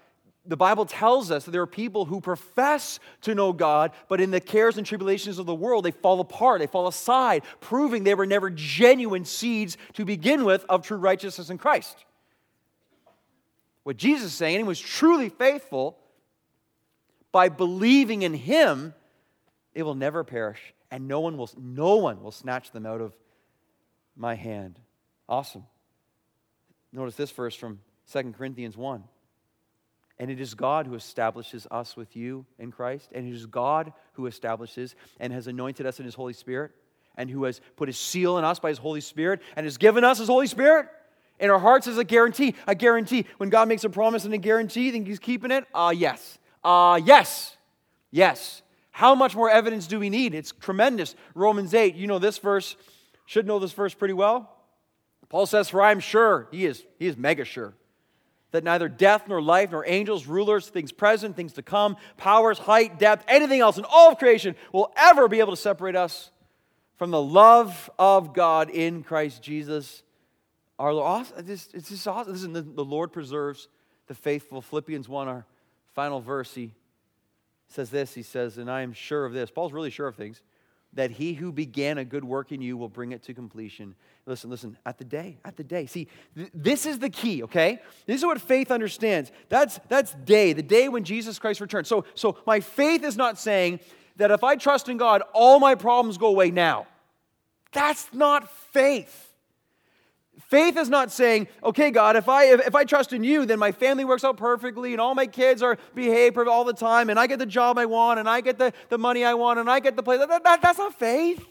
the 0.46 0.56
Bible 0.56 0.86
tells 0.86 1.30
us 1.30 1.44
that 1.44 1.50
there 1.50 1.60
are 1.60 1.66
people 1.66 2.06
who 2.06 2.22
profess 2.22 2.98
to 3.22 3.34
know 3.34 3.52
God, 3.52 3.92
but 4.08 4.22
in 4.22 4.30
the 4.30 4.40
cares 4.40 4.78
and 4.78 4.86
tribulations 4.86 5.38
of 5.38 5.44
the 5.44 5.54
world, 5.54 5.84
they 5.84 5.90
fall 5.90 6.20
apart, 6.20 6.60
they 6.60 6.66
fall 6.66 6.86
aside, 6.86 7.42
proving 7.60 8.04
they 8.04 8.14
were 8.14 8.24
never 8.24 8.48
genuine 8.48 9.26
seeds 9.26 9.76
to 9.92 10.06
begin 10.06 10.46
with 10.46 10.64
of 10.70 10.82
true 10.82 10.96
righteousness 10.96 11.50
in 11.50 11.58
Christ. 11.58 12.06
What 13.82 13.96
Jesus 13.96 14.26
is 14.26 14.34
saying, 14.34 14.58
he 14.58 14.62
was 14.62 14.80
truly 14.80 15.28
faithful 15.28 15.96
by 17.32 17.48
believing 17.48 18.22
in 18.22 18.34
him, 18.34 18.94
it 19.74 19.82
will 19.82 19.94
never 19.94 20.24
perish, 20.24 20.74
and 20.90 21.06
no 21.06 21.20
one 21.20 21.36
will, 21.36 21.50
no 21.56 21.96
one 21.96 22.22
will 22.22 22.32
snatch 22.32 22.72
them 22.72 22.86
out 22.86 23.00
of 23.00 23.14
my 24.16 24.34
hand. 24.34 24.78
Awesome. 25.28 25.64
Notice 26.92 27.14
this 27.14 27.30
verse 27.30 27.54
from 27.54 27.80
2 28.12 28.34
Corinthians 28.36 28.76
1. 28.76 29.04
And 30.18 30.30
it 30.30 30.40
is 30.40 30.52
God 30.54 30.86
who 30.86 30.94
establishes 30.94 31.66
us 31.70 31.96
with 31.96 32.14
you 32.14 32.44
in 32.58 32.72
Christ, 32.72 33.08
and 33.14 33.26
it 33.26 33.32
is 33.32 33.46
God 33.46 33.92
who 34.14 34.26
establishes 34.26 34.94
and 35.18 35.32
has 35.32 35.46
anointed 35.46 35.86
us 35.86 35.98
in 35.98 36.04
his 36.04 36.14
Holy 36.14 36.34
Spirit, 36.34 36.72
and 37.16 37.30
who 37.30 37.44
has 37.44 37.60
put 37.76 37.88
his 37.88 37.96
seal 37.96 38.36
in 38.36 38.44
us 38.44 38.58
by 38.58 38.68
his 38.68 38.78
Holy 38.78 39.00
Spirit, 39.00 39.40
and 39.56 39.64
has 39.64 39.78
given 39.78 40.04
us 40.04 40.18
his 40.18 40.28
Holy 40.28 40.46
Spirit 40.46 40.88
in 41.40 41.50
our 41.50 41.58
hearts 41.58 41.86
as 41.86 41.98
a 41.98 42.04
guarantee. 42.04 42.54
A 42.66 42.74
guarantee. 42.74 43.26
When 43.38 43.48
God 43.48 43.68
makes 43.68 43.84
a 43.84 43.90
promise 43.90 44.24
and 44.24 44.34
a 44.34 44.38
guarantee, 44.38 44.90
think 44.90 45.06
He's 45.06 45.18
keeping 45.18 45.50
it? 45.50 45.64
Ah, 45.74 45.86
uh, 45.86 45.90
yes. 45.90 46.38
Ah, 46.62 46.92
uh, 46.92 46.96
yes. 46.96 47.56
Yes. 48.10 48.62
How 48.90 49.14
much 49.14 49.34
more 49.34 49.50
evidence 49.50 49.86
do 49.86 49.98
we 49.98 50.10
need? 50.10 50.34
It's 50.34 50.52
tremendous. 50.52 51.14
Romans 51.34 51.74
8, 51.74 51.94
you 51.94 52.06
know 52.06 52.18
this 52.18 52.38
verse, 52.38 52.76
should 53.24 53.46
know 53.46 53.58
this 53.58 53.72
verse 53.72 53.94
pretty 53.94 54.14
well. 54.14 54.50
Paul 55.28 55.46
says, 55.46 55.68
For 55.68 55.80
I 55.80 55.92
am 55.92 56.00
sure, 56.00 56.48
he 56.50 56.66
is, 56.66 56.84
he 56.98 57.06
is 57.06 57.16
mega 57.16 57.44
sure, 57.44 57.72
that 58.50 58.64
neither 58.64 58.88
death 58.88 59.28
nor 59.28 59.40
life 59.40 59.70
nor 59.70 59.86
angels, 59.86 60.26
rulers, 60.26 60.68
things 60.68 60.90
present, 60.90 61.36
things 61.36 61.52
to 61.54 61.62
come, 61.62 61.96
powers, 62.16 62.58
height, 62.58 62.98
depth, 62.98 63.24
anything 63.28 63.60
else 63.60 63.78
in 63.78 63.84
all 63.88 64.10
of 64.10 64.18
creation 64.18 64.56
will 64.72 64.92
ever 64.96 65.28
be 65.28 65.38
able 65.38 65.52
to 65.52 65.56
separate 65.56 65.94
us 65.94 66.30
from 66.96 67.12
the 67.12 67.22
love 67.22 67.88
of 67.98 68.34
God 68.34 68.68
in 68.68 69.04
Christ 69.04 69.40
Jesus 69.40 70.02
our 70.80 70.94
Lord, 70.94 71.26
it's 71.46 71.66
just 71.90 72.08
awesome. 72.08 72.32
Listen, 72.32 72.52
the, 72.54 72.62
the 72.62 72.84
Lord 72.84 73.12
preserves 73.12 73.68
the 74.06 74.14
faithful. 74.14 74.62
Philippians 74.62 75.08
1, 75.08 75.28
our 75.28 75.44
final 75.94 76.22
verse, 76.22 76.54
he 76.54 76.72
says 77.68 77.90
this. 77.90 78.14
He 78.14 78.22
says, 78.22 78.56
And 78.56 78.70
I 78.70 78.80
am 78.80 78.94
sure 78.94 79.26
of 79.26 79.34
this. 79.34 79.50
Paul's 79.50 79.74
really 79.74 79.90
sure 79.90 80.08
of 80.08 80.16
things. 80.16 80.40
That 80.94 81.10
he 81.10 81.34
who 81.34 81.52
began 81.52 81.98
a 81.98 82.04
good 82.04 82.24
work 82.24 82.50
in 82.50 82.62
you 82.62 82.78
will 82.78 82.88
bring 82.88 83.12
it 83.12 83.22
to 83.24 83.34
completion. 83.34 83.94
Listen, 84.24 84.48
listen, 84.48 84.78
at 84.86 84.96
the 84.96 85.04
day, 85.04 85.36
at 85.44 85.56
the 85.56 85.62
day. 85.62 85.84
See, 85.84 86.08
th- 86.34 86.50
this 86.54 86.86
is 86.86 86.98
the 86.98 87.10
key, 87.10 87.42
okay? 87.44 87.78
This 88.06 88.16
is 88.16 88.24
what 88.24 88.40
faith 88.40 88.70
understands. 88.70 89.30
That's, 89.50 89.78
that's 89.88 90.14
day, 90.14 90.54
the 90.54 90.62
day 90.62 90.88
when 90.88 91.04
Jesus 91.04 91.38
Christ 91.38 91.60
returns. 91.60 91.88
So, 91.88 92.06
so 92.14 92.38
my 92.46 92.58
faith 92.58 93.04
is 93.04 93.18
not 93.18 93.38
saying 93.38 93.80
that 94.16 94.30
if 94.30 94.42
I 94.42 94.56
trust 94.56 94.88
in 94.88 94.96
God, 94.96 95.22
all 95.34 95.60
my 95.60 95.74
problems 95.74 96.16
go 96.16 96.28
away 96.28 96.50
now. 96.50 96.86
That's 97.72 98.08
not 98.12 98.50
faith. 98.72 99.29
Faith 100.48 100.76
is 100.76 100.88
not 100.88 101.12
saying, 101.12 101.48
okay, 101.62 101.90
God, 101.90 102.16
if 102.16 102.28
I, 102.28 102.46
if, 102.46 102.68
if, 102.68 102.74
I 102.74 102.84
trust 102.84 103.12
in 103.12 103.22
you, 103.24 103.46
then 103.46 103.58
my 103.58 103.72
family 103.72 104.04
works 104.04 104.24
out 104.24 104.36
perfectly 104.36 104.92
and 104.92 105.00
all 105.00 105.14
my 105.14 105.26
kids 105.26 105.62
are 105.62 105.78
behave 105.94 106.36
all 106.38 106.64
the 106.64 106.72
time 106.72 107.10
and 107.10 107.18
I 107.18 107.26
get 107.26 107.38
the 107.38 107.46
job 107.46 107.78
I 107.78 107.86
want 107.86 108.18
and 108.18 108.28
I 108.28 108.40
get 108.40 108.58
the, 108.58 108.72
the 108.88 108.98
money 108.98 109.24
I 109.24 109.34
want 109.34 109.58
and 109.58 109.70
I 109.70 109.80
get 109.80 109.96
the 109.96 110.02
place. 110.02 110.18
That, 110.18 110.42
that, 110.42 110.62
that's 110.62 110.78
not 110.78 110.98
faith. 110.98 111.46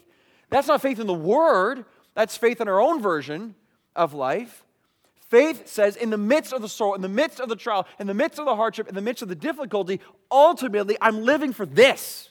That's 0.50 0.68
not 0.68 0.82
faith 0.82 0.98
in 0.98 1.06
the 1.06 1.14
Word. 1.14 1.84
That's 2.14 2.36
faith 2.36 2.60
in 2.60 2.68
our 2.68 2.80
own 2.80 3.00
version 3.00 3.54
of 3.94 4.14
life. 4.14 4.64
Faith 5.28 5.68
says, 5.68 5.94
in 5.94 6.10
the 6.10 6.18
midst 6.18 6.52
of 6.52 6.60
the 6.60 6.68
sorrow, 6.68 6.94
in 6.94 7.02
the 7.02 7.08
midst 7.08 7.38
of 7.38 7.48
the 7.48 7.54
trial, 7.54 7.86
in 8.00 8.08
the 8.08 8.14
midst 8.14 8.40
of 8.40 8.46
the 8.46 8.56
hardship, 8.56 8.88
in 8.88 8.96
the 8.96 9.00
midst 9.00 9.22
of 9.22 9.28
the 9.28 9.36
difficulty, 9.36 10.00
ultimately, 10.30 10.96
I'm 11.00 11.22
living 11.22 11.52
for 11.52 11.64
this. 11.64 12.29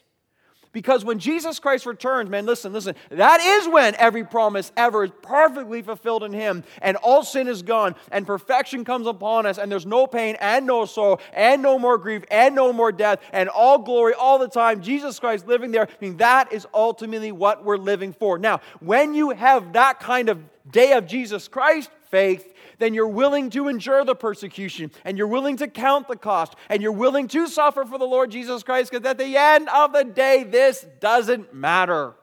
Because 0.72 1.04
when 1.04 1.18
Jesus 1.18 1.60
Christ 1.60 1.88
returns, 1.88 2.30
man, 2.30 2.46
listen, 2.46 2.74
listen, 2.74 2.96
that 3.10 3.42
is 3.42 3.68
when 3.68 3.96
every 3.96 4.24
promise 4.24 4.72
ever 4.78 5.04
is 5.04 5.12
perfectly 5.24 5.82
fulfilled 5.82 6.24
in 6.24 6.32
Him, 6.32 6.64
and 6.82 6.96
all 6.98 7.24
sin 7.24 7.48
is 7.48 7.64
gone, 7.64 7.96
and 8.12 8.28
perfection 8.28 8.86
comes 8.86 9.08
upon 9.08 9.48
us, 9.48 9.58
and 9.58 9.72
there's 9.72 9.88
no 9.88 10.06
pain, 10.06 10.38
and 10.40 10.68
no 10.68 10.86
sorrow, 10.86 11.18
and 11.34 11.64
no 11.64 11.80
more 11.80 11.98
grief, 11.98 12.24
and 12.30 12.54
no 12.54 12.72
more 12.72 12.92
death, 12.92 13.20
and 13.34 13.50
all 13.50 13.80
glory 13.80 14.14
all 14.14 14.38
the 14.38 14.48
time. 14.48 14.82
Jesus 14.82 15.20
Christ 15.20 15.48
living 15.48 15.72
there. 15.72 15.88
I 15.88 16.06
mean, 16.06 16.18
that 16.18 16.54
is 16.54 16.68
ultimately 16.74 17.32
what 17.32 17.66
we're 17.66 17.78
living 17.78 18.14
for. 18.14 18.38
Now, 18.38 18.62
when 18.80 19.16
you 19.16 19.32
have 19.32 19.74
that 19.74 20.00
kind 20.00 20.30
of 20.30 20.40
day 20.70 20.94
of 20.94 21.08
Jesus 21.08 21.48
Christ 21.48 21.90
faith, 22.12 22.54
then 22.80 22.94
you're 22.94 23.08
willing 23.08 23.50
to 23.52 23.68
endure 23.68 24.04
the 24.04 24.16
persecution 24.16 24.92
and 25.06 25.18
you're 25.18 25.28
willing 25.28 25.58
to 25.58 25.68
count 25.68 26.08
the 26.08 26.16
cost 26.16 26.56
and 26.70 26.82
you're 26.82 26.92
willing 26.92 27.28
to 27.28 27.48
suffer 27.48 27.86
for 27.86 28.00
the 28.00 28.06
Lord 28.06 28.32
Jesus 28.32 28.64
Christ 28.64 28.92
because 28.92 29.06
at 29.06 29.18
the 29.18 29.38
end 29.38 29.70
of 29.70 29.94
the 29.94 30.04
day, 30.04 30.44
this 30.44 30.86
doesn't 31.00 31.54
matter. 31.54 32.16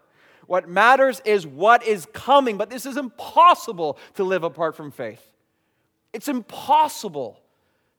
What 0.46 0.68
matters 0.68 1.20
is 1.24 1.46
what 1.46 1.84
is 1.84 2.06
coming, 2.12 2.56
but 2.56 2.70
this 2.70 2.86
is 2.86 2.96
impossible 2.96 3.98
to 4.14 4.24
live 4.24 4.44
apart 4.44 4.76
from 4.76 4.90
faith. 4.90 5.22
It's 6.12 6.28
impossible 6.28 7.40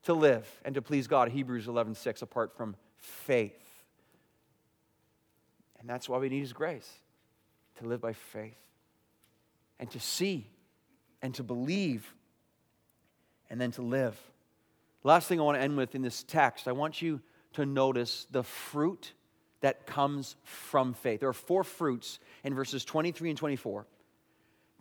to 0.04 0.14
live 0.14 0.48
and 0.66 0.74
to 0.76 0.82
please 0.82 1.08
God, 1.08 1.30
Hebrews 1.30 1.68
11:6 1.68 2.22
apart 2.22 2.56
from 2.56 2.76
faith. 2.98 3.64
And 5.80 5.88
that's 5.88 6.10
why 6.10 6.18
we 6.18 6.30
need 6.30 6.40
his 6.40 6.54
grace 6.54 6.90
to 7.76 7.86
live 7.86 8.02
by 8.02 8.14
faith 8.14 8.58
and 9.80 9.92
to 9.92 10.00
see 10.00 10.50
and 11.22 11.36
to 11.36 11.44
believe 11.44 12.14
and 13.50 13.60
then 13.60 13.72
to 13.72 13.82
live. 13.82 14.18
Last 15.04 15.28
thing 15.28 15.40
I 15.40 15.44
want 15.44 15.58
to 15.58 15.62
end 15.62 15.78
with 15.78 15.96
in 15.96 16.02
this 16.02 16.24
text, 16.24 16.68
I 16.68 16.72
want 16.72 17.02
you 17.02 17.22
to 17.54 17.66
notice 17.66 18.28
the 18.32 18.44
fruit 18.44 19.14
that 19.62 19.86
comes 19.86 20.36
from 20.44 20.94
faith. 20.94 21.22
There 21.22 21.30
are 21.30 21.34
four 21.34 21.64
fruits 21.64 22.20
in 22.44 22.54
verses 22.54 22.86
23 22.86 23.30
and 23.30 23.38
24 23.38 23.86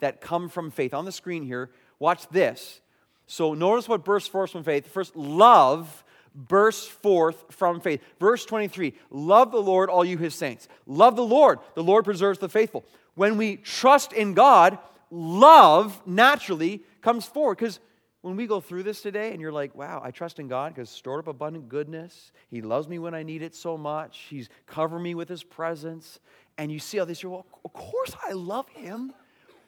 that 0.00 0.20
come 0.20 0.48
from 0.48 0.70
faith. 0.70 0.92
On 0.92 1.04
the 1.04 1.12
screen 1.12 1.42
here, 1.42 1.70
watch 1.98 2.28
this. 2.28 2.80
So 3.26 3.54
notice 3.54 3.88
what 3.88 4.04
bursts 4.04 4.28
forth 4.28 4.50
from 4.50 4.62
faith. 4.62 4.86
First, 4.86 5.16
love 5.16 6.04
bursts 6.34 6.86
forth 6.86 7.44
from 7.50 7.80
faith. 7.80 8.02
Verse 8.20 8.44
23 8.44 8.94
Love 9.10 9.50
the 9.50 9.62
Lord, 9.62 9.88
all 9.88 10.04
you 10.04 10.18
his 10.18 10.34
saints. 10.34 10.68
Love 10.86 11.16
the 11.16 11.24
Lord. 11.24 11.58
The 11.74 11.82
Lord 11.82 12.04
preserves 12.04 12.38
the 12.38 12.48
faithful. 12.48 12.84
When 13.14 13.38
we 13.38 13.56
trust 13.56 14.12
in 14.12 14.34
God, 14.34 14.78
love 15.10 16.00
naturally 16.06 16.82
comes 17.00 17.24
forward 17.24 17.56
because 17.56 17.80
when 18.26 18.34
we 18.34 18.48
go 18.48 18.60
through 18.60 18.82
this 18.82 19.02
today 19.02 19.30
and 19.30 19.40
you're 19.40 19.52
like, 19.52 19.76
wow, 19.76 20.00
I 20.02 20.10
trust 20.10 20.40
in 20.40 20.48
God 20.48 20.74
because 20.74 20.90
stored 20.90 21.20
up 21.20 21.28
abundant 21.28 21.68
goodness. 21.68 22.32
He 22.48 22.60
loves 22.60 22.88
me 22.88 22.98
when 22.98 23.14
I 23.14 23.22
need 23.22 23.40
it 23.40 23.54
so 23.54 23.78
much. 23.78 24.26
He's 24.28 24.48
covering 24.66 25.04
me 25.04 25.14
with 25.14 25.28
his 25.28 25.44
presence. 25.44 26.18
And 26.58 26.72
you 26.72 26.80
see 26.80 26.98
all 26.98 27.06
this, 27.06 27.22
you're, 27.22 27.30
well, 27.30 27.46
of 27.64 27.72
course 27.72 28.16
I 28.28 28.32
love 28.32 28.68
him. 28.70 29.12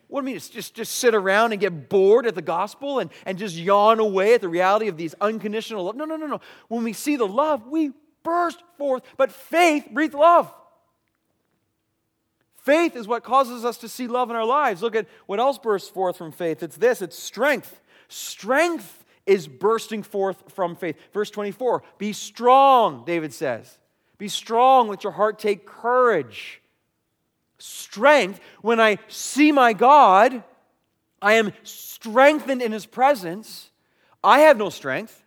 What 0.09 0.23
do 0.23 0.27
you 0.27 0.35
mean? 0.35 0.41
Just, 0.41 0.75
just 0.75 0.97
sit 0.97 1.15
around 1.15 1.53
and 1.53 1.61
get 1.61 1.89
bored 1.89 2.27
at 2.27 2.35
the 2.35 2.43
gospel 2.43 2.99
and, 2.99 3.11
and 3.25 3.39
just 3.39 3.55
yawn 3.55 4.01
away 4.01 4.35
at 4.35 4.41
the 4.41 4.49
reality 4.49 4.89
of 4.89 4.97
these 4.97 5.15
unconditional 5.21 5.85
love? 5.85 5.95
No, 5.95 6.05
no, 6.05 6.17
no, 6.17 6.27
no. 6.27 6.41
When 6.67 6.83
we 6.83 6.95
see 6.95 7.15
the 7.15 7.29
love, 7.29 7.69
we 7.69 7.93
burst 8.25 8.61
forth. 8.77 9.05
But 9.17 9.31
faith 9.31 9.87
breathes 9.93 10.15
love. 10.15 10.53
Faith 12.57 12.97
is 12.97 13.07
what 13.07 13.23
causes 13.23 13.65
us 13.65 13.79
to 13.79 13.89
see 13.89 14.09
love 14.09 14.31
in 14.31 14.37
our 14.37 14.45
lives. 14.45 14.83
Look 14.83 14.97
at 14.97 15.07
what 15.27 15.39
else 15.39 15.59
bursts 15.59 15.89
forth 15.89 16.17
from 16.17 16.33
faith. 16.33 16.65
It's 16.65 16.77
this 16.77 17.01
it's 17.01 17.17
strength. 17.17 17.81
Strength 18.09 19.05
is 19.27 19.47
bursting 19.47 20.03
forth 20.03 20.53
from 20.53 20.75
faith. 20.75 20.97
Verse 21.13 21.31
24 21.31 21.83
Be 21.99 22.13
strong, 22.13 23.05
David 23.05 23.33
says. 23.33 23.79
Be 24.17 24.29
strong, 24.29 24.89
let 24.89 25.05
your 25.05 25.13
heart 25.13 25.39
take 25.39 25.65
courage. 25.65 26.61
Strength, 27.59 28.41
when 28.63 28.81
I 28.81 28.99
see 29.09 29.53
my 29.53 29.73
God, 29.73 30.43
I 31.21 31.35
am 31.35 31.53
strengthened 31.63 32.63
in 32.63 32.73
his 32.73 32.87
presence. 32.87 33.71
I 34.23 34.41
have 34.41 34.57
no 34.57 34.71
strength. 34.71 35.25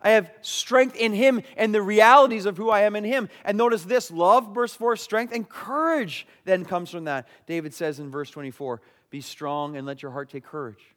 I 0.00 0.10
have 0.10 0.30
strength 0.42 0.96
in 0.96 1.14
him 1.14 1.42
and 1.56 1.74
the 1.74 1.80
realities 1.80 2.44
of 2.44 2.56
who 2.56 2.68
I 2.68 2.82
am 2.82 2.94
in 2.94 3.04
him. 3.04 3.30
And 3.44 3.56
notice 3.56 3.84
this 3.84 4.10
love 4.10 4.52
bursts 4.52 4.76
forth, 4.76 5.00
strength, 5.00 5.32
and 5.32 5.48
courage 5.48 6.26
then 6.44 6.64
comes 6.64 6.90
from 6.90 7.04
that. 7.04 7.26
David 7.46 7.72
says 7.72 7.98
in 7.98 8.10
verse 8.10 8.30
24, 8.30 8.82
Be 9.10 9.22
strong 9.22 9.76
and 9.76 9.86
let 9.86 10.02
your 10.02 10.12
heart 10.12 10.28
take 10.28 10.44
courage. 10.44 10.93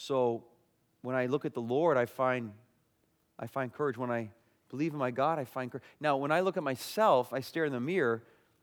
So 0.00 0.44
when 1.02 1.16
I 1.16 1.26
look 1.26 1.44
at 1.44 1.54
the 1.54 1.60
Lord, 1.60 1.96
I 1.96 2.06
find, 2.06 2.52
I 3.36 3.48
find 3.48 3.72
courage. 3.72 3.98
When 3.98 4.12
I 4.12 4.30
believe 4.70 4.92
in 4.92 4.98
my 4.98 5.10
God, 5.10 5.40
I 5.40 5.44
find 5.44 5.72
courage. 5.72 5.82
Now, 5.98 6.16
when 6.16 6.30
I 6.30 6.38
look 6.38 6.56
at 6.56 6.62
myself, 6.62 7.32
I 7.32 7.40
stare 7.40 7.64
in 7.64 7.72
the 7.72 7.80
mirror, 7.80 8.22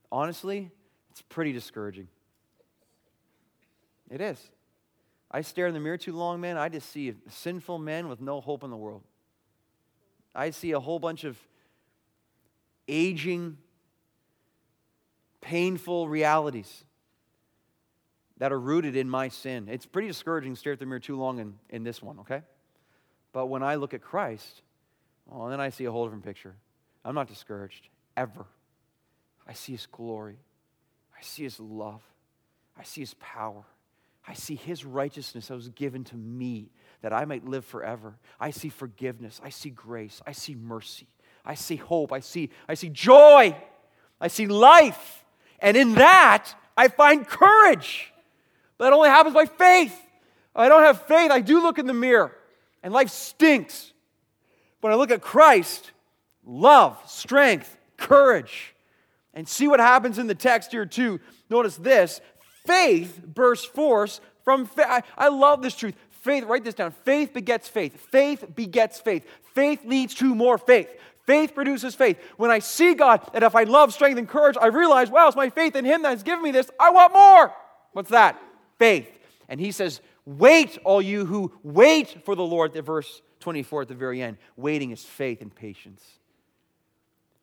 honestly, 0.09 0.71
it's 1.11 1.21
pretty 1.21 1.51
discouraging. 1.51 2.07
It 4.09 4.21
is. 4.21 4.39
I 5.29 5.41
stare 5.41 5.67
in 5.67 5.73
the 5.73 5.79
mirror 5.81 5.97
too 5.97 6.15
long, 6.15 6.39
man, 6.39 6.57
I 6.57 6.69
just 6.69 6.89
see 6.89 7.13
sinful 7.27 7.79
man 7.79 8.07
with 8.07 8.21
no 8.21 8.39
hope 8.39 8.63
in 8.63 8.69
the 8.69 8.77
world. 8.77 9.03
I 10.33 10.51
see 10.51 10.71
a 10.71 10.79
whole 10.79 10.99
bunch 10.99 11.25
of 11.25 11.38
aging, 12.88 13.57
painful 15.41 16.07
realities 16.07 16.86
that 18.38 18.51
are 18.51 18.59
rooted 18.59 18.95
in 18.95 19.09
my 19.09 19.29
sin. 19.29 19.67
It's 19.69 19.86
pretty 19.86 20.07
discouraging 20.07 20.53
to 20.53 20.59
stare 20.59 20.73
at 20.73 20.79
the 20.79 20.86
mirror 20.86 20.99
too 20.99 21.17
long 21.17 21.39
in, 21.39 21.55
in 21.69 21.83
this 21.83 22.01
one, 22.01 22.19
okay? 22.19 22.41
But 23.31 23.47
when 23.47 23.63
I 23.63 23.75
look 23.75 23.93
at 23.93 24.01
Christ, 24.01 24.61
well, 25.25 25.47
then 25.47 25.59
I 25.59 25.69
see 25.69 25.86
a 25.86 25.91
whole 25.91 26.05
different 26.05 26.25
picture. 26.25 26.55
I'm 27.03 27.15
not 27.15 27.27
discouraged, 27.27 27.88
ever. 28.17 28.45
I 29.47 29.53
see 29.53 29.73
His 29.73 29.86
glory. 29.86 30.38
I 31.17 31.21
see 31.21 31.43
His 31.43 31.59
love. 31.59 32.01
I 32.77 32.83
see 32.83 33.01
His 33.01 33.13
power. 33.15 33.63
I 34.27 34.33
see 34.33 34.55
His 34.55 34.83
righteousness 34.83 35.47
that 35.47 35.55
was 35.55 35.69
given 35.69 36.03
to 36.05 36.15
me 36.15 36.71
that 37.01 37.13
I 37.13 37.25
might 37.25 37.45
live 37.45 37.63
forever. 37.65 38.15
I 38.39 38.51
see 38.51 38.69
forgiveness. 38.69 39.39
I 39.43 39.49
see 39.49 39.69
grace. 39.69 40.21
I 40.25 40.31
see 40.31 40.55
mercy. 40.55 41.07
I 41.45 41.55
see 41.55 41.75
hope. 41.75 42.11
I 42.11 42.19
see, 42.19 42.49
I 42.67 42.73
see 42.73 42.89
joy. 42.89 43.55
I 44.19 44.27
see 44.27 44.47
life. 44.47 45.23
And 45.59 45.77
in 45.77 45.95
that, 45.95 46.53
I 46.75 46.88
find 46.88 47.25
courage. 47.27 48.11
But 48.78 48.86
that 48.86 48.93
only 48.93 49.09
happens 49.09 49.34
by 49.34 49.45
faith. 49.45 49.95
I 50.55 50.69
don't 50.69 50.84
have 50.84 51.01
faith. 51.03 51.32
I 51.32 51.41
do 51.41 51.61
look 51.61 51.80
in 51.80 51.88
the 51.88 51.93
mirror, 51.93 52.32
and 52.84 52.93
life 52.93 53.09
stinks. 53.09 53.91
But 54.82 54.91
I 54.91 54.95
look 54.95 55.11
at 55.11 55.21
Christ, 55.21 55.91
love, 56.45 56.97
strength, 57.07 57.78
courage, 57.97 58.73
and 59.34 59.47
see 59.47 59.67
what 59.67 59.80
happens 59.80 60.17
in 60.17 60.28
the 60.28 60.36
text 60.36 60.71
here, 60.71 60.86
too. 60.86 61.19
Notice 61.49 61.76
this 61.78 62.21
faith 62.65 63.21
bursts 63.26 63.65
forth 63.65 64.19
from 64.43 64.65
faith. 64.65 64.86
I, 64.88 65.03
I 65.17 65.28
love 65.28 65.61
this 65.61 65.76
truth. 65.76 65.95
Faith, 66.21 66.43
write 66.45 66.63
this 66.63 66.73
down. 66.73 66.91
Faith 66.91 67.34
begets 67.34 67.67
faith. 67.67 67.99
Faith 68.11 68.55
begets 68.55 68.99
faith. 68.99 69.26
Faith 69.53 69.86
leads 69.86 70.15
to 70.15 70.34
more 70.34 70.57
faith. 70.57 70.89
Faith 71.26 71.55
produces 71.55 71.95
faith. 71.95 72.17
When 72.38 72.51
I 72.51 72.59
see 72.59 72.93
God, 72.93 73.28
and 73.34 73.43
if 73.43 73.55
I 73.55 73.63
love, 73.63 73.93
strength, 73.93 74.17
and 74.17 74.28
courage, 74.28 74.57
I 74.59 74.67
realize, 74.67 75.09
wow, 75.09 75.28
it's 75.28 75.36
my 75.36 75.49
faith 75.49 75.76
in 75.76 75.86
Him 75.86 76.03
that 76.03 76.09
has 76.09 76.23
given 76.23 76.43
me 76.43 76.51
this. 76.51 76.69
I 76.80 76.91
want 76.91 77.13
more. 77.13 77.53
What's 77.93 78.11
that? 78.11 78.39
Faith. 78.78 79.07
And 79.47 79.59
he 79.59 79.71
says, 79.71 80.01
Wait, 80.26 80.80
all 80.84 81.01
you 81.01 81.26
who 81.26 81.53
wait 81.63 82.26
for 82.26 82.36
the 82.36 82.43
Lord, 82.43 82.73
the 82.73 82.82
verse 82.82 83.21
24 83.41 83.84
at 83.84 83.88
the 83.88 83.93
very 83.93 84.21
end. 84.21 84.38
Waiting 84.57 84.91
is 84.91 85.03
faith 85.03 85.41
and 85.41 85.53
patience. 85.53 86.03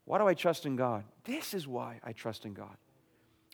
Why 0.04 0.18
do 0.18 0.26
I 0.26 0.34
trust 0.34 0.66
in 0.66 0.74
God? 0.74 1.04
This 1.24 1.54
is 1.54 1.68
why 1.68 2.00
I 2.02 2.12
trust 2.12 2.44
in 2.44 2.54
God. 2.54 2.76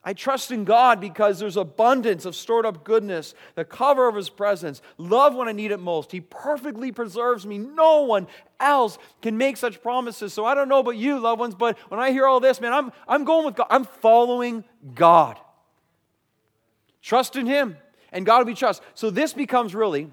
I 0.03 0.14
trust 0.14 0.51
in 0.53 0.64
God 0.64 1.01
because 1.01 1.39
there's 1.39 1.57
abundance 1.57 2.24
of 2.24 2.35
stored 2.35 2.64
up 2.64 2.85
goodness, 2.85 3.35
the 3.57 3.64
cover 3.64 4.09
of 4.09 4.14
His 4.14 4.31
presence, 4.31 4.81
love 4.97 5.35
when 5.35 5.49
I 5.49 5.53
need 5.53 5.72
it 5.72 5.81
most. 5.81 6.12
He 6.12 6.20
perfectly 6.20 6.93
preserves 6.93 7.45
me. 7.45 7.59
No 7.59 8.03
one 8.03 8.29
else 8.61 8.97
can 9.20 9.37
make 9.37 9.57
such 9.57 9.83
promises. 9.83 10.33
So 10.33 10.47
I 10.47 10.55
don't 10.55 10.68
know 10.68 10.79
about 10.79 10.97
you, 10.97 11.18
loved 11.18 11.41
ones, 11.41 11.55
but 11.55 11.76
when 11.91 12.01
I 12.01 12.12
hear 12.12 12.26
all 12.26 12.41
this, 12.41 12.61
man, 12.61 12.72
I'm, 12.72 12.93
I'm 13.07 13.24
going 13.24 13.45
with 13.45 13.57
God. 13.57 13.66
I'm 13.68 13.85
following 13.85 14.64
God. 14.95 15.39
Trust 17.03 17.37
in 17.37 17.47
Him, 17.47 17.77
and 18.13 18.27
God 18.27 18.39
will 18.39 18.47
be 18.47 18.55
trust. 18.55 18.83
So 18.95 19.11
this 19.11 19.33
becomes 19.33 19.75
really, 19.75 20.11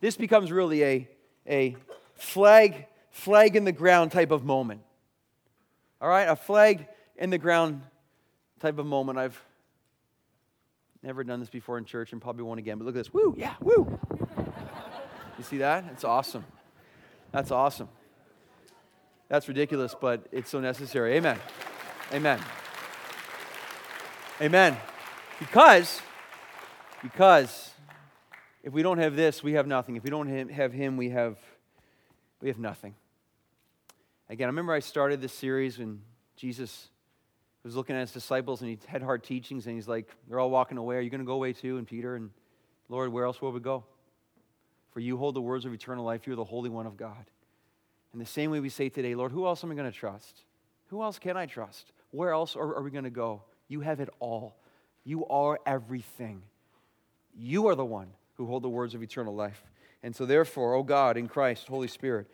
this 0.00 0.16
becomes 0.16 0.52
really 0.52 0.84
a, 0.84 1.08
a 1.46 1.76
flag, 2.14 2.86
flag 3.10 3.56
in 3.56 3.64
the 3.64 3.72
ground 3.72 4.12
type 4.12 4.30
of 4.30 4.44
moment. 4.44 4.82
All 6.00 6.08
right, 6.08 6.28
a 6.28 6.36
flag 6.36 6.86
in 7.16 7.30
the 7.30 7.38
ground 7.38 7.82
type 8.60 8.78
of 8.78 8.86
moment. 8.86 9.18
I've 9.18 9.40
never 11.02 11.24
done 11.24 11.40
this 11.40 11.48
before 11.48 11.78
in 11.78 11.84
church 11.84 12.12
and 12.12 12.20
probably 12.20 12.44
won't 12.44 12.58
again, 12.58 12.78
but 12.78 12.84
look 12.84 12.94
at 12.94 12.98
this. 12.98 13.12
Woo, 13.12 13.34
yeah, 13.36 13.54
woo. 13.60 13.98
you 15.38 15.44
see 15.44 15.58
that? 15.58 15.84
It's 15.92 16.04
awesome. 16.04 16.44
That's 17.32 17.50
awesome. 17.50 17.88
That's 19.28 19.46
ridiculous, 19.46 19.94
but 19.98 20.26
it's 20.32 20.50
so 20.50 20.60
necessary. 20.60 21.14
Amen. 21.16 21.38
Amen. 22.12 22.40
Amen. 24.40 24.76
Because, 25.38 26.00
because 27.02 27.70
if 28.64 28.72
we 28.72 28.82
don't 28.82 28.98
have 28.98 29.14
this, 29.14 29.42
we 29.42 29.52
have 29.52 29.66
nothing. 29.66 29.96
If 29.96 30.02
we 30.02 30.10
don't 30.10 30.50
have 30.50 30.72
him, 30.72 30.96
we 30.96 31.10
have, 31.10 31.38
we 32.40 32.48
have 32.48 32.58
nothing. 32.58 32.94
Again, 34.28 34.46
I 34.46 34.50
remember 34.50 34.72
I 34.72 34.80
started 34.80 35.20
this 35.20 35.32
series 35.32 35.78
when 35.78 36.02
Jesus 36.36 36.88
was 37.62 37.76
looking 37.76 37.96
at 37.96 38.00
his 38.00 38.12
disciples 38.12 38.62
and 38.62 38.70
he 38.70 38.78
had 38.86 39.02
hard 39.02 39.22
teachings 39.22 39.66
and 39.66 39.74
he's 39.74 39.88
like, 39.88 40.08
they're 40.28 40.40
all 40.40 40.50
walking 40.50 40.76
away. 40.76 40.96
Are 40.96 41.00
you 41.00 41.10
going 41.10 41.20
to 41.20 41.26
go 41.26 41.34
away 41.34 41.52
too? 41.52 41.78
And 41.78 41.86
Peter 41.86 42.16
and 42.16 42.30
Lord, 42.88 43.12
where 43.12 43.24
else 43.24 43.40
will 43.40 43.52
we 43.52 43.60
go? 43.60 43.84
For 44.92 45.00
you 45.00 45.16
hold 45.16 45.34
the 45.34 45.40
words 45.40 45.64
of 45.64 45.72
eternal 45.72 46.04
life. 46.04 46.26
You're 46.26 46.36
the 46.36 46.44
Holy 46.44 46.70
One 46.70 46.86
of 46.86 46.96
God. 46.96 47.30
And 48.12 48.20
the 48.20 48.26
same 48.26 48.50
way 48.50 48.58
we 48.60 48.70
say 48.70 48.88
today, 48.88 49.14
Lord, 49.14 49.32
who 49.32 49.46
else 49.46 49.62
am 49.62 49.70
I 49.70 49.74
going 49.74 49.90
to 49.90 49.96
trust? 49.96 50.42
Who 50.88 51.02
else 51.02 51.18
can 51.18 51.36
I 51.36 51.46
trust? 51.46 51.92
Where 52.10 52.32
else 52.32 52.56
are, 52.56 52.76
are 52.76 52.82
we 52.82 52.90
going 52.90 53.04
to 53.04 53.10
go? 53.10 53.42
You 53.68 53.80
have 53.80 54.00
it 54.00 54.08
all. 54.18 54.56
You 55.04 55.26
are 55.26 55.58
everything. 55.66 56.42
You 57.36 57.68
are 57.68 57.74
the 57.74 57.84
one 57.84 58.08
who 58.34 58.46
hold 58.46 58.62
the 58.62 58.68
words 58.68 58.94
of 58.94 59.02
eternal 59.02 59.34
life. 59.34 59.62
And 60.02 60.14
so, 60.14 60.26
therefore, 60.26 60.74
O 60.74 60.82
God, 60.82 61.16
in 61.16 61.28
Christ, 61.28 61.68
Holy 61.68 61.88
Spirit, 61.88 62.26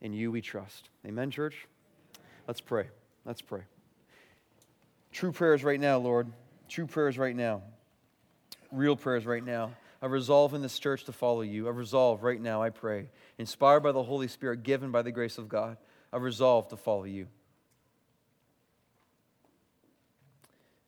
in 0.00 0.12
you 0.12 0.30
we 0.30 0.40
trust. 0.40 0.90
Amen, 1.06 1.30
church? 1.30 1.66
Let's 2.46 2.60
pray. 2.60 2.88
Let's 3.24 3.42
pray. 3.42 3.62
True 5.12 5.32
prayers 5.32 5.64
right 5.64 5.80
now, 5.80 5.98
Lord. 5.98 6.32
True 6.68 6.86
prayers 6.86 7.18
right 7.18 7.34
now. 7.34 7.62
Real 8.70 8.96
prayers 8.96 9.26
right 9.26 9.44
now. 9.44 9.72
I 10.00 10.06
resolve 10.06 10.54
in 10.54 10.62
this 10.62 10.78
church 10.78 11.04
to 11.04 11.12
follow 11.12 11.40
you. 11.40 11.66
I 11.66 11.70
resolve 11.70 12.22
right 12.22 12.40
now, 12.40 12.62
I 12.62 12.70
pray, 12.70 13.08
inspired 13.36 13.80
by 13.80 13.92
the 13.92 14.02
Holy 14.02 14.28
Spirit, 14.28 14.62
given 14.62 14.92
by 14.92 15.02
the 15.02 15.10
grace 15.10 15.38
of 15.38 15.48
God. 15.48 15.76
I 16.12 16.18
resolve 16.18 16.68
to 16.68 16.76
follow 16.76 17.04
you. 17.04 17.26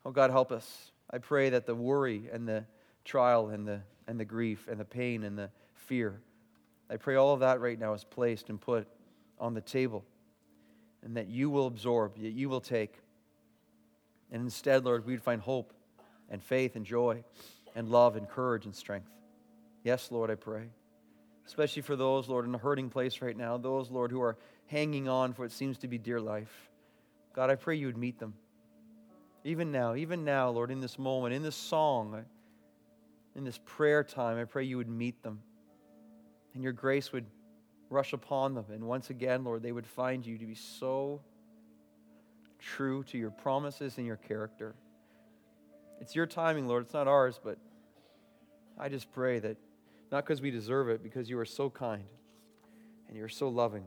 Oh 0.05 0.13
God, 0.13 0.31
help 0.31 0.53
us. 0.53 0.93
I 1.13 1.19
pray 1.19 1.51
that 1.51 1.67
the 1.67 1.75
worry 1.75 2.29
and 2.33 2.47
the 2.47 2.65
trial 3.05 3.49
and 3.49 3.67
the, 3.67 3.81
and 4.07 4.19
the 4.19 4.25
grief 4.25 4.69
and 4.69 4.79
the 4.79 4.85
pain 4.85 5.25
and 5.25 5.37
the 5.37 5.51
fear, 5.75 6.21
I 6.89 6.97
pray 6.97 7.17
all 7.17 7.35
of 7.35 7.41
that 7.41 7.61
right 7.61 7.79
now 7.79 7.95
is 7.95 8.05
placed 8.05 8.49
and 8.49 8.61
put 8.61 8.87
on 9.39 9.55
the 9.55 9.61
table 9.61 10.05
and 11.03 11.17
that 11.17 11.29
you 11.29 11.51
will 11.51 11.67
absorb, 11.67 12.19
that 12.21 12.33
you 12.33 12.49
will 12.49 12.61
take. 12.61 12.95
And 14.31 14.43
instead, 14.43 14.85
Lord, 14.85 15.07
we'd 15.07 15.23
find 15.23 15.41
hope 15.41 15.73
and 16.29 16.43
faith 16.43 16.77
and 16.77 16.85
joy 16.85 17.25
and 17.75 17.89
love 17.89 18.17
and 18.17 18.29
courage 18.29 18.65
and 18.65 18.75
strength. 18.75 19.11
Yes, 19.83 20.11
Lord, 20.11 20.31
I 20.31 20.35
pray. 20.35 20.71
Especially 21.47 21.83
for 21.83 21.97
those, 21.97 22.29
Lord, 22.29 22.45
in 22.45 22.55
a 22.55 22.59
hurting 22.59 22.91
place 22.91 23.23
right 23.23 23.37
now, 23.37 23.57
those, 23.57 23.91
Lord, 23.91 24.13
who 24.13 24.21
are 24.21 24.37
hanging 24.67 25.09
on 25.09 25.33
for 25.33 25.43
what 25.43 25.53
seems 25.53 25.79
to 25.79 25.89
be 25.89 25.99
dear 25.99 26.21
life. 26.21 26.71
God, 27.35 27.51
I 27.51 27.57
pray 27.57 27.77
you 27.77 27.87
would 27.87 27.97
meet 27.97 28.19
them. 28.19 28.35
Even 29.45 29.73
now, 29.73 29.95
even 29.95 30.25
now, 30.25 30.51
Lord, 30.51 30.71
in 30.71 30.81
this 30.81 30.99
moment, 30.99 31.35
in 31.35 31.43
this 31.43 31.57
song, 31.57 32.25
in 33.35 33.45
this 33.45 33.59
prayer 33.65 34.05
time, 34.05 34.39
I 34.39 34.45
pray 34.45 34.65
you 34.65 34.77
would 34.77 34.89
meet 34.89 35.23
them 35.23 35.41
and 36.55 36.63
your 36.63 36.73
grace 36.73 37.13
would 37.13 37.25
rush 37.89 38.13
upon 38.13 38.55
them. 38.55 38.67
And 38.71 38.85
once 38.85 39.11
again, 39.11 39.45
Lord, 39.45 39.63
they 39.63 39.73
would 39.73 39.87
find 39.87 40.25
you 40.27 40.37
to 40.39 40.47
be 40.47 40.55
so 40.55 41.21
true 42.59 43.03
to 43.05 43.19
your 43.19 43.31
promises 43.31 43.97
and 43.99 44.07
your 44.07 44.17
character. 44.17 44.75
It's 46.01 46.15
your 46.15 46.27
timing, 46.27 46.67
Lord. 46.67 46.85
It's 46.85 46.95
not 46.95 47.09
ours, 47.09 47.41
but 47.43 47.59
I 48.79 48.89
just 48.89 49.11
pray 49.13 49.39
that 49.39 49.57
not 50.11 50.25
because 50.25 50.41
we 50.41 50.51
deserve 50.51 50.89
it, 50.89 51.03
because 51.03 51.31
you 51.31 51.39
are 51.39 51.45
so 51.45 51.71
kind 51.71 52.05
and 53.09 53.17
you're 53.17 53.29
so 53.29 53.49
loving, 53.49 53.85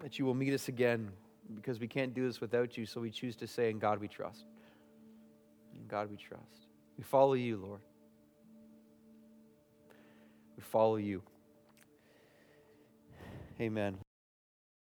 that 0.00 0.18
you 0.18 0.24
will 0.24 0.34
meet 0.34 0.52
us 0.52 0.68
again 0.68 1.10
because 1.54 1.80
we 1.80 1.86
can't 1.86 2.14
do 2.14 2.26
this 2.26 2.40
without 2.40 2.76
you, 2.76 2.86
so 2.86 3.00
we 3.00 3.10
choose 3.10 3.36
to 3.36 3.46
say, 3.46 3.70
In 3.70 3.78
God 3.78 4.00
we 4.00 4.08
trust. 4.08 4.44
In 5.74 5.86
God 5.86 6.10
we 6.10 6.16
trust. 6.16 6.66
We 6.98 7.04
follow 7.04 7.34
you, 7.34 7.56
Lord. 7.56 7.80
We 10.56 10.62
follow 10.62 10.96
you. 10.96 11.22
Amen. 13.60 14.05